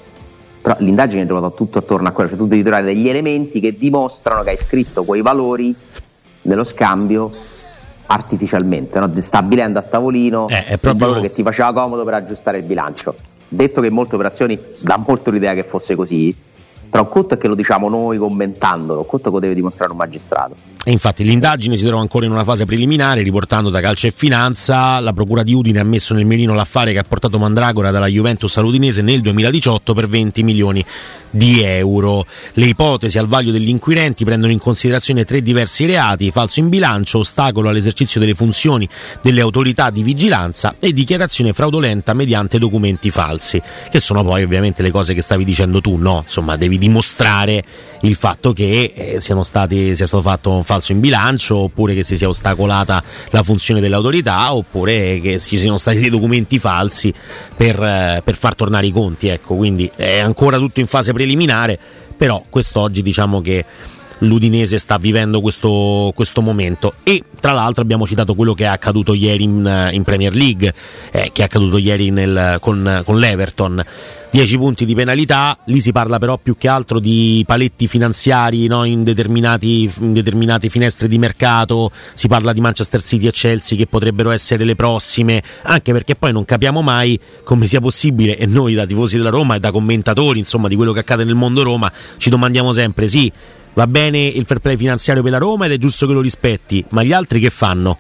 Però 0.63 0.75
l'indagine 0.79 1.23
è 1.23 1.27
ruota 1.27 1.51
tutto 1.51 1.79
attorno 1.79 2.09
a 2.09 2.11
quello, 2.11 2.31
cioè 2.31 2.39
tu 2.39 2.47
devi 2.47 2.63
trovare 2.63 2.85
degli 2.85 3.09
elementi 3.09 3.61
che 3.61 3.77
dimostrano 3.77 4.43
che 4.43 4.51
hai 4.51 4.59
scritto 4.59 5.05
quei 5.05 5.23
valori 5.23 5.75
nello 6.43 6.65
scambio 6.65 7.31
artificialmente, 8.11 8.99
no? 8.99 9.11
stabilendo 9.19 9.79
a 9.79 9.83
tavolino 9.83 10.49
Eh, 10.49 10.79
proprio- 10.79 11.07
valore 11.07 11.29
che 11.29 11.33
ti 11.33 11.43
faceva 11.45 11.73
comodo 11.73 12.03
per 12.05 12.15
aggiustare 12.15 12.59
il 12.59 12.65
bilancio. 12.65 13.15
Detto 13.49 13.81
che 13.81 13.87
in 13.87 13.95
molte 13.95 14.17
operazioni 14.17 14.59
dà 14.83 14.97
molto 15.05 15.31
l'idea 15.31 15.55
che 15.55 15.63
fosse 15.63 15.95
così, 15.95 16.35
però 16.89 17.05
un 17.05 17.09
conto 17.09 17.35
è 17.35 17.39
che 17.39 17.47
lo 17.47 17.55
diciamo 17.55 17.89
noi 17.89 18.19
commentandolo, 18.19 19.01
un 19.01 19.07
conto 19.07 19.29
che 19.29 19.35
lo 19.35 19.41
deve 19.41 19.55
dimostrare 19.55 19.93
un 19.93 19.97
magistrato. 19.97 20.55
E 20.83 20.93
infatti 20.93 21.25
l'indagine 21.25 21.77
si 21.77 21.85
trova 21.85 22.01
ancora 22.01 22.25
in 22.25 22.33
una 22.33 22.43
fase 22.43 22.65
preliminare, 22.65 23.21
riportando 23.23 23.69
da 23.69 23.83
Calcio 23.83 24.07
e 24.07 24.13
Finanza, 24.13 24.99
la 25.01 25.13
Procura 25.13 25.43
di 25.43 25.53
Udine 25.53 25.79
ha 25.79 25.85
messo 25.85 26.15
nel 26.15 26.25
mirino 26.25 26.55
l'affare 26.55 26.93
che 26.93 26.99
ha 26.99 27.05
portato 27.05 27.39
Mandragora 27.39 27.91
dalla 27.91 28.07
Juventus 28.07 28.57
all'Udinese 28.57 29.03
nel 29.03 29.21
2018 29.21 29.93
per 29.93 30.09
20 30.09 30.43
milioni 30.43 30.83
di 31.31 31.63
euro. 31.63 32.27
Le 32.55 32.67
ipotesi 32.67 33.19
al 33.19 33.27
vaglio 33.27 33.53
degli 33.53 33.69
inquirenti 33.69 34.25
prendono 34.25 34.53
in 34.53 34.59
considerazione 34.59 35.25
tre 35.25 35.43
diversi 35.43 35.87
reati, 35.87 36.31
falso 36.31 36.61
in 36.61 36.69
bilancio, 36.69 37.19
ostacolo 37.19 37.69
all'esercizio 37.69 38.21
delle 38.21 38.35
funzioni 38.35 38.89
delle 39.23 39.41
autorità 39.41 39.91
di 39.91 40.03
vigilanza 40.03 40.77
e 40.79 40.93
dichiarazione 40.93 41.53
fraudolenta 41.53 42.15
mediante 42.15 42.59
documenti 42.59 43.11
falsi, 43.11 43.61
che 43.91 44.01
sono 44.01 44.25
poi 44.25 44.43
ovviamente 44.43 44.83
le 44.83 44.91
cose 44.91 45.15
che 45.15 45.23
stavi 45.23 45.45
dicendo 45.45 45.81
tu, 45.81 45.97
no? 45.97 46.21
Insomma, 46.23 46.57
devi 46.57 46.79
dimostrare 46.79 47.65
il 48.03 48.15
fatto 48.15 48.53
che 48.53 48.93
eh, 48.95 49.21
siano 49.21 49.43
stati, 49.43 49.95
sia 49.95 50.07
stato 50.07 50.23
fatto 50.23 50.51
un 50.51 50.65
falso 50.71 50.93
in 50.93 51.01
bilancio, 51.01 51.57
oppure 51.57 51.95
che 51.95 52.05
si 52.05 52.17
sia 52.17 52.29
ostacolata 52.29 53.03
la 53.31 53.43
funzione 53.43 53.81
dell'autorità, 53.81 54.55
oppure 54.55 55.19
che 55.21 55.41
ci 55.41 55.59
siano 55.59 55.79
stati 55.79 55.99
dei 55.99 56.11
documenti 56.11 56.61
falsi 56.61 57.13
per, 57.57 57.83
eh, 57.83 58.23
per 58.23 58.37
far 58.37 58.55
tornare 58.55 58.87
i 58.87 58.93
conti. 58.93 59.27
Ecco, 59.27 59.57
quindi 59.57 59.91
è 59.97 60.19
ancora 60.19 60.59
tutto 60.59 60.79
in 60.79 60.87
fase 60.87 61.13
preliminare, 61.13 61.77
però 62.17 62.45
quest'oggi 62.49 63.03
diciamo 63.03 63.41
che 63.41 63.65
l'Udinese 64.21 64.79
sta 64.79 64.99
vivendo 64.99 65.41
questo, 65.41 66.13
questo 66.15 66.41
momento 66.41 66.95
e 67.03 67.23
tra 67.41 67.53
l'altro 67.53 67.83
abbiamo 67.83 68.07
citato 68.07 68.35
quello 68.35 68.55
che 68.55 68.65
è 68.65 68.69
accaduto 68.69 69.15
ieri 69.15 69.45
in, 69.45 69.89
in 69.93 70.03
Premier 70.03 70.35
League, 70.35 70.73
eh, 71.11 71.31
che 71.33 71.43
è 71.43 71.45
accaduto 71.45 71.79
ieri 71.79 72.11
nel- 72.11 72.59
con, 72.61 73.03
con 73.05 73.19
l'Everton. 73.19 73.85
10 74.33 74.59
punti 74.59 74.85
di 74.85 74.95
penalità, 74.95 75.59
lì 75.65 75.81
si 75.81 75.91
parla 75.91 76.21
però 76.21 76.39
più 76.39 76.57
che 76.57 76.69
altro 76.69 77.01
di 77.01 77.43
paletti 77.45 77.89
finanziari 77.89 78.69
no, 78.69 78.85
in, 78.85 78.99
in 79.01 80.13
determinate 80.13 80.69
finestre 80.69 81.09
di 81.09 81.19
mercato, 81.19 81.91
si 82.15 82.29
parla 82.29 82.53
di 82.53 82.61
Manchester 82.61 83.03
City 83.03 83.27
e 83.27 83.33
Chelsea 83.33 83.77
che 83.77 83.89
potrebbero 83.89 84.31
essere 84.31 84.63
le 84.63 84.77
prossime, 84.77 85.43
anche 85.63 85.91
perché 85.91 86.15
poi 86.15 86.33
non 86.33 86.45
capiamo 86.45 86.81
mai 86.81 87.19
come 87.43 87.67
sia 87.67 87.81
possibile 87.81 88.37
e 88.37 88.47
noi 88.47 88.75
da 88.75 88.87
tifosi 88.87 89.17
della 89.17 89.31
Roma 89.31 89.57
e 89.57 89.59
da 89.59 89.73
commentatori 89.73 90.39
insomma 90.39 90.69
di 90.69 90.77
quello 90.77 90.93
che 90.93 91.01
accade 91.01 91.25
nel 91.25 91.35
mondo 91.35 91.65
Roma 91.65 91.91
ci 92.17 92.31
domandiamo 92.31 92.71
sempre 92.71 93.09
sì, 93.09 93.33
va 93.75 93.87
bene 93.87 94.19
il 94.19 94.45
fair 94.45 94.61
play 94.61 94.77
finanziario 94.77 95.23
per 95.23 95.33
la 95.33 95.39
Roma 95.39 95.67
ed 95.67 95.73
è 95.73 95.79
giusto 95.79 96.07
che 96.07 96.13
lo 96.13 96.21
rispetti, 96.21 96.85
ma 96.91 97.03
gli 97.03 97.13
altri 97.13 97.41
che 97.41 97.51
fanno? 97.51 97.99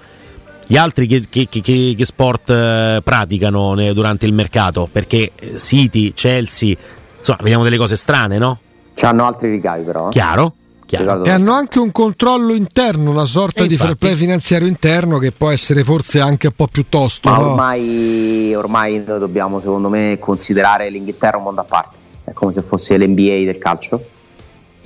gli 0.71 0.77
altri 0.77 1.09
che, 1.09 1.25
che, 1.29 1.49
che, 1.49 1.95
che 1.97 2.05
sport 2.05 2.49
eh, 2.49 3.01
praticano 3.03 3.75
durante 3.93 4.27
il 4.27 4.33
mercato? 4.33 4.89
Perché 4.91 5.33
eh, 5.35 5.59
City, 5.59 6.13
Chelsea, 6.13 6.77
insomma, 7.19 7.39
vediamo 7.43 7.65
delle 7.65 7.77
cose 7.77 7.97
strane, 7.97 8.39
no? 8.39 8.61
C'hanno 8.95 9.27
altri 9.27 9.51
ricavi 9.51 9.83
però. 9.83 10.07
eh. 10.07 10.13
Chiaro? 10.13 10.55
Chiaro. 10.87 11.25
E 11.25 11.31
hanno 11.31 11.53
anche 11.55 11.81
un 11.81 11.91
controllo 11.91 12.55
interno, 12.55 13.11
una 13.11 13.25
sorta 13.25 13.67
di 13.67 13.77
fair 13.77 13.97
play 13.97 14.15
finanziario 14.15 14.69
interno 14.69 15.19
che 15.19 15.33
può 15.33 15.51
essere 15.51 15.83
forse 15.83 16.21
anche 16.21 16.47
un 16.47 16.53
po' 16.55 16.69
più 16.69 16.87
tosto. 16.89 17.29
Ma 17.29 17.37
no? 17.37 17.51
ormai, 17.51 18.55
ormai 18.55 19.03
dobbiamo, 19.03 19.59
secondo 19.59 19.89
me, 19.89 20.19
considerare 20.21 20.89
l'Inghilterra 20.89 21.37
un 21.37 21.45
mondo 21.45 21.63
a 21.63 21.65
parte. 21.65 21.97
È 22.23 22.33
come 22.33 22.53
se 22.53 22.63
fosse 22.63 22.97
l'NBA 22.97 23.45
del 23.45 23.59
calcio. 23.59 24.05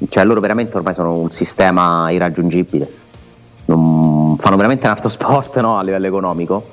Cioè, 0.08 0.24
loro 0.24 0.40
veramente 0.40 0.76
ormai 0.76 0.94
sono 0.94 1.14
un 1.14 1.30
sistema 1.30 2.10
irraggiungibile. 2.10 2.90
Non- 3.66 4.36
fanno 4.38 4.56
veramente 4.56 4.86
un 4.86 4.92
altro 4.92 5.08
sport 5.08 5.58
no, 5.60 5.78
a 5.78 5.82
livello 5.82 6.06
economico. 6.06 6.66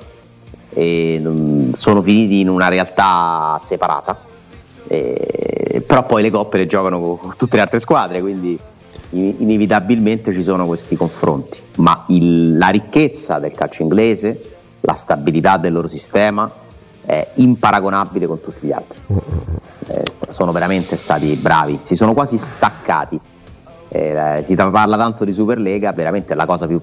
E 0.74 1.20
non- 1.22 1.72
sono 1.76 2.02
finiti 2.02 2.40
in 2.40 2.50
una 2.50 2.68
realtà 2.70 3.60
separata. 3.64 4.18
E- 4.88 5.84
però 5.86 6.06
poi 6.06 6.22
le 6.22 6.30
coppe 6.32 6.58
le 6.58 6.68
giocano 6.68 7.00
con, 7.00 7.18
con 7.18 7.34
tutte 7.38 7.56
le 7.56 7.62
altre 7.62 7.80
squadre, 7.80 8.20
quindi 8.22 8.58
in- 9.12 9.36
inevitabilmente 9.40 10.34
ci 10.34 10.44
sono 10.44 10.66
questi 10.66 10.96
confronti. 10.96 11.58
Ma 11.76 12.04
il- 12.08 12.58
la 12.58 12.70
ricchezza 12.70 13.40
del 13.40 13.52
calcio 13.54 13.84
inglese, 13.84 14.52
la 14.82 14.96
stabilità 14.96 15.58
del 15.58 15.74
loro 15.74 15.88
sistema 15.88 16.50
è 17.06 17.28
imparagonabile 17.36 18.26
con 18.28 18.42
tutti 18.42 18.68
gli 18.68 18.72
altri. 18.72 18.98
Sono 20.42 20.54
veramente 20.54 20.98
stati 20.98 21.36
bravi, 21.36 21.82
si 21.84 21.96
sono 21.96 22.14
quasi 22.14 22.40
staccati. 22.40 23.20
Eh, 23.90 24.44
si 24.44 24.56
parla 24.56 24.98
tanto 24.98 25.24
di 25.24 25.34
Superlega, 25.34 25.92
veramente 25.92 26.34
la 26.34 26.48
cosa 26.48 26.66
più 26.66 26.82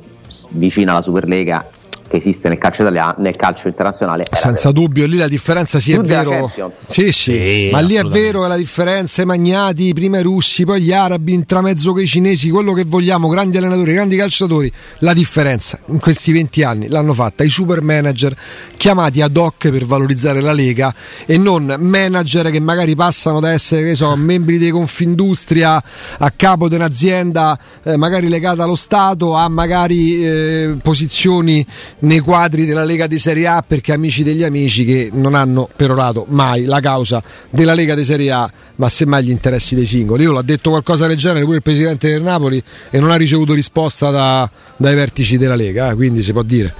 vicina 0.50 0.92
alla 0.92 1.02
Superlega 1.02 1.66
che 2.08 2.16
esiste 2.16 2.48
nel 2.48 2.58
calcio 2.58 2.82
italiano, 2.82 3.14
nel 3.18 3.36
calcio 3.36 3.68
internazionale. 3.68 4.26
Senza 4.30 4.72
dubbio, 4.72 5.06
lì 5.06 5.16
la 5.16 5.28
differenza 5.28 5.78
sì 5.78 5.92
è 5.92 5.98
Più 5.98 6.04
vero. 6.04 6.50
Sì, 6.88 7.12
sì, 7.12 7.32
Sì, 7.38 7.68
ma 7.70 7.80
lì 7.80 7.94
è 7.94 8.02
vero 8.02 8.42
che 8.42 8.48
la 8.48 8.56
differenza, 8.56 9.22
i 9.22 9.26
magnati, 9.26 9.92
prima 9.92 10.18
i 10.18 10.22
russi, 10.22 10.64
poi 10.64 10.82
gli 10.82 10.92
arabi, 10.92 11.32
intramezzo 11.32 11.92
con 11.92 12.02
i 12.02 12.06
cinesi, 12.06 12.50
quello 12.50 12.72
che 12.72 12.84
vogliamo, 12.84 13.28
grandi 13.28 13.58
allenatori, 13.58 13.92
grandi 13.92 14.16
calciatori, 14.16 14.72
la 14.98 15.12
differenza 15.12 15.78
in 15.86 15.98
questi 15.98 16.32
20 16.32 16.62
anni 16.62 16.88
l'hanno 16.88 17.14
fatta 17.14 17.44
i 17.44 17.50
super 17.50 17.82
manager 17.82 18.34
chiamati 18.76 19.20
ad 19.20 19.36
hoc 19.36 19.70
per 19.70 19.84
valorizzare 19.84 20.40
la 20.40 20.52
Lega 20.52 20.94
e 21.26 21.36
non 21.36 21.74
manager 21.78 22.50
che 22.50 22.60
magari 22.60 22.94
passano 22.94 23.40
da 23.40 23.50
essere, 23.52 23.82
che 23.82 23.94
so, 23.94 24.14
membri 24.16 24.58
di 24.58 24.70
Confindustria 24.70 25.82
a 26.18 26.32
capo 26.34 26.68
di 26.68 26.74
un'azienda 26.74 27.58
eh, 27.82 27.96
magari 27.96 28.28
legata 28.28 28.64
allo 28.64 28.76
Stato 28.76 29.34
a 29.34 29.48
magari 29.48 30.24
eh, 30.24 30.76
posizioni 30.82 31.66
nei 32.00 32.20
quadri 32.20 32.64
della 32.64 32.84
Lega 32.84 33.06
di 33.06 33.18
Serie 33.18 33.46
A 33.48 33.64
perché 33.66 33.92
amici 33.92 34.22
degli 34.22 34.44
amici 34.44 34.84
che 34.84 35.10
non 35.12 35.34
hanno 35.34 35.68
perorato 35.74 36.26
mai 36.28 36.64
la 36.64 36.80
causa 36.80 37.20
della 37.50 37.74
Lega 37.74 37.94
di 37.94 38.04
Serie 38.04 38.30
A, 38.30 38.50
ma 38.76 38.88
semmai 38.88 39.24
gli 39.24 39.30
interessi 39.30 39.74
dei 39.74 39.84
singoli. 39.86 40.22
Io 40.22 40.32
l'ho 40.32 40.42
detto 40.42 40.70
qualcosa 40.70 41.06
del 41.06 41.16
genere 41.16 41.44
pure 41.44 41.56
il 41.56 41.62
presidente 41.62 42.08
del 42.08 42.22
Napoli 42.22 42.62
e 42.90 43.00
non 43.00 43.10
ha 43.10 43.16
ricevuto 43.16 43.52
risposta 43.52 44.10
da- 44.10 44.48
dai 44.76 44.94
vertici 44.94 45.36
della 45.38 45.56
Lega, 45.56 45.90
eh, 45.90 45.94
quindi 45.94 46.22
si 46.22 46.32
può 46.32 46.42
dire. 46.42 46.72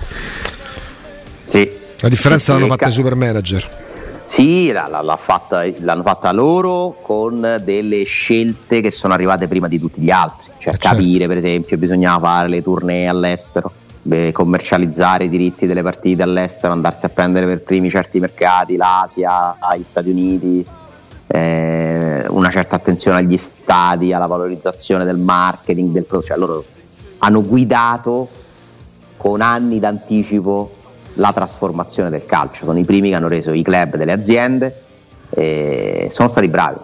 Sì. 1.46 1.68
La 2.00 2.08
differenza 2.08 2.52
l'hanno 2.52 2.66
fatta 2.66 2.86
i 2.86 2.92
super 2.92 3.14
manager. 3.16 3.86
Sì, 4.26 4.70
l'ha 4.70 5.18
fatta- 5.20 5.64
l'hanno 5.80 6.02
fatta 6.02 6.30
loro 6.32 6.98
con 7.02 7.60
delle 7.64 8.04
scelte 8.04 8.80
che 8.80 8.90
sono 8.90 9.14
arrivate 9.14 9.48
prima 9.48 9.66
di 9.68 9.80
tutti 9.80 10.00
gli 10.00 10.10
altri. 10.10 10.46
Cioè 10.58 10.74
Eh, 10.74 10.78
certo. 10.78 10.88
capire, 10.96 11.26
per 11.26 11.38
esempio, 11.38 11.76
bisognava 11.78 12.28
fare 12.28 12.48
le 12.48 12.62
tournée 12.62 13.08
all'estero, 13.08 13.72
beh, 14.08 14.32
commercializzare 14.32 15.24
i 15.24 15.28
diritti 15.28 15.66
delle 15.66 15.82
partite 15.82 16.22
all'estero, 16.22 16.72
andarsi 16.72 17.04
a 17.04 17.10
prendere 17.10 17.44
per 17.46 17.60
primi 17.60 17.90
certi 17.90 18.18
mercati, 18.18 18.76
l'Asia, 18.76 19.54
gli 19.76 19.82
Stati 19.82 20.08
Uniti, 20.08 20.66
eh, 21.26 22.24
una 22.28 22.50
certa 22.50 22.76
attenzione 22.76 23.18
agli 23.18 23.36
stadi, 23.36 24.14
alla 24.14 24.26
valorizzazione 24.26 25.04
del 25.04 25.18
marketing, 25.18 25.92
del 25.92 26.04
prodotto. 26.04 26.28
Cioè 26.28 26.38
loro 26.38 26.64
hanno 27.18 27.42
guidato 27.42 28.28
con 29.18 29.42
anni 29.42 29.78
d'anticipo 29.78 30.74
la 31.14 31.32
trasformazione 31.34 32.08
del 32.08 32.24
calcio. 32.24 32.64
Sono 32.64 32.78
i 32.78 32.84
primi 32.84 33.10
che 33.10 33.14
hanno 33.14 33.28
reso 33.28 33.52
i 33.52 33.62
club 33.62 33.96
delle 33.96 34.12
aziende 34.12 34.74
e 35.28 36.06
sono 36.08 36.28
stati 36.28 36.48
bravi. 36.48 36.78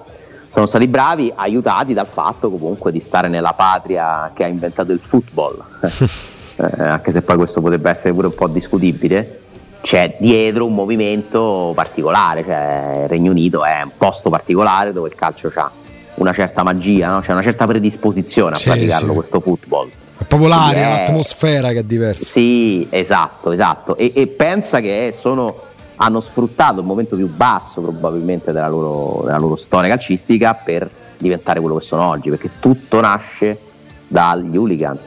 Sono 0.53 0.66
stati 0.66 0.87
bravi 0.89 1.33
aiutati 1.35 1.95
dal 1.95 2.07
fatto 2.07 2.51
comunque 2.51 2.93
di 2.93 3.01
stare 3.01 3.29
nella 3.29 3.55
patria 3.55 4.31
che 4.35 4.45
ha 4.45 4.47
inventato 4.47 4.93
il 4.93 5.01
football. 5.01 5.64
Eh, 6.57 6.82
anche 6.82 7.11
se 7.11 7.22
poi 7.22 7.36
questo 7.36 7.61
potrebbe 7.61 7.90
essere 7.90 8.12
pure 8.14 8.28
un 8.28 8.34
po' 8.34 8.46
discutibile, 8.48 9.40
c'è 9.80 10.16
dietro 10.18 10.64
un 10.66 10.74
movimento 10.74 11.72
particolare, 11.74 12.42
cioè 12.44 13.00
il 13.02 13.09
Regno 13.09 13.30
Unito 13.32 13.64
è 13.64 13.82
un 13.82 13.90
posto 13.98 14.30
particolare 14.30 14.92
dove 14.92 15.09
il 15.09 15.14
calcio 15.14 15.50
ha 15.55 15.70
una 16.14 16.32
certa 16.32 16.62
magia, 16.62 17.11
no? 17.11 17.20
c'è 17.20 17.32
una 17.32 17.42
certa 17.42 17.66
predisposizione 17.66 18.55
a 18.55 18.57
Sì, 18.57 18.68
praticarlo 18.68 19.09
sì. 19.09 19.14
questo 19.14 19.40
football. 19.40 19.90
È 20.16 20.24
proprio 20.24 20.48
l'aria, 20.48 20.86
Eh. 20.94 20.98
l'atmosfera 21.00 21.72
che 21.72 21.80
è 21.80 21.82
diversa. 21.82 22.22
Sì, 22.24 22.86
esatto, 22.88 23.50
esatto. 23.50 23.96
E, 23.96 24.12
e 24.14 24.26
pensa 24.28 24.80
che 24.80 25.12
sono- 25.18 25.55
hanno 25.96 26.20
sfruttato 26.20 26.80
il 26.80 26.86
momento 26.86 27.16
più 27.16 27.28
basso 27.28 27.80
probabilmente 27.80 28.52
della 28.52 28.68
loro, 28.68 29.22
della 29.24 29.38
loro 29.38 29.57
storia 29.57 29.88
calcistica 29.90 30.55
per 30.55 30.88
diventare 31.18 31.59
quello 31.61 31.76
che 31.76 31.84
sono 31.84 32.07
oggi, 32.09 32.30
perché 32.30 32.48
tutto 32.61 33.00
nasce 33.00 33.59
dagli 34.07 34.57
hooligans. 34.57 35.00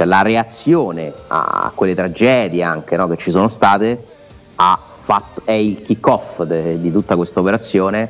Cioè 0.00 0.08
la 0.08 0.22
reazione 0.22 1.12
a 1.26 1.70
quelle 1.74 1.94
tragedie 1.94 2.62
anche 2.62 2.96
no, 2.96 3.06
che 3.06 3.18
ci 3.18 3.30
sono 3.30 3.48
state 3.48 4.02
ha 4.54 4.78
fatto- 5.02 5.42
è 5.44 5.52
il 5.52 5.82
kick-off 5.82 6.40
de- 6.44 6.80
di 6.80 6.90
tutta 6.90 7.16
questa 7.16 7.40
operazione. 7.40 8.08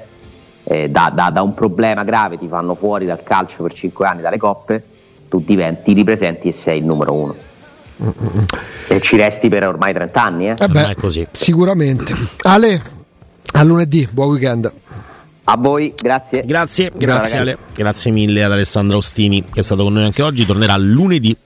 Eh, 0.62 0.88
da, 0.88 1.11
da- 1.12 1.30
da 1.30 1.43
un 1.43 1.53
problema 1.53 2.05
grave 2.05 2.38
ti 2.38 2.47
fanno 2.47 2.76
fuori 2.76 3.07
dal 3.07 3.24
calcio 3.24 3.64
per 3.64 3.72
5 3.72 4.07
anni 4.07 4.20
dalle 4.22 4.38
coppe, 4.38 4.84
tu 5.28 5.43
diventi, 5.45 5.82
ti 5.86 5.93
ripresenti 5.95 6.47
e 6.47 6.53
sei 6.53 6.78
il 6.78 6.84
numero 6.84 7.12
uno. 7.12 7.34
E 8.86 9.01
ci 9.01 9.16
resti 9.16 9.49
per 9.49 9.66
ormai 9.66 9.93
30 9.93 10.22
anni, 10.22 10.49
eh? 10.49 10.55
Eh 10.61 10.68
beh, 10.68 10.95
così. 10.95 11.26
Sicuramente. 11.32 12.14
Ale, 12.43 12.80
a 13.55 13.64
lunedì, 13.64 14.09
buon 14.12 14.28
weekend. 14.28 14.72
A 15.45 15.57
voi, 15.57 15.93
grazie. 16.01 16.43
Grazie, 16.47 16.93
grazie. 16.95 17.59
Grazie 17.74 18.11
mille 18.12 18.45
ad 18.45 18.53
Alessandro 18.53 18.99
Ostini 18.99 19.45
che 19.53 19.61
è 19.61 19.62
stato 19.64 19.82
con 19.82 19.95
noi 19.95 20.05
anche 20.05 20.22
oggi. 20.22 20.47
Tornerà 20.47 20.76
lunedì 20.76 21.36